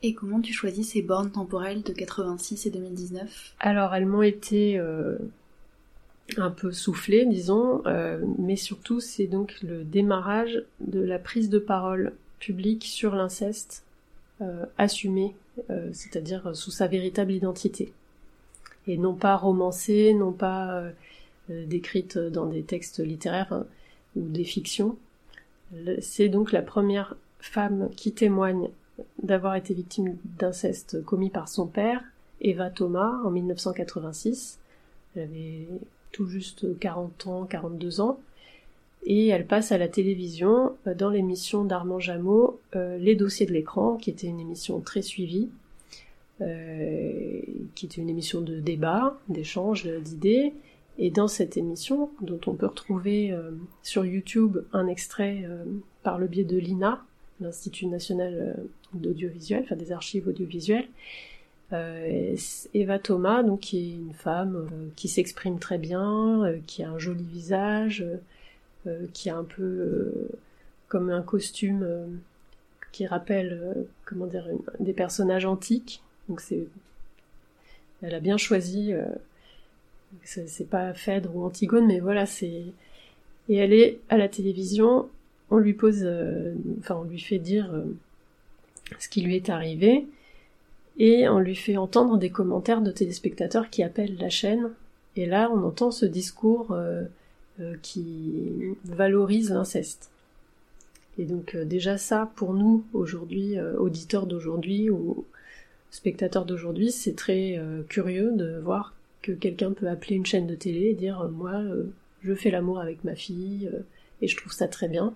Et 0.01 0.13
comment 0.13 0.39
tu 0.39 0.53
choisis 0.53 0.91
ces 0.91 1.01
bornes 1.01 1.31
temporelles 1.31 1.83
de 1.83 1.91
86 1.91 2.65
et 2.65 2.69
2019 2.71 3.55
Alors 3.59 3.93
elles 3.93 4.05
m'ont 4.05 4.21
été 4.21 4.77
euh, 4.79 5.17
un 6.37 6.51
peu 6.51 6.71
soufflées, 6.71 7.25
disons, 7.25 7.81
euh, 7.85 8.23
mais 8.37 8.55
surtout 8.55 9.01
c'est 9.01 9.27
donc 9.27 9.61
le 9.61 9.83
démarrage 9.83 10.63
de 10.79 11.01
la 11.01 11.19
prise 11.19 11.49
de 11.49 11.59
parole 11.59 12.13
publique 12.39 12.85
sur 12.85 13.15
l'inceste 13.15 13.83
euh, 14.41 14.65
assumé, 14.77 15.35
c'est-à-dire 15.91 16.55
sous 16.55 16.71
sa 16.71 16.87
véritable 16.87 17.33
identité. 17.33 17.91
Et 18.87 18.97
non 18.97 19.13
pas 19.13 19.35
romancée, 19.35 20.13
non 20.13 20.31
pas 20.31 20.83
décrite 21.49 22.17
dans 22.17 22.45
des 22.45 22.63
textes 22.63 22.99
littéraires 22.99 23.65
ou 24.15 24.21
des 24.21 24.43
fictions. 24.43 24.97
C'est 25.99 26.29
donc 26.29 26.51
la 26.51 26.61
première 26.61 27.15
femme 27.39 27.89
qui 27.95 28.11
témoigne 28.11 28.69
d'avoir 29.21 29.55
été 29.55 29.73
victime 29.73 30.17
d'inceste 30.37 31.03
commis 31.05 31.29
par 31.29 31.47
son 31.47 31.67
père, 31.67 32.03
Eva 32.41 32.69
Thomas, 32.69 33.19
en 33.23 33.31
1986. 33.31 34.59
Elle 35.15 35.23
avait 35.23 35.67
tout 36.11 36.27
juste 36.27 36.77
40 36.79 37.27
ans, 37.27 37.45
42 37.45 38.01
ans. 38.01 38.19
Et 39.05 39.27
elle 39.27 39.45
passe 39.45 39.71
à 39.71 39.77
la 39.77 39.87
télévision 39.87 40.75
euh, 40.85 40.93
dans 40.93 41.09
l'émission 41.09 41.63
d'Armand 41.63 41.99
Jameau, 41.99 42.59
euh, 42.75 42.97
Les 42.97 43.15
dossiers 43.15 43.45
de 43.45 43.53
l'écran, 43.53 43.95
qui 43.95 44.09
était 44.09 44.27
une 44.27 44.41
émission 44.41 44.81
très 44.81 45.01
suivie, 45.01 45.49
euh, 46.41 47.41
qui 47.75 47.85
était 47.85 48.01
une 48.01 48.09
émission 48.09 48.41
de 48.41 48.59
débat, 48.59 49.17
d'échange 49.27 49.87
d'idées. 49.87 50.53
Et 50.97 51.11
dans 51.11 51.27
cette 51.27 51.55
émission, 51.55 52.09
dont 52.21 52.41
on 52.47 52.53
peut 52.53 52.65
retrouver 52.65 53.33
sur 53.83 54.05
YouTube 54.05 54.57
un 54.73 54.87
extrait 54.87 55.45
par 56.03 56.17
le 56.17 56.27
biais 56.27 56.43
de 56.43 56.57
l'INA, 56.57 57.01
l'Institut 57.41 57.87
national 57.87 58.33
euh, 58.33 58.63
d'audiovisuel, 58.93 59.63
enfin 59.63 59.75
des 59.75 59.91
archives 59.91 60.27
audiovisuelles. 60.27 60.87
Euh, 61.71 62.35
Eva 62.73 62.99
Thomas, 62.99 63.43
donc 63.43 63.61
qui 63.61 63.77
est 63.77 63.93
une 63.93 64.13
femme 64.13 64.55
euh, 64.55 64.87
qui 64.95 65.07
s'exprime 65.07 65.59
très 65.59 65.77
bien, 65.77 66.53
qui 66.65 66.83
a 66.83 66.89
un 66.89 66.97
joli 66.97 67.23
visage, 67.23 68.05
qui 69.13 69.29
a 69.29 69.37
un 69.37 69.43
peu 69.43 70.11
comme 70.87 71.11
un 71.11 71.21
costume 71.21 71.85
qui 72.91 73.05
rappelle 73.05 73.85
comment 74.05 74.25
dire 74.25 74.47
des 74.79 74.93
personnages 74.93 75.45
antiques. 75.45 76.01
Donc 76.29 76.41
elle 78.01 78.15
a 78.15 78.19
bien 78.21 78.37
choisi 78.37 78.93
c'est 80.23 80.69
pas 80.69 80.93
Phèdre 80.93 81.35
ou 81.35 81.43
Antigone 81.43 81.87
mais 81.87 81.99
voilà 81.99 82.25
c'est 82.25 82.63
et 83.49 83.55
elle 83.55 83.73
est 83.73 83.99
à 84.09 84.17
la 84.17 84.29
télévision 84.29 85.09
on 85.51 85.57
lui 85.57 85.73
pose, 85.73 86.01
euh, 86.03 86.53
enfin 86.79 86.95
on 86.95 87.03
lui 87.03 87.19
fait 87.19 87.39
dire 87.39 87.69
euh, 87.73 87.83
ce 88.99 89.09
qui 89.09 89.21
lui 89.21 89.35
est 89.35 89.49
arrivé, 89.49 90.07
et 90.97 91.27
on 91.29 91.39
lui 91.39 91.55
fait 91.55 91.77
entendre 91.77 92.17
des 92.17 92.29
commentaires 92.29 92.81
de 92.81 92.91
téléspectateurs 92.91 93.69
qui 93.69 93.83
appellent 93.83 94.17
la 94.19 94.29
chaîne, 94.29 94.71
et 95.15 95.25
là 95.25 95.49
on 95.51 95.63
entend 95.63 95.91
ce 95.91 96.05
discours 96.05 96.71
euh, 96.71 97.05
qui 97.81 98.75
valorise 98.85 99.51
l'inceste. 99.51 100.09
Et 101.17 101.25
donc 101.25 101.57
déjà 101.57 101.97
ça, 101.97 102.31
pour 102.37 102.53
nous 102.53 102.85
aujourd'hui, 102.93 103.59
auditeurs 103.59 104.25
d'aujourd'hui 104.25 104.89
ou 104.89 105.25
spectateurs 105.91 106.45
d'aujourd'hui, 106.45 106.91
c'est 106.91 107.15
très 107.15 107.59
curieux 107.87 108.31
de 108.33 108.59
voir 108.59 108.93
que 109.21 109.31
quelqu'un 109.31 109.71
peut 109.71 109.87
appeler 109.87 110.15
une 110.15 110.25
chaîne 110.25 110.47
de 110.47 110.55
télé 110.55 110.87
et 110.87 110.93
dire 110.93 111.27
moi 111.29 111.61
je 112.21 112.33
fais 112.33 112.51
l'amour 112.51 112.79
avec 112.79 113.03
ma 113.03 113.15
fille 113.15 113.69
et 114.21 114.27
je 114.27 114.37
trouve 114.37 114.51
ça 114.51 114.67
très 114.67 114.87
bien. 114.87 115.13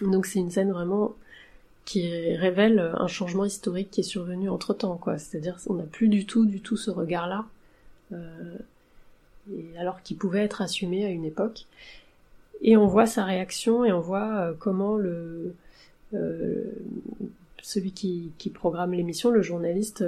Donc 0.00 0.26
c'est 0.26 0.38
une 0.38 0.50
scène 0.50 0.72
vraiment 0.72 1.14
qui 1.84 2.36
révèle 2.36 2.78
un 2.78 3.06
changement 3.06 3.44
historique 3.44 3.90
qui 3.90 4.00
est 4.00 4.04
survenu 4.04 4.48
entre 4.48 4.74
temps, 4.74 4.96
quoi. 4.96 5.18
C'est-à-dire 5.18 5.58
on 5.66 5.74
n'a 5.74 5.84
plus 5.84 6.08
du 6.08 6.26
tout, 6.26 6.46
du 6.46 6.60
tout 6.60 6.76
ce 6.76 6.90
regard-là, 6.90 7.46
euh, 8.12 8.56
alors 9.76 10.02
qu'il 10.02 10.16
pouvait 10.16 10.44
être 10.44 10.62
assumé 10.62 11.04
à 11.04 11.08
une 11.08 11.24
époque. 11.24 11.66
Et 12.62 12.76
on 12.76 12.86
voit 12.86 13.06
sa 13.06 13.24
réaction 13.24 13.84
et 13.84 13.92
on 13.92 14.00
voit 14.00 14.36
euh, 14.36 14.52
comment 14.58 14.96
le 14.96 15.54
euh, 16.14 16.64
celui 17.62 17.92
qui, 17.92 18.32
programme 18.52 18.92
l'émission, 18.92 19.30
le 19.30 19.42
journaliste, 19.42 20.04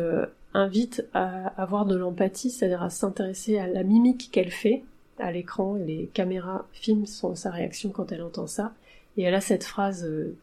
invite 0.54 1.04
à 1.14 1.48
avoir 1.60 1.86
de 1.86 1.96
l'empathie, 1.96 2.50
c'est-à-dire 2.50 2.82
à 2.82 2.90
s'intéresser 2.90 3.58
à 3.58 3.66
la 3.66 3.82
mimique 3.82 4.30
qu'elle 4.32 4.50
fait 4.50 4.82
à 5.18 5.32
l'écran. 5.32 5.74
Les 5.74 6.10
caméras 6.12 6.66
filment 6.72 7.06
sa 7.06 7.50
réaction 7.50 7.90
quand 7.90 8.12
elle 8.12 8.22
entend 8.22 8.46
ça 8.46 8.72
et 9.16 9.22
elle 9.22 9.34
a 9.34 9.40
cette 9.40 9.64
phrase 9.64 10.04
euh, 10.04 10.36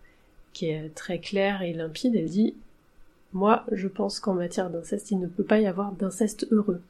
qui 0.54 0.70
est 0.70 0.94
très 0.96 1.20
claire 1.20 1.62
et 1.62 1.74
limpide, 1.74 2.16
elle 2.16 2.30
dit 2.30 2.56
Moi, 3.34 3.66
je 3.72 3.88
pense 3.88 4.20
qu'en 4.20 4.34
matière 4.34 4.70
d'inceste, 4.70 5.12
il 5.12 5.20
ne 5.20 5.28
peut 5.28 5.44
pas 5.44 5.60
y 5.60 5.68
avoir 5.68 5.92
d'inceste 5.92 6.48
heureux. 6.52 6.82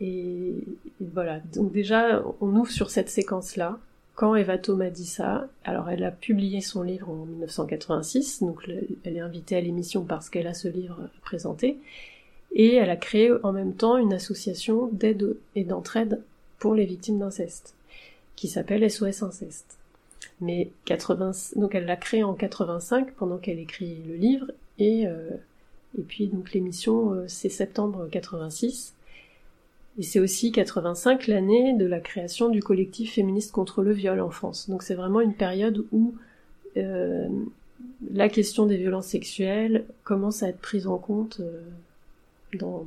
Et, 0.00 0.54
voilà, 1.00 1.40
donc 1.54 1.72
déjà, 1.72 2.22
on 2.40 2.54
ouvre 2.56 2.70
sur 2.70 2.90
cette 2.90 3.08
séquence-là. 3.08 3.78
Quand 4.16 4.34
Eva 4.34 4.56
Thomas 4.56 4.88
dit 4.88 5.06
ça, 5.06 5.46
alors 5.62 5.90
elle 5.90 6.02
a 6.02 6.10
publié 6.10 6.62
son 6.62 6.82
livre 6.82 7.10
en 7.10 7.26
1986, 7.26 8.42
donc 8.42 8.62
elle 9.04 9.16
est 9.16 9.20
invitée 9.20 9.56
à 9.56 9.60
l'émission 9.60 10.04
parce 10.04 10.30
qu'elle 10.30 10.46
a 10.46 10.54
ce 10.54 10.68
livre 10.68 11.10
présenté, 11.20 11.76
et 12.52 12.74
elle 12.76 12.88
a 12.88 12.96
créé 12.96 13.30
en 13.42 13.52
même 13.52 13.74
temps 13.74 13.98
une 13.98 14.14
association 14.14 14.88
d'aide 14.90 15.36
et 15.54 15.64
d'entraide 15.64 16.22
pour 16.58 16.74
les 16.74 16.86
victimes 16.86 17.18
d'inceste 17.18 17.74
qui 18.36 18.48
s'appelle 18.48 18.90
SOS 18.90 19.22
Inceste. 19.22 19.76
Mais 20.40 20.70
80, 20.86 21.52
donc 21.56 21.74
elle 21.74 21.84
l'a 21.84 21.96
créé 21.96 22.22
en 22.22 22.32
85 22.32 23.12
pendant 23.12 23.36
qu'elle 23.36 23.58
écrit 23.58 23.98
le 24.08 24.14
livre 24.14 24.50
et 24.78 25.06
euh, 25.06 25.28
et 25.98 26.02
puis 26.02 26.26
donc 26.28 26.52
l'émission 26.52 27.12
euh, 27.12 27.24
c'est 27.28 27.48
septembre 27.48 28.08
86 28.10 28.94
et 29.98 30.02
c'est 30.02 30.20
aussi 30.20 30.52
85 30.52 31.26
l'année 31.26 31.74
de 31.74 31.86
la 31.86 32.00
création 32.00 32.48
du 32.48 32.62
collectif 32.62 33.14
féministe 33.14 33.52
contre 33.52 33.82
le 33.82 33.92
viol 33.92 34.20
en 34.20 34.30
France. 34.30 34.68
Donc 34.68 34.82
c'est 34.82 34.94
vraiment 34.94 35.20
une 35.20 35.34
période 35.34 35.86
où 35.90 36.14
euh, 36.76 37.28
la 38.12 38.28
question 38.28 38.66
des 38.66 38.76
violences 38.76 39.06
sexuelles 39.06 39.86
commence 40.04 40.42
à 40.42 40.48
être 40.50 40.60
prise 40.60 40.86
en 40.86 40.98
compte 40.98 41.40
euh, 41.40 41.62
dans, 42.58 42.86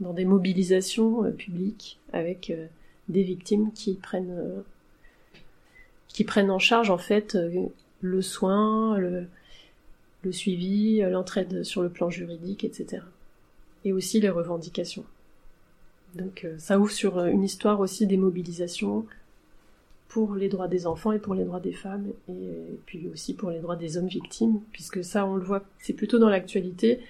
dans 0.00 0.14
des 0.14 0.24
mobilisations 0.24 1.30
publiques 1.32 1.98
avec 2.12 2.52
des 3.08 3.22
victimes 3.22 3.70
qui 3.72 3.94
prennent 3.94 4.64
qui 6.08 6.24
prennent 6.24 6.50
en 6.50 6.60
charge 6.60 6.90
en 6.90 6.98
fait 6.98 7.34
euh, 7.34 7.66
le 8.00 8.22
soin, 8.22 8.96
le 8.98 9.26
suivi, 10.30 11.00
l'entraide 11.00 11.64
sur 11.64 11.82
le 11.82 11.90
plan 11.90 12.08
juridique, 12.08 12.64
etc. 12.64 13.02
Et 13.84 13.92
aussi 13.92 14.20
les 14.20 14.30
revendications. 14.30 15.04
Donc 16.14 16.46
ça 16.58 16.78
ouvre 16.78 16.90
sur 16.90 17.24
une 17.24 17.42
histoire 17.42 17.80
aussi 17.80 18.06
des 18.06 18.16
mobilisations 18.16 19.06
pour 20.14 20.36
les 20.36 20.48
droits 20.48 20.68
des 20.68 20.86
enfants 20.86 21.10
et 21.10 21.18
pour 21.18 21.34
les 21.34 21.42
droits 21.42 21.58
des 21.58 21.72
femmes, 21.72 22.06
et 22.28 22.78
puis 22.86 23.08
aussi 23.12 23.34
pour 23.34 23.50
les 23.50 23.58
droits 23.58 23.74
des 23.74 23.96
hommes 23.96 24.06
victimes, 24.06 24.60
puisque 24.70 25.02
ça, 25.02 25.26
on 25.26 25.34
le 25.34 25.42
voit, 25.42 25.64
c'est 25.80 25.92
plutôt 25.92 26.20
dans 26.20 26.28
l'actualité, 26.28 27.00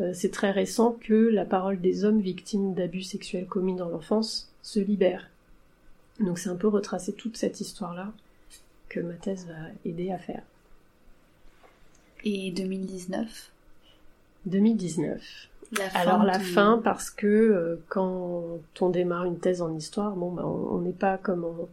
euh, 0.00 0.12
c'est 0.12 0.30
très 0.30 0.50
récent 0.50 0.98
que 1.00 1.14
la 1.14 1.46
parole 1.46 1.80
des 1.80 2.04
hommes 2.04 2.20
victimes 2.20 2.74
d'abus 2.74 3.04
sexuels 3.04 3.46
commis 3.46 3.74
dans 3.74 3.88
l'enfance 3.88 4.52
se 4.62 4.80
libère. 4.80 5.30
Donc 6.20 6.38
c'est 6.38 6.50
un 6.50 6.56
peu 6.56 6.68
retracer 6.68 7.14
toute 7.14 7.38
cette 7.38 7.62
histoire-là 7.62 8.12
que 8.90 9.00
ma 9.00 9.14
thèse 9.14 9.46
va 9.46 9.70
aider 9.86 10.12
à 10.12 10.18
faire. 10.18 10.42
Et 12.24 12.50
2019 12.50 13.50
2019. 14.46 15.48
Alors 15.94 16.22
la 16.22 16.38
fin 16.38 16.80
parce 16.82 17.10
que 17.10 17.26
euh, 17.26 17.76
quand 17.88 18.60
on 18.80 18.88
démarre 18.88 19.24
une 19.24 19.38
thèse 19.38 19.62
en 19.62 19.74
histoire, 19.74 20.14
bon 20.14 20.30
bah, 20.30 20.46
on 20.46 20.78
n'est 20.78 20.92
pas 20.92 21.18
comme 21.18 21.44
en, 21.44 21.68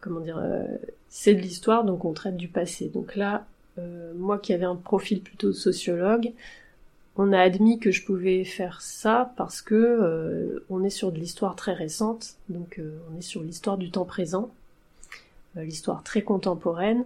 comment 0.00 0.20
dire, 0.20 0.38
euh, 0.38 0.66
c'est 1.08 1.34
de 1.34 1.40
l'histoire, 1.40 1.84
donc 1.84 2.04
on 2.04 2.12
traite 2.12 2.36
du 2.36 2.48
passé. 2.48 2.88
Donc 2.88 3.16
là, 3.16 3.46
euh, 3.78 4.12
moi 4.16 4.38
qui 4.38 4.52
avais 4.52 4.64
un 4.64 4.76
profil 4.76 5.20
plutôt 5.20 5.52
sociologue, 5.52 6.32
on 7.16 7.32
a 7.32 7.38
admis 7.38 7.78
que 7.78 7.90
je 7.90 8.04
pouvais 8.04 8.44
faire 8.44 8.80
ça 8.80 9.32
parce 9.36 9.60
que 9.60 9.74
euh, 9.74 10.64
on 10.70 10.82
est 10.84 10.90
sur 10.90 11.12
de 11.12 11.18
l'histoire 11.18 11.54
très 11.54 11.74
récente, 11.74 12.36
donc 12.48 12.80
on 13.12 13.18
est 13.18 13.22
sur 13.22 13.42
l'histoire 13.42 13.76
du 13.76 13.90
temps 13.90 14.04
présent, 14.04 14.50
l'histoire 15.56 16.02
très 16.02 16.22
contemporaine, 16.22 17.04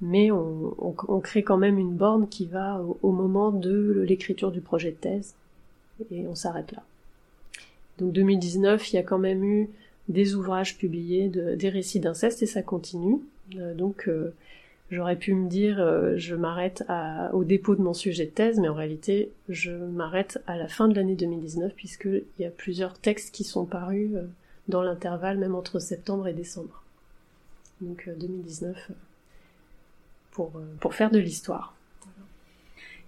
mais 0.00 0.30
on, 0.30 1.20
crée 1.22 1.42
quand 1.42 1.58
même 1.58 1.78
une 1.78 1.94
borne 1.94 2.28
qui 2.28 2.46
va 2.46 2.82
au 3.02 3.12
moment 3.12 3.50
de 3.50 4.04
l'écriture 4.06 4.50
du 4.50 4.60
projet 4.60 4.90
de 4.90 4.96
thèse, 4.96 5.34
et 6.10 6.26
on 6.26 6.34
s'arrête 6.34 6.72
là. 6.72 6.82
Donc 7.98 8.12
2019, 8.12 8.92
il 8.92 8.96
y 8.96 8.98
a 8.98 9.02
quand 9.02 9.18
même 9.18 9.44
eu 9.44 9.68
des 10.08 10.34
ouvrages 10.34 10.78
publiés, 10.78 11.28
des 11.28 11.68
récits 11.68 12.00
d'inceste, 12.00 12.42
et 12.42 12.46
ça 12.46 12.62
continue. 12.62 13.20
Euh, 13.56 13.74
donc 13.74 14.08
euh, 14.08 14.32
j'aurais 14.90 15.16
pu 15.16 15.34
me 15.34 15.48
dire 15.48 15.80
euh, 15.80 16.14
je 16.16 16.34
m'arrête 16.34 16.84
au 17.32 17.44
dépôt 17.44 17.74
de 17.74 17.82
mon 17.82 17.94
sujet 17.94 18.24
de 18.24 18.30
thèse, 18.30 18.58
mais 18.58 18.68
en 18.68 18.74
réalité 18.74 19.30
je 19.48 19.70
m'arrête 19.72 20.40
à 20.46 20.56
la 20.56 20.68
fin 20.68 20.88
de 20.88 20.94
l'année 20.94 21.14
2019 21.16 21.74
puisqu'il 21.74 22.24
y 22.38 22.44
a 22.44 22.50
plusieurs 22.50 22.98
textes 22.98 23.34
qui 23.34 23.44
sont 23.44 23.64
parus 23.64 24.12
dans 24.68 24.82
l'intervalle, 24.82 25.38
même 25.38 25.54
entre 25.54 25.78
septembre 25.78 26.26
et 26.28 26.32
décembre. 26.32 26.82
Donc 27.80 28.08
2019 28.18 28.90
pour, 30.32 30.52
pour 30.80 30.94
faire 30.94 31.10
de 31.10 31.18
l'histoire. 31.18 31.74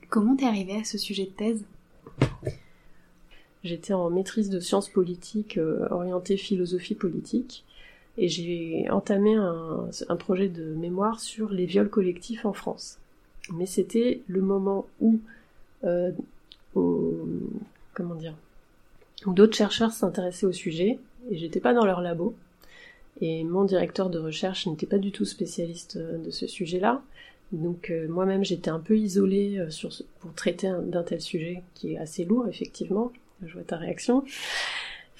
Comment 0.09 0.37
t'es 0.37 0.47
arrivé 0.47 0.77
à 0.77 0.85
ce 0.85 0.99
sujet 0.99 1.25
de 1.25 1.31
thèse? 1.31 1.65
J'étais 3.65 3.93
en 3.93 4.11
maîtrise 4.11 4.51
de 4.51 4.61
sciences 4.61 4.89
politiques 4.89 5.57
euh, 5.57 5.87
orientée 5.91 6.37
philosophie 6.37 6.95
politique 6.95 7.65
et 8.19 8.29
j'ai 8.29 8.91
entamé 8.91 9.35
un, 9.35 10.17
projet 10.17 10.49
de 10.49 10.75
mémoire 10.75 11.21
sur 11.21 11.51
les 11.51 11.65
viols 11.65 11.89
collectifs 11.89 12.45
en 12.45 12.53
France. 12.53 12.99
Mais 13.55 13.67
c'était 13.67 14.21
le 14.27 14.43
moment 14.43 14.87
où, 15.01 15.19
euh, 15.85 16.11
comment 16.75 18.15
dire, 18.17 18.35
d'autres 19.27 19.57
chercheurs 19.57 19.93
s'intéressaient 19.93 20.47
au 20.47 20.53
sujet 20.53 20.99
et 21.31 21.39
j'étais 21.39 21.61
pas 21.61 21.73
dans 21.73 21.87
leur 21.87 22.03
labo. 22.03 22.35
Et 23.23 23.45
mon 23.45 23.65
directeur 23.65 24.11
de 24.11 24.19
recherche 24.19 24.67
n'était 24.67 24.87
pas 24.87 24.99
du 24.99 25.13
tout 25.13 25.25
spécialiste 25.25 25.97
euh, 25.97 26.19
de 26.19 26.31
ce 26.31 26.47
sujet-là. 26.47 27.03
Donc 27.53 27.93
moi-même 28.09 28.43
j'étais 28.43 28.71
un 28.71 28.79
peu 28.79 28.97
isolée 28.97 29.63
sur 29.69 29.91
pour 30.21 30.33
traiter 30.33 30.73
d'un 30.87 31.03
tel 31.03 31.21
sujet 31.21 31.63
qui 31.75 31.93
est 31.93 31.99
assez 31.99 32.25
lourd 32.25 32.49
effectivement 32.49 33.13
je 33.47 33.55
vois 33.55 33.63
ta 33.63 33.77
réaction. 33.77 34.25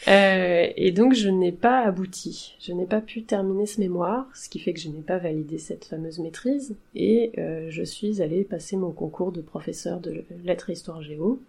Euh, 0.09 0.67
et 0.77 0.91
donc 0.91 1.15
je 1.15 1.29
n'ai 1.29 1.53
pas 1.53 1.81
abouti, 1.83 2.57
je 2.61 2.73
n'ai 2.73 2.87
pas 2.87 3.01
pu 3.01 3.23
terminer 3.23 3.67
ce 3.67 3.81
mémoire, 3.81 4.27
ce 4.35 4.49
qui 4.49 4.59
fait 4.59 4.73
que 4.73 4.81
je 4.81 4.89
n'ai 4.89 5.01
pas 5.01 5.19
validé 5.19 5.59
cette 5.59 5.85
fameuse 5.85 6.19
maîtrise, 6.19 6.75
et 6.97 7.31
euh, 7.39 7.69
je 7.71 7.85
suis 7.85 8.21
allée 8.21 8.43
passer 8.43 8.77
mon 8.77 8.91
concours 8.91 9.31
de 9.31 9.41
professeur 9.41 10.01
de 10.01 10.25
lettres 10.45 10.71
et 10.71 10.73
histoire 10.73 11.03
géo. 11.03 11.41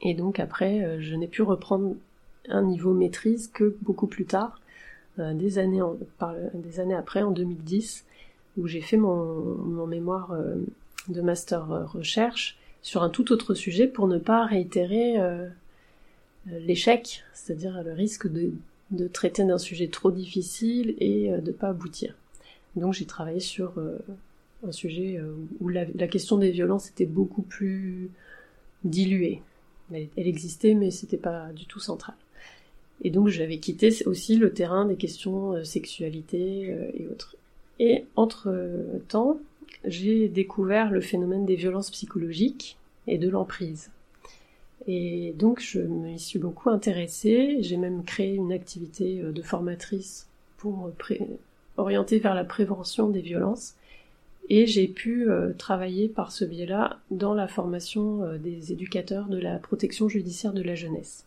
Et 0.00 0.14
donc 0.14 0.40
après, 0.40 0.82
euh, 0.82 1.00
je 1.00 1.14
n'ai 1.14 1.26
pu 1.26 1.42
reprendre 1.42 1.94
un 2.48 2.62
niveau 2.62 2.94
maîtrise 2.94 3.48
que 3.52 3.76
beaucoup 3.82 4.06
plus 4.06 4.24
tard, 4.24 4.58
des 5.18 5.58
années, 5.58 5.82
des 6.54 6.80
années 6.80 6.94
après, 6.94 7.22
en 7.22 7.30
2010, 7.30 8.04
où 8.58 8.66
j'ai 8.66 8.80
fait 8.80 8.96
mon, 8.96 9.86
mémoire 9.86 10.36
de 11.08 11.20
master 11.20 11.90
recherche 11.92 12.58
sur 12.86 13.02
un 13.02 13.10
tout 13.10 13.32
autre 13.32 13.54
sujet 13.54 13.88
pour 13.88 14.06
ne 14.06 14.16
pas 14.16 14.46
réitérer 14.46 15.18
euh, 15.18 15.48
euh, 16.48 16.58
l'échec, 16.60 17.24
c'est-à-dire 17.34 17.82
le 17.82 17.92
risque 17.92 18.28
de, 18.28 18.52
traiter 19.08 19.44
d'un 19.44 19.58
sujet 19.58 19.88
trop 19.88 20.12
difficile 20.12 20.94
et 21.00 21.32
euh, 21.32 21.38
de 21.38 21.50
pas 21.50 21.70
aboutir. 21.70 22.14
Donc 22.76 22.92
j'ai 22.92 23.04
travaillé 23.04 23.40
sur 23.40 23.72
un 24.64 24.70
sujet 24.70 25.18
où 25.60 25.68
la, 25.68 25.86
question 26.06 26.36
des 26.36 26.50
violences 26.50 26.90
était 26.90 27.06
beaucoup 27.06 27.40
plus 27.40 28.10
diluée. 28.84 29.40
Elle, 29.92 30.08
existait, 30.16 30.74
mais 30.74 30.90
c'était 30.90 31.16
pas 31.16 31.52
du 31.54 31.64
tout 31.64 31.80
central. 31.80 32.14
Et 33.02 33.10
donc 33.10 33.28
j'avais 33.28 33.58
quitté 33.58 33.90
aussi 34.06 34.36
le 34.36 34.52
terrain 34.52 34.86
des 34.86 34.96
questions 34.96 35.62
sexualité 35.64 36.74
et 36.94 37.06
autres. 37.08 37.36
Et 37.78 38.04
entre 38.16 38.56
temps, 39.08 39.38
j'ai 39.84 40.28
découvert 40.28 40.90
le 40.90 41.00
phénomène 41.00 41.44
des 41.44 41.56
violences 41.56 41.90
psychologiques 41.90 42.78
et 43.06 43.18
de 43.18 43.28
l'emprise. 43.28 43.90
Et 44.86 45.34
donc 45.38 45.60
je 45.60 45.80
m'y 45.80 46.18
suis 46.18 46.38
beaucoup 46.38 46.70
intéressée, 46.70 47.58
j'ai 47.60 47.76
même 47.76 48.04
créé 48.04 48.34
une 48.34 48.52
activité 48.52 49.20
euh, 49.20 49.32
de 49.32 49.42
formatrice 49.42 50.28
pour 50.58 50.90
orienter 51.76 52.18
vers 52.18 52.34
la 52.34 52.44
prévention 52.44 53.08
des 53.08 53.20
violences 53.20 53.74
et 54.48 54.66
j'ai 54.66 54.86
pu 54.86 55.28
euh, 55.28 55.52
travailler 55.58 56.08
par 56.08 56.30
ce 56.30 56.44
biais-là 56.44 56.98
dans 57.10 57.34
la 57.34 57.48
formation 57.48 58.22
euh, 58.22 58.38
des 58.38 58.72
éducateurs 58.72 59.26
de 59.26 59.38
la 59.38 59.58
protection 59.58 60.08
judiciaire 60.08 60.52
de 60.52 60.62
la 60.62 60.74
jeunesse. 60.74 61.24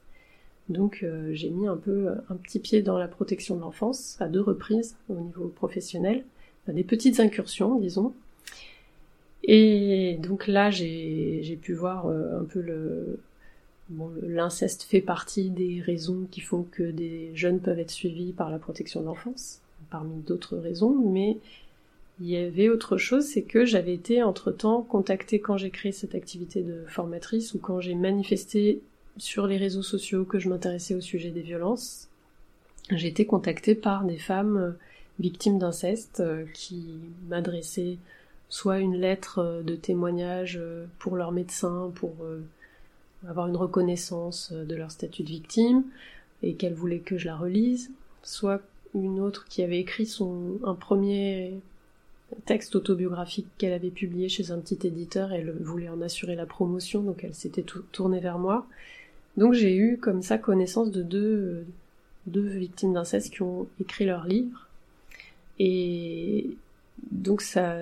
Donc 0.70 1.06
j'ai 1.32 1.50
mis 1.50 1.68
un 1.68 1.78
peu 1.78 2.10
un 2.30 2.36
petit 2.36 2.60
pied 2.60 2.82
dans 2.82 2.98
la 2.98 3.08
protection 3.08 3.56
de 3.56 3.62
l'enfance 3.62 4.18
à 4.22 4.28
deux 4.28 4.42
reprises 4.42 4.96
au 5.10 5.16
niveau 5.16 5.48
professionnel, 5.48 6.24
des 6.68 6.84
petites 6.84 7.20
incursions 7.20 7.80
disons, 7.80 8.14
et 9.44 10.20
donc 10.22 10.48
là, 10.48 10.70
j'ai 10.70 11.60
pu 11.62 11.74
voir 11.74 12.08
euh, 12.08 12.40
un 12.40 12.44
peu 12.44 12.62
le... 12.62 13.20
Bon, 13.90 14.12
l'inceste 14.22 14.84
fait 14.84 15.02
partie 15.02 15.50
des 15.50 15.82
raisons 15.82 16.28
qui 16.30 16.42
font 16.42 16.64
que 16.70 16.84
des 16.84 17.32
jeunes 17.34 17.60
peuvent 17.60 17.80
être 17.80 17.90
suivis 17.90 18.34
par 18.34 18.52
la 18.52 18.60
protection 18.60 19.02
de 19.02 19.08
l'enfance, 19.08 19.62
parmi 19.90 20.22
d'autres 20.22 20.58
raisons, 20.58 20.94
mais 20.94 21.38
il 22.22 22.30
y 22.30 22.38
avait 22.38 22.70
autre 22.70 22.98
chose, 22.98 23.26
c'est 23.26 23.42
que 23.42 23.66
j'avais 23.66 23.96
été 23.96 24.22
entre-temps 24.22 24.84
contactée 24.84 25.40
quand 25.40 25.58
j'ai 25.58 25.72
créé 25.72 25.92
cette 25.92 26.14
activité 26.14 26.62
de 26.62 26.84
formatrice 26.86 27.56
ou 27.56 27.58
quand 27.58 27.80
j'ai 27.80 27.96
manifesté 27.96 28.84
sur 29.20 29.48
les 29.48 29.58
réseaux 29.58 29.84
sociaux 29.84 30.26
que 30.26 30.40
je 30.40 30.50
m'intéressais 30.50 30.96
au 30.96 31.02
sujet 31.02 31.30
des 31.30 31.42
violences. 31.42 32.08
J'ai 32.92 33.08
été 33.08 33.26
contactée 33.26 33.76
par 33.76 34.04
des 34.04 34.18
femmes 34.18 34.58
euh, 34.58 34.72
victimes 35.20 35.60
d'inceste 35.60 36.22
euh, 36.22 36.46
qui 36.54 37.00
m'adressaient 37.28 37.98
soit 38.48 38.80
une 38.80 38.96
lettre 38.96 39.40
euh, 39.40 39.62
de 39.62 39.76
témoignage 39.76 40.60
pour 40.98 41.16
leur 41.16 41.32
médecin, 41.32 41.92
pour 41.96 42.16
avoir 43.28 43.48
une 43.48 43.58
reconnaissance 43.58 44.52
de 44.54 44.76
leur 44.76 44.92
statut 44.92 45.24
de 45.24 45.30
victime, 45.30 45.84
et 46.42 46.54
qu'elle 46.54 46.74
voulait 46.74 47.00
que 47.00 47.18
je 47.18 47.28
la 47.28 47.36
relise, 47.36 47.92
soit 48.24 48.62
une 48.96 49.20
autre 49.20 49.46
qui 49.50 49.62
avait 49.62 49.80
écrit 49.80 50.06
son 50.06 50.58
un 50.64 50.74
premier 50.74 51.60
texte 52.46 52.76
autobiographique 52.76 53.48
qu'elle 53.58 53.74
avait 53.74 53.90
publié 53.90 54.30
chez 54.30 54.52
un 54.52 54.60
petit 54.60 54.88
éditeur, 54.88 55.32
elle 55.32 55.52
voulait 55.52 55.90
en 55.90 56.02
assurer 56.02 56.36
la 56.36 56.46
promotion, 56.46 57.02
donc 57.02 57.24
elle 57.24 57.34
s'était 57.34 57.66
tournée 57.92 58.20
vers 58.20 58.40
moi. 58.40 58.66
Donc 59.40 59.54
j'ai 59.54 59.74
eu 59.74 59.98
comme 59.98 60.22
ça 60.22 60.38
connaissance 60.38 60.92
de 60.92 61.02
deux, 61.02 61.66
deux 62.28 62.46
victimes 62.46 62.94
d'inceste 62.94 63.34
qui 63.34 63.42
ont 63.42 63.68
écrit 63.80 64.06
leur 64.06 64.26
livre. 64.26 64.68
Et 65.60 66.50
donc 67.10 67.42
ça, 67.42 67.78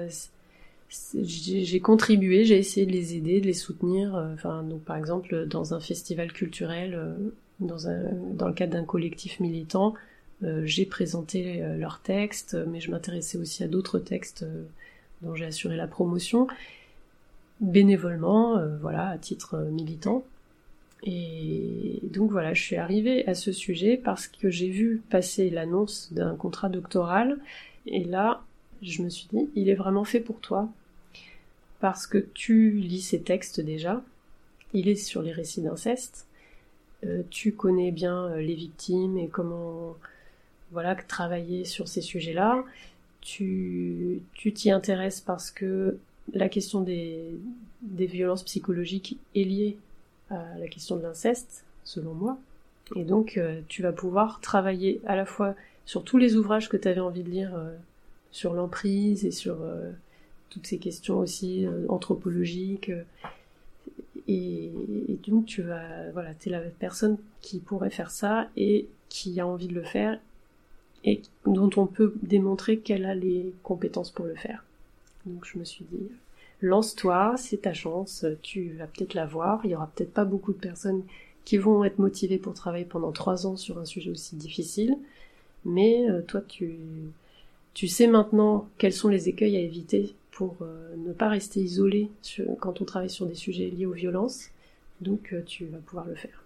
j'ai 1.16 1.80
contribué, 1.80 2.46
j'ai 2.46 2.60
essayé 2.60 2.86
de 2.86 2.92
les 2.92 3.16
aider, 3.16 3.42
de 3.42 3.48
les 3.48 3.54
soutenir. 3.54 4.16
Euh, 4.16 4.36
enfin, 4.36 4.62
donc 4.62 4.82
par 4.84 4.98
exemple 4.98 5.48
dans 5.48 5.74
un 5.74 5.80
festival 5.80 6.32
culturel, 6.32 6.94
euh, 6.94 7.16
dans, 7.60 7.88
un, 7.88 8.04
dans 8.34 8.48
le 8.48 8.54
cadre 8.54 8.74
d'un 8.74 8.86
collectif 8.86 9.40
militant, 9.40 9.96
euh, 10.44 10.62
j'ai 10.64 10.86
présenté 10.86 11.64
leurs 11.80 12.02
textes, 12.02 12.56
mais 12.68 12.80
je 12.80 12.92
m'intéressais 12.92 13.40
aussi 13.40 13.64
à 13.64 13.68
d'autres 13.68 13.98
textes 13.98 14.46
dont 15.24 15.34
j'ai 15.34 15.46
assuré 15.46 15.76
la 15.76 15.88
promotion 15.88 16.46
bénévolement, 17.62 18.64
voilà, 18.80 19.08
à 19.10 19.18
titre 19.18 19.58
militant. 19.72 20.24
Et 21.04 22.00
donc 22.04 22.32
voilà, 22.32 22.54
je 22.54 22.62
suis 22.62 22.76
arrivée 22.76 23.28
à 23.28 23.36
ce 23.36 23.52
sujet 23.52 23.98
parce 23.98 24.28
que 24.28 24.50
j'ai 24.50 24.70
vu 24.70 25.02
passer 25.10 25.50
l'annonce 25.50 26.12
d'un 26.12 26.36
contrat 26.36 26.70
doctoral, 26.70 27.38
et 27.86 28.04
là, 28.04 28.44
je 28.82 29.02
me 29.02 29.10
suis 29.10 29.28
dit, 29.32 29.50
il 29.56 29.70
est 29.70 29.76
vraiment 29.76 30.04
fait 30.04 30.20
pour 30.20 30.40
toi. 30.40 30.70
Parce 31.80 32.08
que 32.08 32.18
tu 32.18 32.72
lis 32.72 33.02
ces 33.02 33.22
textes 33.22 33.62
déjà, 33.62 34.04
il 34.74 34.90
est 34.90 34.96
sur 34.96 35.22
les 35.22 35.32
récits 35.32 35.62
d'inceste, 35.62 36.26
tu 37.30 37.54
connais 37.54 37.92
bien 37.92 38.36
les 38.38 38.56
victimes 38.56 39.18
et 39.18 39.28
comment 39.28 39.96
voilà 40.72 40.96
travailler 40.96 41.64
sur 41.64 41.88
ces 41.88 42.02
sujets-là. 42.02 42.64
Tu 43.22 44.22
t'y 44.56 44.72
intéresses 44.72 45.22
parce 45.22 45.52
que 45.52 45.98
la 46.34 46.50
question 46.50 46.82
des, 46.82 47.20
des 47.82 48.08
violences 48.08 48.44
psychologiques 48.44 49.18
est 49.36 49.44
liée 49.44 49.78
à 50.30 50.58
la 50.58 50.68
question 50.68 50.98
de 50.98 51.02
l'inceste, 51.02 51.64
selon 51.84 52.14
moi. 52.14 52.38
Et 52.96 53.04
donc, 53.04 53.38
euh, 53.38 53.62
tu 53.68 53.82
vas 53.82 53.92
pouvoir 53.92 54.40
travailler 54.40 55.02
à 55.06 55.16
la 55.16 55.26
fois 55.26 55.56
sur 55.86 56.04
tous 56.04 56.18
les 56.18 56.36
ouvrages 56.36 56.70
que 56.70 56.78
tu 56.78 56.88
avais 56.88 57.00
envie 57.00 57.24
de 57.24 57.30
lire 57.30 57.56
euh, 57.56 57.76
sur 58.32 58.54
l'emprise 58.54 59.26
et 59.26 59.32
sur 59.32 59.62
euh, 59.62 59.92
toutes 60.50 60.68
ces 60.68 60.78
questions 60.78 61.20
aussi 61.20 61.68
anthropologiques. 61.90 62.92
Et, 64.28 64.72
et, 65.10 65.20
donc, 65.28 65.46
tu 65.46 65.62
vas, 65.62 66.10
voilà, 66.12 66.32
es 66.32 66.50
la 66.50 66.60
personne 66.60 67.18
qui 67.42 67.60
pourrait 67.60 67.90
faire 67.90 68.12
ça 68.12 68.48
et 68.56 68.88
qui 69.10 69.40
a 69.40 69.48
envie 69.48 69.68
de 69.68 69.74
le 69.74 69.84
faire 69.84 70.20
et 71.04 71.22
dont 71.46 71.70
on 71.78 71.86
peut 71.86 72.14
démontrer 72.22 72.80
qu'elle 72.80 73.06
a 73.06 73.16
les 73.16 73.54
compétences 73.64 74.12
pour 74.12 74.26
le 74.26 74.36
faire. 74.36 74.64
Donc, 75.26 75.46
je 75.46 75.58
me 75.58 75.64
suis 75.64 75.86
dit, 75.86 76.10
lance-toi, 76.62 77.36
c'est 77.38 77.64
ta 77.64 77.74
chance, 77.74 78.26
tu 78.42 78.70
vas 78.74 78.88
peut-être 78.88 79.14
la 79.14 79.26
voir. 79.26 79.62
Il 79.64 79.72
y 79.72 79.76
aura 79.76 79.88
peut-être 79.88 80.14
pas 80.14 80.26
beaucoup 80.26 80.54
de 80.54 80.60
personnes 80.60 81.04
qui 81.46 81.58
vont 81.58 81.84
être 81.86 82.00
motivées 82.00 82.40
pour 82.40 82.54
travailler 82.54 82.84
pendant 82.84 83.12
trois 83.14 83.48
ans 83.48 83.56
sur 83.56 83.78
un 83.78 83.86
sujet 83.86 84.12
aussi 84.12 84.36
difficile, 84.36 84.98
mais 85.64 86.10
euh, 86.10 86.22
toi, 86.22 86.42
tu, 86.42 86.76
tu 87.74 87.88
sais 87.88 88.08
maintenant 88.08 88.68
quels 88.78 88.92
sont 88.92 89.08
les 89.08 89.30
écueils 89.30 89.56
à 89.56 89.62
éviter 89.62 90.14
pour 90.32 90.58
euh, 90.62 90.94
ne 90.98 91.14
pas 91.14 91.30
rester 91.30 91.62
isolé 91.62 92.10
quand 92.60 92.82
on 92.82 92.86
travaille 92.86 93.10
sur 93.10 93.26
des 93.26 93.36
sujets 93.36 93.70
liés 93.70 93.86
aux 93.86 93.94
violences. 93.94 94.50
Donc, 95.00 95.32
euh, 95.32 95.42
tu 95.46 95.68
vas 95.68 95.78
pouvoir 95.78 96.06
le 96.06 96.16
faire. 96.16 96.44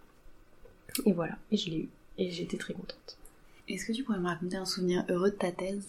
Et 1.06 1.14
voilà, 1.14 1.38
et 1.52 1.58
je 1.58 1.72
l'ai 1.72 1.78
eu, 1.78 1.90
et 2.20 2.30
j'étais 2.30 2.58
très 2.58 2.74
contente. 2.74 3.18
Est-ce 3.68 3.86
que 3.86 3.94
tu 3.94 4.04
pourrais 4.04 4.20
me 4.20 4.28
raconter 4.28 4.58
un 4.58 4.66
souvenir 4.66 5.04
heureux 5.10 5.32
de 5.32 5.36
ta 5.36 5.52
thèse? 5.52 5.88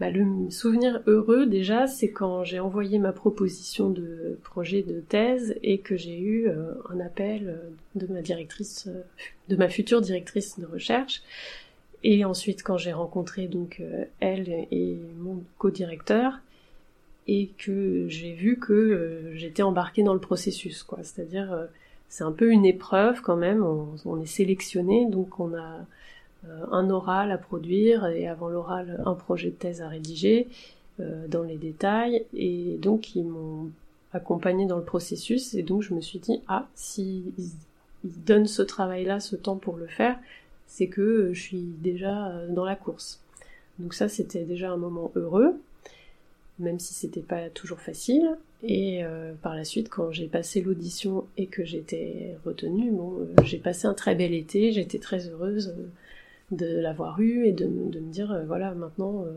Bah, 0.00 0.10
le 0.10 0.50
souvenir 0.50 1.02
heureux 1.06 1.46
déjà, 1.46 1.86
c'est 1.86 2.10
quand 2.10 2.42
j'ai 2.42 2.58
envoyé 2.58 2.98
ma 2.98 3.12
proposition 3.12 3.90
de 3.90 4.38
projet 4.42 4.82
de 4.82 5.00
thèse 5.00 5.56
et 5.62 5.78
que 5.78 5.96
j'ai 5.96 6.18
eu 6.18 6.48
euh, 6.48 6.74
un 6.90 6.98
appel 6.98 7.48
euh, 7.48 7.70
de 7.94 8.12
ma 8.12 8.20
directrice, 8.20 8.88
euh, 8.88 9.02
de 9.48 9.54
ma 9.54 9.68
future 9.68 10.00
directrice 10.00 10.58
de 10.58 10.66
recherche. 10.66 11.22
Et 12.02 12.24
ensuite 12.24 12.64
quand 12.64 12.76
j'ai 12.76 12.92
rencontré 12.92 13.46
donc 13.46 13.80
elle 14.20 14.66
et 14.70 14.98
mon 15.18 15.42
co-directeur 15.56 16.40
et 17.26 17.50
que 17.56 18.06
j'ai 18.08 18.32
vu 18.32 18.58
que 18.58 19.30
j'étais 19.34 19.62
embarquée 19.62 20.02
dans 20.02 20.12
le 20.12 20.20
processus, 20.20 20.82
quoi. 20.82 20.98
C'est-à-dire, 21.02 21.66
c'est 22.10 22.24
un 22.24 22.32
peu 22.32 22.50
une 22.50 22.66
épreuve 22.66 23.22
quand 23.22 23.36
même. 23.36 23.64
On, 23.64 23.94
on 24.04 24.20
est 24.20 24.26
sélectionné, 24.26 25.06
donc 25.08 25.40
on 25.40 25.54
a 25.54 25.86
un 26.70 26.90
oral 26.90 27.30
à 27.30 27.38
produire 27.38 28.06
et 28.06 28.28
avant 28.28 28.48
l'oral 28.48 29.02
un 29.04 29.14
projet 29.14 29.50
de 29.50 29.54
thèse 29.54 29.82
à 29.82 29.88
rédiger 29.88 30.48
euh, 31.00 31.26
dans 31.28 31.42
les 31.42 31.56
détails. 31.56 32.24
Et 32.34 32.76
donc 32.80 33.14
ils 33.16 33.24
m'ont 33.24 33.70
accompagné 34.12 34.66
dans 34.66 34.78
le 34.78 34.84
processus. 34.84 35.54
Et 35.54 35.62
donc 35.62 35.82
je 35.82 35.94
me 35.94 36.00
suis 36.00 36.18
dit 36.18 36.40
ah 36.48 36.68
si 36.74 37.24
ils 38.04 38.24
donnent 38.24 38.46
ce 38.46 38.62
travail 38.62 39.04
là 39.04 39.20
ce 39.20 39.36
temps 39.36 39.56
pour 39.56 39.76
le 39.76 39.86
faire 39.86 40.18
c'est 40.66 40.88
que 40.88 41.32
je 41.32 41.40
suis 41.40 41.66
déjà 41.82 42.28
euh, 42.28 42.48
dans 42.48 42.64
la 42.64 42.76
course. 42.76 43.20
Donc 43.78 43.94
ça 43.94 44.08
c'était 44.08 44.44
déjà 44.44 44.70
un 44.70 44.76
moment 44.76 45.10
heureux 45.16 45.54
même 46.60 46.78
si 46.78 46.94
c'était 46.94 47.20
pas 47.20 47.50
toujours 47.50 47.80
facile. 47.80 48.36
Et 48.62 49.02
par 49.42 49.54
la 49.56 49.64
suite 49.64 49.90
quand 49.90 50.10
j'ai 50.10 50.26
passé 50.26 50.62
l'audition 50.62 51.26
et 51.36 51.46
que 51.48 51.64
j'étais 51.64 52.34
retenue 52.46 52.90
bon 52.92 53.28
j'ai 53.42 53.58
passé 53.58 53.86
un 53.86 53.92
très 53.92 54.14
bel 54.14 54.32
été 54.32 54.72
j'étais 54.72 54.98
très 54.98 55.28
heureuse 55.28 55.74
de 56.56 56.80
l'avoir 56.80 57.20
eu 57.20 57.46
et 57.46 57.52
de, 57.52 57.64
de, 57.64 58.00
me 58.00 58.12
dire, 58.12 58.32
euh, 58.32 58.44
voilà, 58.46 58.74
maintenant, 58.74 59.24
euh, 59.26 59.32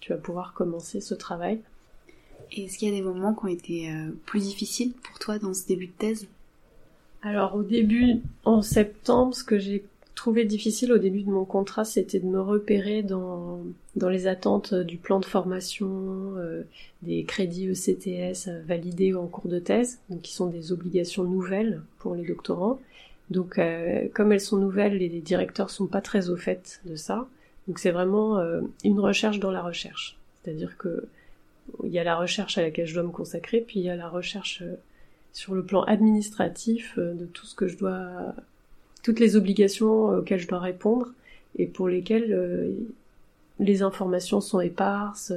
tu 0.00 0.12
vas 0.12 0.18
pouvoir 0.18 0.54
commencer 0.54 1.00
ce 1.00 1.14
travail. 1.14 1.60
Est-ce 2.52 2.78
qu'il 2.78 2.88
y 2.88 2.92
a 2.92 2.94
des 2.94 3.02
moments 3.02 3.34
qui 3.34 3.44
ont 3.44 3.48
été 3.48 3.90
euh, 3.90 4.10
plus 4.26 4.40
difficiles 4.40 4.92
pour 4.92 5.18
toi 5.18 5.38
dans 5.38 5.54
ce 5.54 5.66
début 5.66 5.86
de 5.86 5.92
thèse? 5.92 6.26
Alors 7.22 7.56
au 7.56 7.62
début, 7.62 8.20
en 8.44 8.62
septembre, 8.62 9.34
ce 9.34 9.44
que 9.44 9.58
j'ai 9.58 9.84
trouvé 10.14 10.44
difficile 10.44 10.92
au 10.92 10.98
début 10.98 11.22
de 11.22 11.30
mon 11.30 11.44
contrat, 11.44 11.84
c'était 11.84 12.20
de 12.20 12.26
me 12.26 12.40
repérer 12.40 13.02
dans, 13.02 13.60
dans 13.96 14.08
les 14.08 14.26
attentes 14.26 14.72
du 14.72 14.96
plan 14.96 15.20
de 15.20 15.24
formation, 15.24 16.34
des 17.02 17.24
crédits 17.24 17.68
ECTS 17.68 18.48
validés 18.66 19.14
en 19.14 19.26
cours 19.26 19.48
de 19.48 19.58
thèse, 19.58 19.98
donc 20.10 20.22
qui 20.22 20.32
sont 20.32 20.46
des 20.46 20.72
obligations 20.72 21.24
nouvelles 21.24 21.82
pour 21.98 22.14
les 22.14 22.24
doctorants. 22.24 22.80
Donc, 23.30 23.58
euh, 23.58 24.08
comme 24.14 24.32
elles 24.32 24.40
sont 24.40 24.56
nouvelles, 24.56 24.96
les 24.96 25.08
directeurs 25.20 25.70
sont 25.70 25.86
pas 25.86 26.00
très 26.00 26.30
au 26.30 26.36
fait 26.36 26.80
de 26.84 26.96
ça. 26.96 27.26
Donc, 27.66 27.78
c'est 27.78 27.90
vraiment 27.90 28.38
euh, 28.38 28.62
une 28.84 29.00
recherche 29.00 29.38
dans 29.38 29.50
la 29.50 29.62
recherche. 29.62 30.16
C'est-à-dire 30.42 30.76
que 30.78 31.06
il 31.84 31.90
y 31.90 31.98
a 31.98 32.04
la 32.04 32.16
recherche 32.16 32.56
à 32.56 32.62
laquelle 32.62 32.86
je 32.86 32.94
dois 32.94 33.02
me 33.02 33.10
consacrer, 33.10 33.60
puis 33.60 33.80
il 33.80 33.82
y 33.84 33.90
a 33.90 33.96
la 33.96 34.08
recherche 34.08 34.62
euh, 34.62 34.76
sur 35.34 35.54
le 35.54 35.62
plan 35.62 35.82
administratif 35.82 36.98
de 36.98 37.26
tout 37.26 37.44
ce 37.44 37.54
que 37.54 37.68
je 37.68 37.76
dois, 37.76 38.34
toutes 39.02 39.20
les 39.20 39.36
obligations 39.36 40.06
auxquelles 40.06 40.40
je 40.40 40.48
dois 40.48 40.58
répondre 40.58 41.12
et 41.58 41.66
pour 41.66 41.86
lesquelles 41.86 42.74
les 43.60 43.82
informations 43.82 44.40
sont 44.40 44.60
éparses, 44.60 45.32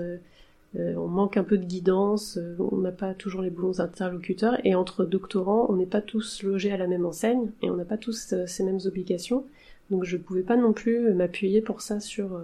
euh, 0.79 0.95
on 0.95 1.07
manque 1.07 1.36
un 1.36 1.43
peu 1.43 1.57
de 1.57 1.65
guidance, 1.65 2.38
euh, 2.38 2.55
on 2.60 2.77
n'a 2.77 2.91
pas 2.91 3.13
toujours 3.13 3.41
les 3.41 3.49
bons 3.49 3.81
interlocuteurs, 3.81 4.57
et 4.65 4.73
entre 4.73 5.03
doctorants, 5.03 5.65
on 5.69 5.75
n'est 5.75 5.86
pas 5.86 6.01
tous 6.01 6.43
logés 6.43 6.71
à 6.71 6.77
la 6.77 6.88
même 6.88 7.05
enseigne, 7.05 7.49
et 7.62 7.69
on 7.69 7.75
n'a 7.75 7.84
pas 7.84 7.97
tous 7.97 8.31
euh, 8.31 8.47
ces 8.47 8.63
mêmes 8.63 8.79
obligations, 8.86 9.43
donc 9.89 10.05
je 10.05 10.15
ne 10.15 10.21
pouvais 10.21 10.43
pas 10.43 10.55
non 10.55 10.71
plus 10.71 11.13
m'appuyer 11.13 11.62
pour 11.62 11.81
ça 11.81 11.99
sur 11.99 12.41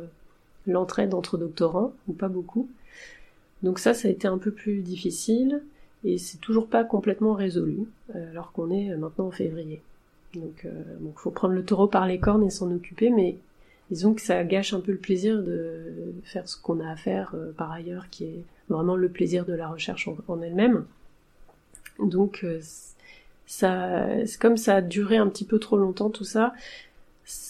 l'entraide 0.66 1.14
entre 1.14 1.38
doctorants, 1.38 1.94
ou 2.10 2.14
pas 2.14 2.28
beaucoup. 2.28 2.68
Donc 3.64 3.80
ça, 3.80 3.94
ça 3.94 4.10
a 4.10 4.12
été 4.12 4.28
un 4.28 4.38
peu 4.38 4.52
plus 4.52 4.82
difficile, 4.82 5.62
et 6.04 6.18
c'est 6.18 6.40
toujours 6.40 6.68
pas 6.68 6.84
complètement 6.84 7.34
résolu, 7.34 7.86
alors 8.14 8.52
qu'on 8.52 8.70
est 8.70 8.94
maintenant 8.98 9.28
en 9.28 9.32
février. 9.32 9.82
Donc 10.34 10.66
il 10.66 11.12
faut 11.16 11.32
prendre 11.32 11.54
le 11.54 11.64
taureau 11.64 11.88
par 11.88 12.06
les 12.06 12.20
cornes 12.20 12.44
et 12.44 12.50
s'en 12.50 12.70
occuper, 12.70 13.10
mais 13.10 13.38
disons 13.92 14.14
que 14.14 14.22
ça 14.22 14.44
gâche 14.44 14.74
un 14.74 14.80
peu 14.80 14.92
le 14.92 14.98
plaisir 14.98 15.42
de 15.42 16.14
faire 16.24 16.48
ce 16.48 16.58
qu'on 16.58 16.80
a 16.80 16.92
à 16.92 16.96
faire 16.96 17.32
euh, 17.36 17.52
par 17.54 17.72
ailleurs, 17.72 18.10
qui 18.10 18.26
est 18.26 18.44
vraiment 18.70 18.96
le 18.96 19.10
plaisir 19.10 19.46
de 19.46 19.54
la 19.54 19.68
recherche 19.68 20.10
en, 20.28 20.42
elle-même. 20.42 20.86
Donc, 22.00 22.42
euh, 22.44 22.60
ça, 23.46 24.08
comme 24.40 24.58
ça 24.58 24.76
a 24.76 24.82
duré 24.82 25.18
un 25.18 25.28
petit 25.28 25.46
peu 25.46 25.58
trop 25.58 25.78
longtemps 25.78 26.10
tout 26.10 26.26
ça, 26.26 26.54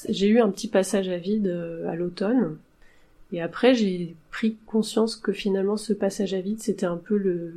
j'ai 0.10 0.28
eu 0.28 0.40
un 0.40 0.50
petit 0.50 0.68
passage 0.68 1.10
à 1.10 1.18
vide 1.18 1.48
euh, 1.48 1.88
à 1.90 1.96
l'automne. 1.96 2.58
Et 3.34 3.42
après, 3.42 3.74
j'ai 3.74 4.16
pris 4.32 4.58
conscience 4.68 5.16
que 5.16 5.34
finalement, 5.34 5.76
ce 5.76 5.92
passage 5.92 6.34
à 6.34 6.40
vide, 6.40 6.62
c'était 6.62 6.86
un 6.86 6.96
peu 6.96 7.18
le, 7.18 7.54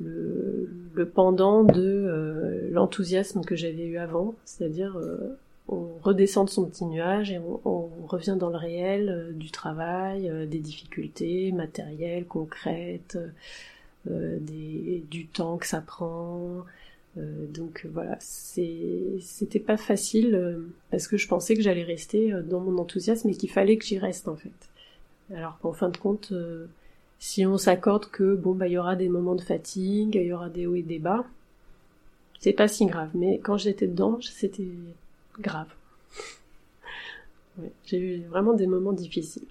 le, 0.00 1.04
pendant 1.04 1.62
de 1.62 2.70
l'enthousiasme 2.70 3.42
que 3.42 3.54
j'avais 3.54 3.84
eu 3.84 3.98
avant, 3.98 4.34
c'est-à-dire 4.46 4.98
on 5.68 5.98
redescend 6.02 6.46
de 6.46 6.50
son 6.50 6.66
petit 6.66 6.84
nuage 6.84 7.30
et 7.30 7.38
on, 7.38 7.90
revient 8.06 8.36
dans 8.38 8.50
le 8.50 8.56
réel 8.56 9.08
euh, 9.08 9.32
du 9.32 9.50
travail, 9.50 10.28
euh, 10.28 10.46
des 10.46 10.58
difficultés 10.58 11.52
matérielles, 11.52 12.26
concrètes, 12.26 13.18
euh, 14.10 14.38
des, 14.40 15.04
du 15.10 15.26
temps 15.26 15.56
que 15.56 15.66
ça 15.66 15.80
prend. 15.80 16.64
donc 17.16 17.86
voilà, 17.92 18.18
c'était 18.20 19.58
pas 19.64 19.76
facile 19.76 20.60
parce 20.90 21.08
que 21.08 21.16
je 21.16 21.28
pensais 21.28 21.54
que 21.54 21.62
j'allais 21.62 21.84
rester 21.84 22.32
dans 22.42 22.60
mon 22.60 22.76
enthousiasme 22.78 23.28
et 23.30 23.34
qu'il 23.34 23.50
fallait 23.50 23.76
que 23.78 23.84
j'y 23.84 23.98
reste 23.98 24.28
en 24.28 24.36
fait. 24.36 24.50
Alors 25.34 25.58
qu'en 25.60 25.72
fin 25.72 25.88
de 25.88 25.96
compte, 25.96 26.34
si 27.18 27.46
on 27.46 27.56
s'accorde 27.56 28.06
que 28.10 28.34
bon 28.34 28.54
bah 28.54 28.66
il 28.68 28.72
y 28.72 28.78
aura 28.78 28.96
des 28.96 29.08
moments 29.08 29.36
de 29.36 29.42
fatigue, 29.42 30.16
il 30.16 30.26
y 30.26 30.32
aura 30.32 30.50
des 30.50 30.66
hauts 30.66 30.74
et 30.74 30.82
des 30.82 30.98
bas, 30.98 31.24
c'est 32.40 32.52
pas 32.52 32.68
si 32.68 32.84
grave. 32.86 33.10
Mais 33.14 33.38
quand 33.38 33.56
j'étais 33.56 33.86
dedans, 33.86 34.18
c'était 34.20 34.68
grave. 35.40 35.68
j'ai 37.84 37.98
eu 37.98 38.22
vraiment 38.24 38.54
des 38.54 38.66
moments 38.66 38.92
difficiles. 38.92 39.46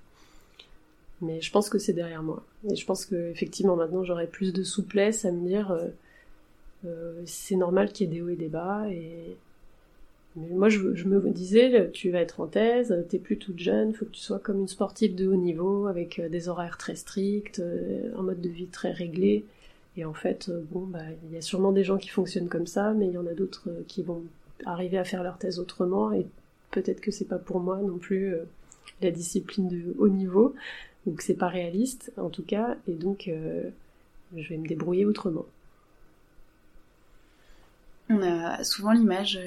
Mais 1.22 1.40
je 1.42 1.52
pense 1.52 1.70
que 1.70 1.80
c'est 1.80 1.94
derrière 1.94 2.22
moi. 2.22 2.44
Et 2.70 2.76
je 2.76 2.86
pense 2.86 3.06
que 3.06 3.30
effectivement 3.30 3.76
maintenant 3.76 4.04
j'aurai 4.04 4.28
plus 4.28 4.52
de 4.54 4.64
souplesse 4.64 5.26
à 5.26 5.32
me 5.32 5.48
dire 5.48 5.72
euh, 5.72 5.88
euh, 6.86 7.22
c'est 7.26 7.56
normal 7.56 7.92
qu'il 7.92 8.08
y 8.08 8.12
ait 8.12 8.14
des 8.16 8.22
hauts 8.22 8.30
et 8.30 8.36
des 8.36 8.50
bas. 8.50 8.86
Moi 10.36 10.68
je, 10.68 10.80
me 10.80 11.30
disais 11.30 11.92
tu 11.92 12.10
vas 12.10 12.20
être 12.20 12.42
en 12.42 12.48
thèse, 12.48 13.06
t'es 13.08 13.20
plus 13.20 13.38
toute 13.38 13.60
jeune, 13.60 13.94
faut 13.94 14.06
que 14.06 14.12
tu 14.12 14.20
sois 14.20 14.40
comme 14.40 14.60
une 14.60 14.68
sportive 14.68 15.16
de 15.16 15.28
haut 15.28 15.36
niveau 15.36 15.88
avec 15.88 16.20
euh, 16.20 16.28
des 16.28 16.50
horaires 16.50 16.78
très 16.78 16.96
stricts, 16.96 17.62
un 18.18 18.22
mode 18.22 18.42
de 18.42 18.50
vie 18.50 18.68
très 18.68 18.92
réglé. 18.92 19.46
Et 19.96 20.06
en 20.06 20.14
fait, 20.14 20.50
bon, 20.72 20.88
bah, 20.88 21.04
il 21.30 21.36
y 21.36 21.38
a 21.38 21.42
sûrement 21.42 21.72
des 21.72 21.84
gens 21.84 21.98
qui 21.98 22.10
fonctionnent 22.10 22.50
comme 22.50 22.66
ça, 22.66 22.94
mais 22.94 23.06
il 23.06 23.14
y 23.14 23.18
en 23.18 23.28
a 23.28 23.34
d'autres 23.34 23.70
qui 23.88 24.02
vont 24.02 24.24
arriver 24.66 24.98
à 24.98 25.04
faire 25.04 25.24
leur 25.24 25.38
thèse 25.38 25.60
autrement 25.60 26.12
et 26.12 26.26
peut-être 26.72 27.02
que 27.02 27.12
c'est 27.12 27.26
pas 27.26 27.38
pour 27.38 27.60
moi 27.60 27.78
non 27.78 27.98
plus 27.98 28.34
euh, 28.34 28.46
la 29.02 29.12
discipline 29.12 29.68
de 29.68 29.96
haut 29.98 30.10
niveau 30.10 30.56
ou 31.06 31.14
que 31.14 31.24
c'est 31.24 31.34
pas 31.34 31.48
réaliste 31.48 32.12
en 32.18 32.30
tout 32.30 32.44
cas 32.44 32.78
et 32.88 32.94
donc 32.94 33.28
euh, 33.28 33.70
je 34.36 34.50
vais 34.50 34.58
me 34.58 34.68
débrouiller 34.68 35.06
autrement. 35.06 35.46
On 38.10 38.22
a 38.22 38.64
souvent 38.64 38.92
l'image 38.92 39.40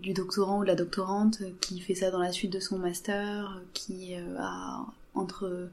du 0.00 0.12
doctorant 0.12 0.58
ou 0.58 0.62
de 0.62 0.68
la 0.68 0.74
doctorante 0.74 1.42
qui 1.60 1.80
fait 1.80 1.94
ça 1.94 2.10
dans 2.10 2.18
la 2.18 2.32
suite 2.32 2.52
de 2.52 2.58
son 2.58 2.76
master, 2.76 3.62
qui 3.72 4.14
a 4.36 4.84
entre 5.14 5.68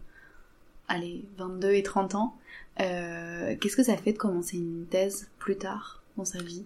allez, 0.88 1.26
22 1.38 1.72
et 1.72 1.84
30 1.84 2.16
ans. 2.16 2.38
Qu'est-ce 2.78 3.76
que 3.76 3.84
ça 3.84 3.98
fait 3.98 4.14
de 4.14 4.18
commencer 4.18 4.58
une 4.58 4.86
thèse 4.86 5.30
plus 5.40 5.58
tard 5.58 6.02
dans 6.16 6.26
sa 6.26 6.42
vie? 6.42 6.64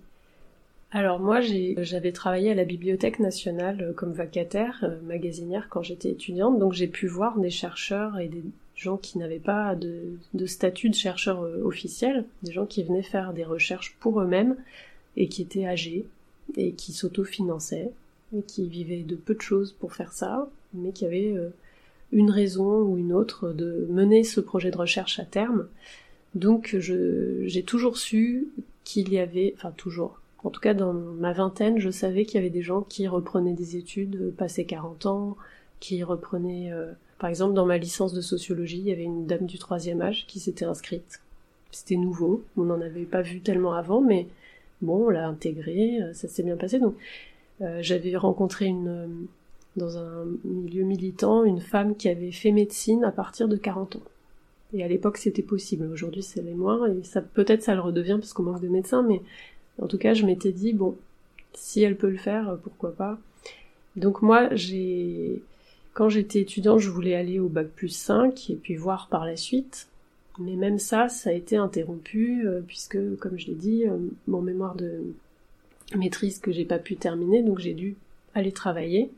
Alors 0.94 1.22
moi, 1.22 1.40
j'avais 1.40 2.12
travaillé 2.12 2.52
à 2.52 2.54
la 2.54 2.66
Bibliothèque 2.66 3.20
nationale 3.20 3.82
euh, 3.82 3.94
comme 3.94 4.12
vacataire, 4.12 4.84
euh, 4.84 5.00
magasinière 5.04 5.68
quand 5.70 5.82
j'étais 5.82 6.10
étudiante, 6.10 6.60
donc 6.60 6.74
j'ai 6.74 6.88
pu 6.88 7.08
voir 7.08 7.40
des 7.40 7.50
chercheurs 7.50 8.20
et 8.20 8.28
des 8.28 8.44
gens 8.76 8.98
qui 8.98 9.18
n'avaient 9.18 9.40
pas 9.40 9.76
de, 9.76 10.46
statut 10.46 10.90
de 10.90 10.96
chercheur 10.96 11.44
euh, 11.44 11.64
officiel, 11.64 12.26
des 12.44 12.52
gens 12.52 12.66
qui 12.66 12.84
venaient 12.84 13.04
faire 13.04 13.32
des 13.32 13.46
recherches 13.46 13.96
pour 14.02 14.20
eux-mêmes 14.20 14.58
et 15.16 15.30
qui 15.30 15.44
étaient 15.44 15.66
âgés 15.66 16.06
et 16.58 16.74
qui 16.74 16.92
s'autofinançaient 16.92 17.92
et 18.38 18.42
qui 18.42 18.68
vivaient 18.68 19.04
de 19.04 19.16
peu 19.16 19.34
de 19.36 19.42
choses 19.42 19.72
pour 19.72 19.94
faire 19.94 20.12
ça, 20.12 20.50
mais 20.74 20.92
qui 20.92 21.06
avaient 21.06 21.36
une 22.14 22.32
raison 22.32 22.82
ou 22.82 22.98
une 22.98 23.12
autre 23.12 23.52
de 23.52 23.88
mener 23.90 24.24
ce 24.24 24.40
projet 24.40 24.72
de 24.72 24.78
recherche 24.78 25.20
à 25.20 25.26
terme. 25.26 25.68
Donc 26.34 26.78
j'ai 26.80 27.64
toujours 27.64 27.98
su 27.98 28.48
qu'il 28.86 29.12
y 29.12 29.20
avait, 29.20 29.54
enfin 29.58 29.72
toujours, 29.76 30.21
en 30.44 30.50
tout 30.50 30.60
cas, 30.60 30.74
dans 30.74 30.94
ma 30.94 31.34
vingtaine, 31.34 31.78
je 31.80 31.90
savais 31.90 32.26
qu'il 32.26 32.36
y 32.36 32.38
avait 32.40 32.50
des 32.50 32.62
gens 32.62 32.82
qui 32.82 33.08
reprenaient 33.08 33.54
des 33.54 33.76
études 33.76 34.16
euh, 34.16 34.32
passé 34.36 34.66
40 34.66 35.06
ans, 35.06 35.38
qui 35.80 36.04
reprenaient... 36.04 36.72
Euh, 36.72 36.92
par 37.20 37.30
exemple, 37.30 37.54
dans 37.54 37.68
ma 37.68 37.78
licence 37.78 38.14
de 38.14 38.22
sociologie, 38.22 38.80
il 38.80 38.88
y 38.88 38.92
avait 38.92 39.04
une 39.04 39.28
dame 39.28 39.46
du 39.46 39.60
troisième 39.60 40.02
âge 40.02 40.26
qui 40.28 40.40
s'était 40.40 40.66
inscrite. 40.66 41.22
C'était 41.70 41.96
nouveau, 41.96 42.44
on 42.58 42.64
n'en 42.64 42.82
avait 42.82 43.06
pas 43.06 43.22
vu 43.22 43.42
tellement 43.42 43.74
avant, 43.74 44.02
mais 44.02 44.28
bon, 44.82 45.06
on 45.06 45.10
l'a 45.10 45.28
intégré, 45.28 46.02
euh, 46.02 46.14
ça 46.14 46.28
s'est 46.28 46.44
bien 46.44 46.58
passé. 46.58 46.80
Donc, 46.80 46.96
j'avais 47.82 48.16
rencontré 48.16 48.66
une, 48.66 49.28
dans 49.76 49.98
un 49.98 50.26
milieu 50.44 50.84
militant 50.84 51.44
une 51.44 51.62
femme 51.62 51.96
qui 51.96 52.10
avait 52.10 52.32
fait 52.32 52.52
médecine 52.52 53.04
à 53.04 53.12
partir 53.12 53.48
de 53.48 53.56
40 53.56 53.98
ans. 53.98 54.02
Et 54.74 54.84
à 54.84 54.88
l'époque, 54.88 55.18
c'était 55.18 55.42
possible. 55.42 55.90
Aujourd'hui, 55.92 56.24
c'est 56.24 56.42
les 56.42 56.54
moins, 56.54 56.88
et 56.88 57.04
ça 57.04 57.22
peut-être 57.22 57.62
ça 57.62 57.76
le 57.76 57.82
redevient 57.82 58.18
parce 58.20 58.34
qu'on 58.34 58.44
manque 58.44 58.62
de 58.62 58.70
médecins, 58.70 59.04
mais 59.04 59.22
en 59.80 59.88
tout 59.88 59.98
cas, 59.98 60.14
je 60.14 60.26
m'étais 60.26 60.52
dit, 60.52 60.74
bon, 60.74 60.98
si 61.54 61.82
elle 61.82 61.98
peut 61.98 62.10
le 62.10 62.18
faire, 62.18 62.58
pourquoi 62.64 62.92
pas. 62.96 63.20
Donc 63.96 64.22
moi, 64.22 64.50
j'ai, 64.56 65.42
quand 65.94 66.10
j'étais 66.10 66.40
étudiante, 66.40 66.80
je 66.80 66.90
voulais 66.90 67.16
aller 67.16 67.40
au 67.40 67.50
bac 67.50 67.68
plus 67.68 67.90
5 67.90 68.50
et 68.50 68.56
puis 68.56 68.76
voir 68.76 69.08
par 69.10 69.26
la 69.26 69.36
suite. 69.36 69.88
Mais 70.40 70.56
même 70.56 70.80
ça, 70.80 71.10
ça 71.10 71.30
a 71.30 71.34
été 71.34 71.58
interrompu 71.58 72.48
euh, 72.48 72.62
puisque, 72.66 72.98
comme 73.18 73.38
je 73.38 73.48
l'ai 73.48 73.56
dit, 73.56 73.86
euh, 73.86 73.98
mon 74.28 74.42
mémoire 74.42 74.76
de 74.76 75.02
maîtrise 75.96 76.40
que 76.40 76.52
j'ai 76.52 76.64
pas 76.64 76.80
pu 76.80 76.96
terminer, 76.96 77.44
donc 77.44 77.60
j'ai 77.60 77.74
dû 77.74 77.98
aller 78.34 78.54
travailler 78.54 79.12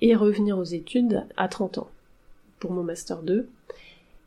et 0.00 0.14
revenir 0.14 0.56
aux 0.56 0.64
études 0.64 1.24
à 1.36 1.46
30 1.46 1.78
ans 1.78 1.90
pour 2.58 2.72
mon 2.72 2.82
master 2.82 3.22
2. 3.22 3.46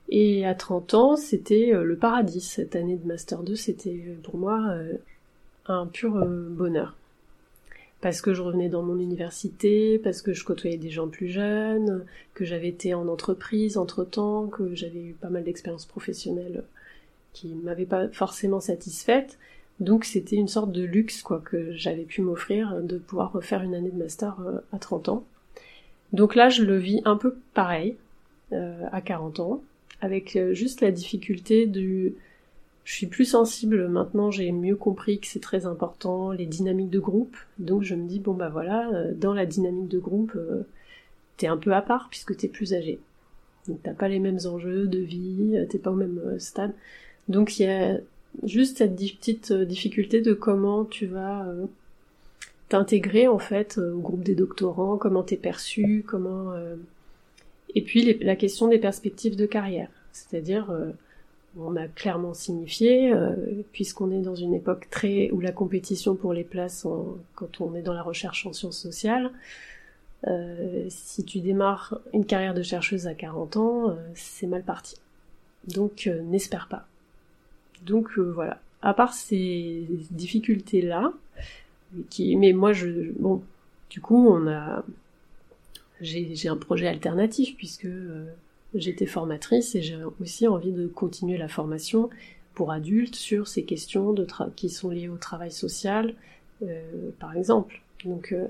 Et 0.10 0.46
à 0.46 0.54
30 0.54 0.94
ans, 0.94 1.16
c'était 1.16 1.74
euh, 1.74 1.84
le 1.84 1.96
paradis. 1.96 2.42
Cette 2.42 2.76
année 2.76 2.98
de 2.98 3.08
master 3.08 3.42
2, 3.42 3.56
c'était 3.56 4.16
pour 4.22 4.38
moi 4.38 4.76
un 5.68 5.86
pur 5.88 6.16
euh, 6.18 6.48
bonheur. 6.50 6.96
Parce 8.02 8.22
que 8.22 8.34
je 8.34 8.42
revenais 8.42 8.68
dans 8.68 8.84
mon 8.84 9.00
université, 9.00 9.98
parce 9.98 10.22
que 10.22 10.34
je 10.34 10.44
côtoyais 10.44 10.78
des 10.78 10.90
gens 10.90 11.08
plus 11.08 11.30
jeunes, 11.30 12.06
que 12.34 12.44
j'avais 12.44 12.68
été 12.68 12.94
en 12.94 13.08
entreprise 13.08 13.78
entre-temps, 13.78 14.48
que 14.48 14.76
j'avais 14.76 15.02
eu 15.02 15.14
pas 15.14 15.30
mal 15.30 15.44
d'expériences 15.44 15.86
professionnelles 15.86 16.64
qui 17.32 17.56
m'avaient 17.56 17.86
pas 17.86 18.10
forcément 18.10 18.60
satisfaite. 18.60 19.40
Donc 19.80 20.04
c'était 20.04 20.36
une 20.36 20.50
sorte 20.50 20.72
de 20.72 20.84
luxe 20.84 21.24
quoi 21.24 21.40
que 21.40 21.72
j'avais 21.72 22.04
pu 22.04 22.22
m'offrir 22.22 22.82
de 22.82 22.98
pouvoir 22.98 23.32
refaire 23.32 23.64
une 23.64 23.74
année 23.74 23.90
de 23.90 23.98
master 23.98 24.36
euh, 24.42 24.60
à 24.74 24.80
30 24.80 25.10
ans. 25.10 25.24
Donc 26.12 26.36
là 26.36 26.50
je 26.50 26.64
le 26.64 26.78
vis 26.78 27.02
un 27.06 27.16
peu 27.16 27.38
pareil 27.54 27.96
euh, 28.52 28.86
à 28.92 29.02
40 29.02 29.40
ans 29.40 29.64
avec 30.02 30.38
juste 30.52 30.82
la 30.82 30.92
difficulté 30.92 31.66
du 31.66 32.14
je 32.84 32.94
suis 32.94 33.08
plus 33.08 33.26
sensible 33.26 33.88
maintenant, 33.88 34.30
j'ai 34.30 34.52
mieux 34.52 34.76
compris 34.76 35.20
que 35.20 35.28
c'est 35.28 35.40
très 35.40 35.66
important, 35.66 36.32
les 36.32 36.46
dynamiques 36.46 36.90
de 36.90 37.00
groupe. 37.00 37.38
Donc 37.58 37.84
je 37.84 37.96
me 37.96 38.08
dis, 38.08 38.20
bon 38.20 38.34
bah 38.34 38.50
voilà, 38.50 38.90
euh, 38.94 39.14
dans 39.16 39.34
la 39.34 39.46
dynamique 39.46 39.88
de 39.88 40.00
groupe, 40.00 40.34
euh, 40.36 40.64
t'es 41.38 41.48
un 41.48 41.58
peu 41.58 41.74
à 41.74 41.82
part 41.82 42.10
puisque 42.10 42.36
t'es 42.36 42.50
plus 42.50 42.74
âgé. 42.74 43.00
Donc 43.68 43.80
t'as 43.84 43.94
pas 43.94 44.10
les 44.10 44.20
mêmes 44.20 44.40
enjeux 44.46 44.88
de 44.88 45.00
vie, 45.00 45.54
euh, 45.56 45.66
t'es 45.66 45.80
pas 45.80 45.92
au 45.92 45.96
même 45.96 46.38
stade. 46.40 46.74
Donc 47.30 47.58
il 47.58 47.64
y 47.64 47.68
a 47.68 48.00
juste 48.44 48.80
cette 48.80 48.96
petite 48.98 49.54
difficulté 49.54 50.20
de 50.20 50.34
comment 50.34 50.84
tu 50.84 51.06
vas 51.06 51.48
t'intégrer 52.68 53.28
en 53.28 53.40
fait 53.40 53.78
au 53.78 54.00
groupe 54.00 54.24
des 54.24 54.36
doctorants, 54.36 54.98
comment 54.98 55.24
t'es 55.24 55.38
perçu, 55.38 56.04
comment... 56.06 56.54
Et 57.76 57.82
puis 57.84 58.18
la 58.22 58.36
question 58.36 58.68
des 58.68 58.80
perspectives 58.80 59.36
de 59.36 59.46
carrière. 59.46 59.90
C'est-à-dire 60.12 60.76
on 61.58 61.76
a 61.76 61.88
clairement 61.88 62.34
signifié, 62.34 63.14
euh, 63.14 63.36
puisqu'on 63.72 64.12
est 64.12 64.22
dans 64.22 64.36
une 64.36 64.54
époque 64.54 64.88
très 64.90 65.30
où 65.32 65.40
la 65.40 65.52
compétition 65.52 66.16
pour 66.16 66.34
les 66.34 66.44
places, 66.44 66.88
quand 67.36 67.62
on 67.62 67.76
est 67.76 67.82
dans 67.82 67.94
la 67.94 68.02
recherche 68.02 68.46
en 68.46 68.54
sciences 68.54 68.80
sociales, 68.80 69.32
euh, 70.28 70.86
si 70.90 71.24
tu 71.24 71.40
démarres 71.40 72.00
une 72.14 72.26
carrière 72.26 72.54
de 72.54 72.64
chercheuse 72.64 73.08
à 73.08 73.14
40 73.14 73.58
ans, 73.58 73.90
euh, 73.90 73.96
c'est 74.16 74.48
mal 74.48 74.64
parti. 74.64 74.96
Donc 75.68 76.10
n'espère 76.24 76.68
pas. 76.68 76.88
Donc 77.86 78.18
voilà. 78.18 78.60
À 78.82 78.94
part 78.94 79.14
ces 79.14 79.86
difficultés 80.12 80.82
là, 80.82 81.14
qui, 82.10 82.36
mais 82.36 82.52
moi 82.52 82.74
je, 82.74 83.12
bon, 83.18 83.42
du 83.90 84.02
coup 84.02 84.28
on 84.28 84.48
a, 84.48 84.84
j'ai 86.02 86.50
un 86.50 86.58
projet 86.58 86.88
alternatif 86.88 87.56
puisque 87.56 87.88
j'étais 88.76 89.06
formatrice 89.06 89.76
et 89.76 89.82
j'ai 89.82 90.00
aussi 90.22 90.48
envie 90.48 90.72
de 90.72 90.88
continuer 90.88 91.38
la 91.38 91.48
formation 91.48 92.10
pour 92.54 92.72
adultes 92.72 93.16
sur 93.16 93.48
ces 93.48 93.64
questions 93.64 94.16
qui 94.56 94.70
sont 94.70 94.90
liées 94.90 95.10
au 95.10 95.18
travail 95.18 95.52
social, 95.52 96.16
euh, 96.62 97.10
par 97.20 97.36
exemple. 97.36 97.82
Donc 98.06 98.32
euh, 98.32 98.48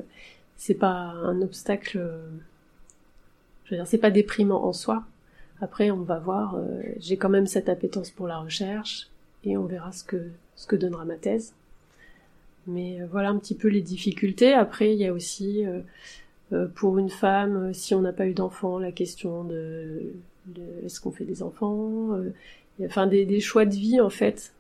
c'est 0.58 0.74
pas 0.74 0.92
un 0.92 1.42
obstacle, 1.42 1.98
euh, 1.98 2.26
je 3.66 3.72
veux 3.72 3.78
dire, 3.78 3.88
c'est 3.88 3.98
pas 3.98 4.12
déprimant 4.12 4.64
en 4.66 4.74
soi. 4.74 5.04
Après, 5.62 5.92
on 5.92 6.02
va 6.02 6.20
voir. 6.20 6.56
Euh, 6.56 6.82
j'ai 7.00 7.18
quand 7.18 7.30
même 7.30 7.48
cette 7.48 7.70
appétence 7.70 8.12
pour 8.12 8.28
la 8.28 8.38
recherche 8.40 9.08
et 9.44 9.58
on 9.58 9.66
verra 9.66 9.92
ce 9.92 10.04
que 10.04 10.30
ce 10.56 10.68
que 10.68 10.76
donnera 10.76 11.06
ma 11.06 11.16
thèse. 11.16 11.54
Mais 12.68 13.00
voilà 13.12 13.30
un 13.30 13.38
petit 13.38 13.56
peu 13.56 13.68
les 13.68 13.82
difficultés. 13.82 14.54
Après, 14.54 14.94
il 14.94 15.00
y 15.00 15.06
a 15.06 15.14
aussi 15.14 15.66
euh, 15.66 15.82
pour 16.76 16.97
une 16.97 17.10
femme, 17.10 17.70
euh, 17.70 17.74
si 17.74 17.95
on 17.95 18.01
n'a 18.01 18.14
pas 18.14 18.28
eu 18.28 18.34
d'enfants, 18.34 18.80
la 18.80 18.91
question 18.91 19.43
de, 19.43 20.14
est-ce 20.86 20.99
qu'on 20.99 21.12
fait 21.12 21.26
des 21.26 21.41
enfants, 21.43 22.14
euh, 22.14 22.32
enfin 22.86 23.08
des, 23.08 23.39
choix 23.39 23.66
de 23.66 23.76
vie 23.76 24.01
en 24.01 24.10
fait. 24.10 24.54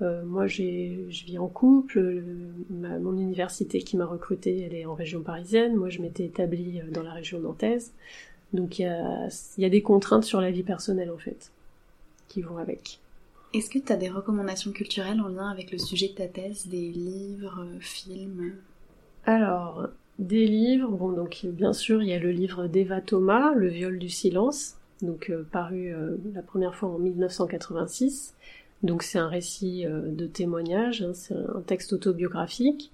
moi, 0.00 0.46
j'ai, 0.46 1.06
je 1.10 1.24
vis 1.26 1.38
en 1.38 1.48
couple. 1.48 2.22
mon 2.70 3.16
université 3.18 3.82
qui 3.82 3.96
m'a 3.96 4.06
recrutée, 4.06 4.60
elle 4.60 4.74
est 4.74 4.86
en 4.86 4.94
région 4.94 5.20
parisienne. 5.20 5.76
Moi, 5.76 5.90
je 5.90 6.00
m'étais 6.00 6.24
établie 6.24 6.80
dans 6.90 7.02
la 7.02 7.12
région 7.12 7.38
nantaise. 7.38 7.92
Donc, 8.54 8.78
il 8.78 8.82
y 8.82 8.86
a, 8.86 9.28
y 9.58 9.64
a 9.64 9.68
des 9.68 9.82
contraintes 9.82 10.24
sur 10.24 10.40
la 10.40 10.50
vie 10.50 10.62
personnelle 10.62 11.10
en 11.10 11.18
fait, 11.18 11.50
qui 12.28 12.40
vont 12.40 12.56
avec. 12.56 12.98
Est-ce 13.52 13.68
que 13.68 13.78
tu 13.78 13.92
as 13.92 13.96
des 13.96 14.08
recommandations 14.08 14.72
culturelles 14.72 15.20
en 15.20 15.28
lien 15.28 15.48
avec 15.48 15.70
le 15.70 15.78
sujet 15.78 16.08
de 16.08 16.14
ta 16.14 16.28
thèse, 16.28 16.68
des 16.68 16.88
livres, 16.88 17.66
films? 17.80 18.54
Alors, 19.26 19.90
des 20.20 20.46
livres, 20.46 20.90
bon 20.90 21.12
donc 21.12 21.46
bien 21.46 21.72
sûr 21.72 22.02
il 22.02 22.10
y 22.10 22.12
a 22.12 22.18
le 22.18 22.30
livre 22.30 22.66
d'Eva 22.66 23.00
Thomas, 23.00 23.54
Le 23.54 23.68
viol 23.68 23.98
du 23.98 24.10
silence, 24.10 24.76
donc 25.00 25.30
euh, 25.30 25.44
paru 25.50 25.94
euh, 25.94 26.16
la 26.34 26.42
première 26.42 26.74
fois 26.74 26.90
en 26.90 26.98
1986. 26.98 28.34
Donc 28.82 29.02
c'est 29.02 29.18
un 29.18 29.28
récit 29.28 29.86
euh, 29.86 30.02
de 30.08 30.26
témoignage, 30.26 31.02
hein, 31.02 31.12
c'est 31.14 31.34
un 31.34 31.62
texte 31.62 31.94
autobiographique, 31.94 32.92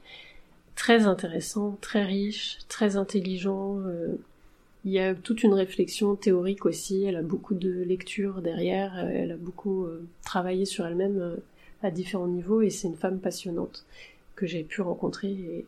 très 0.76 1.06
intéressant, 1.06 1.76
très 1.80 2.04
riche, 2.04 2.58
très 2.68 2.96
intelligent. 2.96 3.80
il 4.84 4.92
y 4.92 5.00
a 5.00 5.14
toute 5.14 5.42
une 5.42 5.54
réflexion 5.54 6.14
théorique 6.14 6.64
aussi, 6.64 7.04
elle 7.04 7.16
a 7.16 7.22
beaucoup 7.22 7.54
de 7.54 7.82
lectures 7.82 8.40
derrière, 8.40 8.98
elle 8.98 9.32
a 9.32 9.36
beaucoup 9.36 9.86
travaillé 10.24 10.64
sur 10.64 10.86
elle-même 10.86 11.36
à 11.82 11.90
différents 11.90 12.28
niveaux 12.28 12.62
et 12.62 12.70
c'est 12.70 12.86
une 12.86 12.96
femme 12.96 13.18
passionnante 13.18 13.84
que 14.36 14.46
j'ai 14.46 14.62
pu 14.62 14.80
rencontrer 14.82 15.64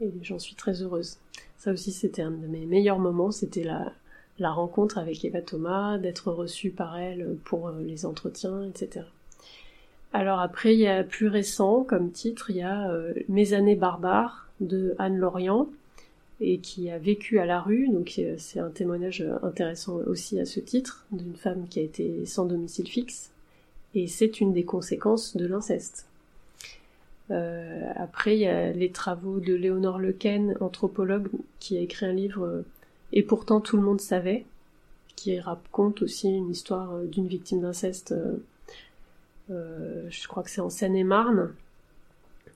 et 0.00 0.10
j'en 0.22 0.38
suis 0.38 0.54
très 0.54 0.82
heureuse. 0.82 1.18
Ça 1.58 1.72
aussi, 1.72 1.92
c'était 1.92 2.22
un 2.22 2.30
de 2.30 2.46
mes 2.46 2.66
meilleurs 2.66 2.98
moments, 2.98 3.30
c'était 3.30 3.64
la, 3.64 3.92
rencontre 4.52 4.98
avec 4.98 5.24
Eva 5.24 5.42
Thomas, 5.42 5.98
d'être 5.98 6.32
reçue 6.32 6.70
par 6.70 6.98
elle 6.98 7.36
pour 7.44 7.68
euh, 7.68 7.82
les 7.82 8.06
entretiens, 8.06 8.64
etc. 8.64 9.04
Alors 10.12 10.40
après, 10.40 10.74
il 10.74 10.80
y 10.80 10.86
a 10.86 11.04
plus 11.04 11.28
récent 11.28 11.84
comme 11.84 12.10
titre, 12.10 12.50
il 12.50 12.56
y 12.56 12.62
a 12.62 12.90
euh, 12.90 13.12
Mes 13.28 13.52
années 13.52 13.76
barbares 13.76 14.48
de 14.60 14.94
Anne 14.98 15.18
Lorient 15.18 15.68
et 16.40 16.58
qui 16.58 16.90
a 16.90 16.98
vécu 16.98 17.38
à 17.38 17.44
la 17.44 17.60
rue, 17.60 17.88
donc 17.88 18.18
c'est 18.38 18.60
un 18.60 18.70
témoignage 18.70 19.22
intéressant 19.42 19.96
aussi 20.06 20.40
à 20.40 20.46
ce 20.46 20.58
titre 20.58 21.04
d'une 21.12 21.36
femme 21.36 21.66
qui 21.68 21.80
a 21.80 21.82
été 21.82 22.24
sans 22.24 22.46
domicile 22.46 22.88
fixe 22.88 23.30
et 23.94 24.06
c'est 24.06 24.40
une 24.40 24.52
des 24.52 24.64
conséquences 24.64 25.36
de 25.36 25.46
l'inceste. 25.46 26.06
Après, 27.30 28.36
il 28.36 28.40
y 28.40 28.46
a 28.46 28.72
les 28.72 28.90
travaux 28.90 29.40
de 29.40 29.54
Léonore 29.54 29.98
Lequen, 29.98 30.56
anthropologue, 30.60 31.28
qui 31.58 31.76
a 31.76 31.80
écrit 31.80 32.06
un 32.06 32.12
livre 32.12 32.64
Et 33.12 33.22
pourtant 33.22 33.60
tout 33.60 33.76
le 33.76 33.82
monde 33.82 34.00
savait, 34.00 34.44
qui 35.16 35.38
raconte 35.38 36.02
aussi 36.02 36.28
une 36.28 36.50
histoire 36.50 36.98
d'une 37.00 37.26
victime 37.26 37.60
d'inceste. 37.60 38.14
je 39.48 40.28
crois 40.28 40.42
que 40.42 40.50
c'est 40.50 40.60
en 40.60 40.70
Seine-et-Marne. 40.70 41.52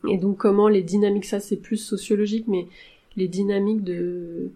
Et 0.08 0.18
donc 0.18 0.38
comment 0.38 0.68
les 0.68 0.82
dynamiques, 0.82 1.24
ça 1.24 1.40
c'est 1.40 1.56
plus 1.56 1.76
sociologique, 1.76 2.46
mais 2.48 2.66
les 3.16 3.28
dynamiques 3.28 3.84
de 3.84 4.50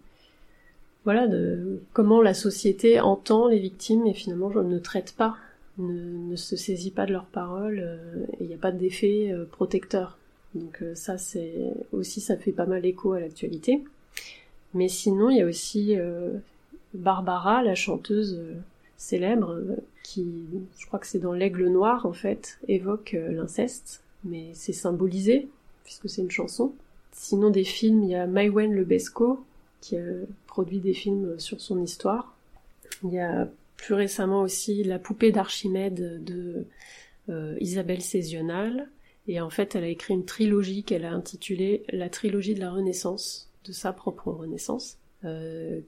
voilà 1.04 1.26
de 1.26 1.80
comment 1.92 2.20
la 2.20 2.34
société 2.34 3.00
entend 3.00 3.48
les 3.48 3.58
victimes 3.58 4.06
et 4.06 4.14
finalement 4.14 4.50
ne 4.50 4.78
traite 4.78 5.14
pas, 5.16 5.36
ne, 5.78 6.36
se 6.36 6.56
saisit 6.56 6.90
pas 6.90 7.06
de 7.06 7.12
leurs 7.12 7.26
paroles 7.26 7.80
euh, 7.80 8.26
et 8.38 8.44
il 8.44 8.46
n'y 8.48 8.54
a 8.54 8.58
pas 8.58 8.72
d'effet 8.72 9.30
euh, 9.32 9.44
protecteur. 9.44 10.18
Donc 10.54 10.82
euh, 10.82 10.94
ça 10.94 11.18
c'est 11.18 11.54
aussi 11.92 12.20
ça 12.20 12.36
fait 12.36 12.52
pas 12.52 12.66
mal 12.66 12.84
écho 12.84 13.12
à 13.12 13.20
l'actualité. 13.20 13.82
Mais 14.74 14.88
sinon 14.88 15.30
il 15.30 15.38
y 15.38 15.42
a 15.42 15.46
aussi 15.46 15.96
Barbara, 16.92 17.62
la 17.62 17.74
chanteuse 17.74 18.38
célèbre, 18.98 19.58
qui 20.02 20.26
je 20.78 20.86
crois 20.86 20.98
que 20.98 21.06
c'est 21.06 21.18
dans 21.18 21.32
l'Aigle 21.32 21.68
Noir 21.68 22.04
en 22.04 22.12
fait 22.12 22.58
évoque 22.68 23.16
l'inceste, 23.30 24.02
mais 24.24 24.50
c'est 24.52 24.74
symbolisé 24.74 25.48
puisque 25.84 26.10
c'est 26.10 26.20
une 26.20 26.30
chanson. 26.30 26.74
Sinon, 27.12 27.48
des 27.50 27.64
films, 27.64 28.04
il 28.04 28.10
y 28.10 28.14
a 28.14 28.26
Maïwen 28.26 28.74
Lebesco, 28.74 29.42
qui 29.80 29.96
a 29.96 30.02
produit 30.46 30.80
des 30.80 30.92
films 30.92 31.38
sur 31.40 31.60
son 31.60 31.82
histoire. 31.82 32.36
Il 33.02 33.10
y 33.10 33.18
a 33.18 33.48
plus 33.78 33.94
récemment 33.94 34.42
aussi 34.42 34.84
La 34.84 34.98
poupée 34.98 35.32
d'Archimède 35.32 36.22
de 36.22 36.66
euh, 37.30 37.56
Isabelle 37.60 38.02
Césional. 38.02 38.90
Et 39.26 39.40
en 39.40 39.48
fait, 39.48 39.74
elle 39.74 39.84
a 39.84 39.88
écrit 39.88 40.12
une 40.12 40.26
trilogie 40.26 40.84
qu'elle 40.84 41.06
a 41.06 41.12
intitulée 41.12 41.84
La 41.90 42.10
trilogie 42.10 42.54
de 42.54 42.60
la 42.60 42.70
Renaissance, 42.70 43.50
de 43.64 43.72
sa 43.72 43.94
propre 43.94 44.30
Renaissance. 44.30 44.98
Euh, 45.24 45.80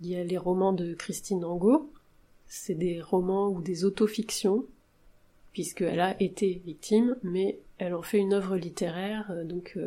il 0.00 0.08
y 0.08 0.16
a 0.16 0.22
les 0.22 0.38
romans 0.38 0.72
de 0.72 0.94
Christine 0.94 1.44
Angot. 1.44 1.90
C'est 2.46 2.74
des 2.74 3.00
romans 3.00 3.48
ou 3.48 3.60
des 3.60 3.84
autofictions, 3.84 4.64
puisqu'elle 5.52 6.00
a 6.00 6.20
été 6.20 6.60
victime, 6.64 7.16
mais 7.22 7.58
elle 7.78 7.94
en 7.94 8.02
fait 8.02 8.18
une 8.18 8.34
œuvre 8.34 8.56
littéraire, 8.56 9.30
euh, 9.30 9.44
donc 9.44 9.78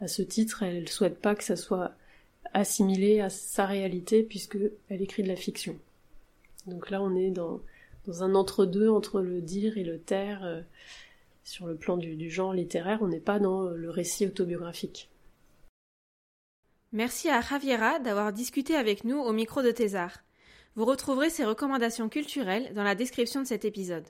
à 0.00 0.08
ce 0.08 0.22
titre, 0.22 0.62
elle 0.62 0.82
ne 0.82 0.88
souhaite 0.88 1.18
pas 1.18 1.34
que 1.34 1.44
ça 1.44 1.56
soit 1.56 1.92
assimilé 2.54 3.20
à 3.20 3.28
sa 3.28 3.66
réalité 3.66 4.22
puisque 4.22 4.58
elle 4.88 5.02
écrit 5.02 5.22
de 5.22 5.28
la 5.28 5.36
fiction. 5.36 5.76
Donc 6.66 6.90
là, 6.90 7.02
on 7.02 7.14
est 7.14 7.30
dans, 7.30 7.60
dans 8.06 8.22
un 8.22 8.34
entre-deux 8.34 8.88
entre 8.88 9.20
le 9.20 9.40
dire 9.40 9.78
et 9.78 9.84
le 9.84 9.98
taire 9.98 10.44
euh, 10.44 10.62
sur 11.44 11.66
le 11.66 11.76
plan 11.76 11.96
du, 11.96 12.16
du 12.16 12.30
genre 12.30 12.52
littéraire. 12.52 12.98
On 13.02 13.08
n'est 13.08 13.20
pas 13.20 13.38
dans 13.38 13.62
le 13.62 13.90
récit 13.90 14.26
autobiographique. 14.26 15.08
Merci 16.92 17.28
à 17.28 17.40
Javiera 17.40 17.98
d'avoir 17.98 18.32
discuté 18.32 18.74
avec 18.74 19.04
nous 19.04 19.18
au 19.18 19.32
micro 19.32 19.62
de 19.62 19.70
Thésar. 19.70 20.18
Vous 20.76 20.84
retrouverez 20.84 21.30
ses 21.30 21.44
recommandations 21.44 22.08
culturelles 22.08 22.72
dans 22.74 22.84
la 22.84 22.94
description 22.94 23.40
de 23.40 23.46
cet 23.46 23.64
épisode. 23.64 24.06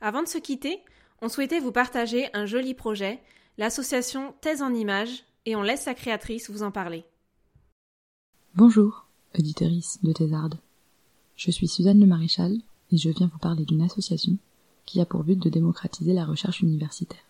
Avant 0.00 0.22
de 0.22 0.28
se 0.28 0.38
quitter, 0.38 0.80
on 1.20 1.28
souhaitait 1.28 1.60
vous 1.60 1.72
partager 1.72 2.28
un 2.34 2.46
joli 2.46 2.74
projet 2.74 3.20
l'association 3.58 4.34
Thèse 4.40 4.62
en 4.62 4.72
Images, 4.72 5.24
et 5.44 5.56
on 5.56 5.62
laisse 5.62 5.82
sa 5.82 5.94
créatrice 5.94 6.50
vous 6.50 6.62
en 6.62 6.70
parler. 6.70 7.04
Bonjour, 8.54 9.06
auditrice 9.38 9.98
de 10.02 10.12
Thésarde. 10.12 10.54
Je 11.36 11.50
suis 11.50 11.68
Suzanne 11.68 12.00
Le 12.00 12.06
Maréchal 12.06 12.58
et 12.90 12.96
je 12.96 13.10
viens 13.10 13.28
vous 13.32 13.38
parler 13.38 13.64
d'une 13.64 13.82
association 13.82 14.36
qui 14.84 15.00
a 15.00 15.06
pour 15.06 15.24
but 15.24 15.38
de 15.38 15.50
démocratiser 15.50 16.12
la 16.12 16.24
recherche 16.24 16.60
universitaire. 16.60 17.24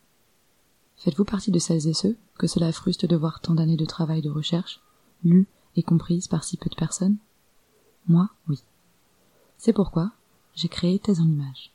Faites-vous 0.97 1.25
partie 1.25 1.51
de 1.51 1.59
celles 1.59 1.89
et 1.89 1.95
ceux 1.95 2.17
que 2.39 2.47
cela 2.47 2.73
fruste 2.73 3.07
de 3.07 3.17
voir 3.17 3.41
tant 3.41 3.55
d'années 3.55 3.77
de 3.77 3.85
travail 3.85 4.23
de 4.23 4.31
recherche, 4.31 4.81
lues 5.25 5.47
et 5.77 5.83
comprises 5.83 6.29
par 6.29 6.45
si 6.45 6.57
peu 6.57 6.71
de 6.71 6.77
personnes? 6.77 7.17
Moi, 8.07 8.29
oui. 8.49 8.63
C'est 9.59 9.73
pourquoi 9.73 10.13
j'ai 10.55 10.69
créé 10.69 10.99
Thèse 10.99 11.21
en 11.21 11.27
Images. 11.27 11.73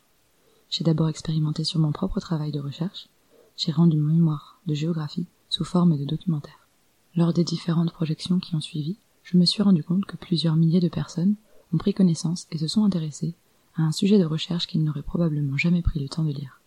J'ai 0.69 0.83
d'abord 0.83 1.09
expérimenté 1.09 1.63
sur 1.63 1.79
mon 1.79 1.91
propre 1.91 2.19
travail 2.19 2.51
de 2.51 2.59
recherche, 2.59 3.07
j'ai 3.55 3.71
rendu 3.71 3.97
mon 3.97 4.13
mémoire 4.13 4.59
de 4.67 4.73
géographie 4.73 5.25
sous 5.49 5.63
forme 5.63 5.97
de 5.97 6.05
documentaire. 6.05 6.67
Lors 7.15 7.33
des 7.33 7.43
différentes 7.43 7.91
projections 7.91 8.39
qui 8.39 8.55
ont 8.55 8.61
suivi, 8.61 8.97
je 9.23 9.37
me 9.37 9.45
suis 9.45 9.63
rendu 9.63 9.83
compte 9.83 10.05
que 10.05 10.17
plusieurs 10.17 10.55
milliers 10.55 10.79
de 10.79 10.89
personnes 10.89 11.35
ont 11.73 11.77
pris 11.77 11.93
connaissance 11.93 12.47
et 12.51 12.57
se 12.57 12.67
sont 12.67 12.83
intéressées 12.83 13.35
à 13.75 13.83
un 13.83 13.91
sujet 13.91 14.19
de 14.19 14.25
recherche 14.25 14.67
qu'ils 14.67 14.83
n'auraient 14.83 15.01
probablement 15.01 15.57
jamais 15.57 15.81
pris 15.81 15.99
le 15.99 16.09
temps 16.09 16.23
de 16.23 16.31
lire. 16.31 16.61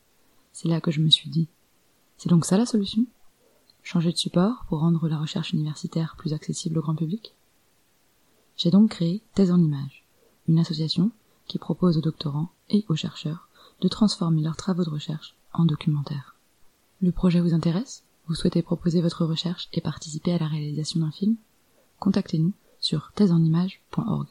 C'est 0.52 0.68
là 0.68 0.80
que 0.80 0.90
je 0.90 1.00
me 1.00 1.10
suis 1.10 1.30
dit, 1.30 1.48
c'est 2.16 2.28
donc 2.28 2.44
ça 2.44 2.58
la 2.58 2.66
solution? 2.66 3.04
Changer 3.82 4.12
de 4.12 4.16
support 4.18 4.64
pour 4.68 4.80
rendre 4.80 5.08
la 5.08 5.18
recherche 5.18 5.52
universitaire 5.52 6.16
plus 6.18 6.34
accessible 6.34 6.78
au 6.78 6.82
grand 6.82 6.94
public? 6.94 7.34
J'ai 8.56 8.70
donc 8.70 8.90
créé 8.90 9.22
Thèse 9.34 9.50
en 9.50 9.58
Images, 9.58 10.04
une 10.46 10.58
association 10.58 11.10
qui 11.46 11.58
propose 11.58 11.96
aux 11.96 12.02
doctorants 12.02 12.50
et 12.68 12.84
aux 12.88 12.94
chercheurs 12.94 13.48
de 13.80 13.88
transformer 13.88 14.42
leurs 14.42 14.56
travaux 14.56 14.84
de 14.84 14.90
recherche 14.90 15.34
en 15.54 15.64
documentaires. 15.64 16.34
Le 17.00 17.10
projet 17.10 17.40
vous 17.40 17.54
intéresse? 17.54 18.04
Vous 18.28 18.34
souhaitez 18.34 18.62
proposer 18.62 19.00
votre 19.00 19.24
recherche 19.24 19.68
et 19.72 19.80
participer 19.80 20.32
à 20.32 20.38
la 20.38 20.46
réalisation 20.46 21.00
d'un 21.00 21.10
film? 21.10 21.36
Contactez-nous 21.98 22.52
sur 22.78 23.12
thèseenimage.org. 23.14 24.28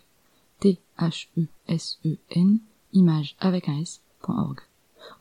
T-H-E-S-E-N, 0.59 2.59
image 2.93 3.35
avec 3.39 3.69
un 3.69 3.79
S.org. 3.79 4.59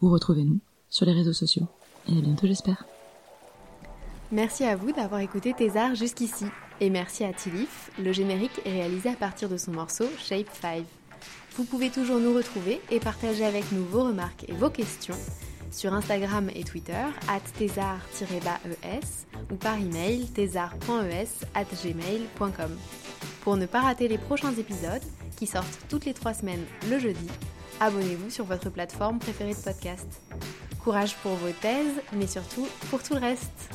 Vous 0.00 0.10
retrouvez-nous 0.10 0.58
sur 0.88 1.06
les 1.06 1.12
réseaux 1.12 1.32
sociaux. 1.32 1.66
Et 2.08 2.16
à 2.16 2.20
bientôt, 2.20 2.46
j'espère. 2.46 2.84
Merci 4.30 4.64
à 4.64 4.76
vous 4.76 4.92
d'avoir 4.92 5.20
écouté 5.20 5.54
Thésar 5.54 5.94
jusqu'ici. 5.94 6.46
Et 6.80 6.90
merci 6.90 7.24
à 7.24 7.32
Tilif, 7.32 7.90
le 7.98 8.12
générique 8.12 8.60
est 8.64 8.72
réalisé 8.72 9.08
à 9.08 9.16
partir 9.16 9.48
de 9.48 9.56
son 9.56 9.72
morceau 9.72 10.04
Shape 10.18 10.50
5. 10.60 10.84
Vous 11.56 11.64
pouvez 11.64 11.90
toujours 11.90 12.20
nous 12.20 12.34
retrouver 12.34 12.80
et 12.90 13.00
partager 13.00 13.44
avec 13.44 13.72
nous 13.72 13.84
vos 13.84 14.04
remarques 14.04 14.44
et 14.48 14.52
vos 14.52 14.70
questions 14.70 15.16
sur 15.70 15.92
Instagram 15.92 16.50
et 16.54 16.64
Twitter, 16.64 17.04
at 17.28 17.40
thésar-es 17.58 19.26
ou 19.50 19.54
par 19.56 19.76
email 19.76 20.26
thésar.es 20.26 21.28
at 21.54 21.64
gmail.com. 21.64 22.78
Pour 23.42 23.56
ne 23.56 23.66
pas 23.66 23.80
rater 23.80 24.08
les 24.08 24.18
prochains 24.18 24.54
épisodes, 24.54 25.02
qui 25.38 25.46
sortent 25.46 25.78
toutes 25.88 26.04
les 26.04 26.14
trois 26.14 26.34
semaines 26.34 26.64
le 26.90 26.98
jeudi, 26.98 27.28
abonnez-vous 27.78 28.28
sur 28.28 28.44
votre 28.44 28.70
plateforme 28.70 29.20
préférée 29.20 29.54
de 29.54 29.60
podcast. 29.60 30.20
Courage 30.82 31.14
pour 31.16 31.34
vos 31.34 31.52
thèses, 31.52 32.02
mais 32.12 32.26
surtout 32.26 32.66
pour 32.90 33.02
tout 33.02 33.14
le 33.14 33.20
reste. 33.20 33.70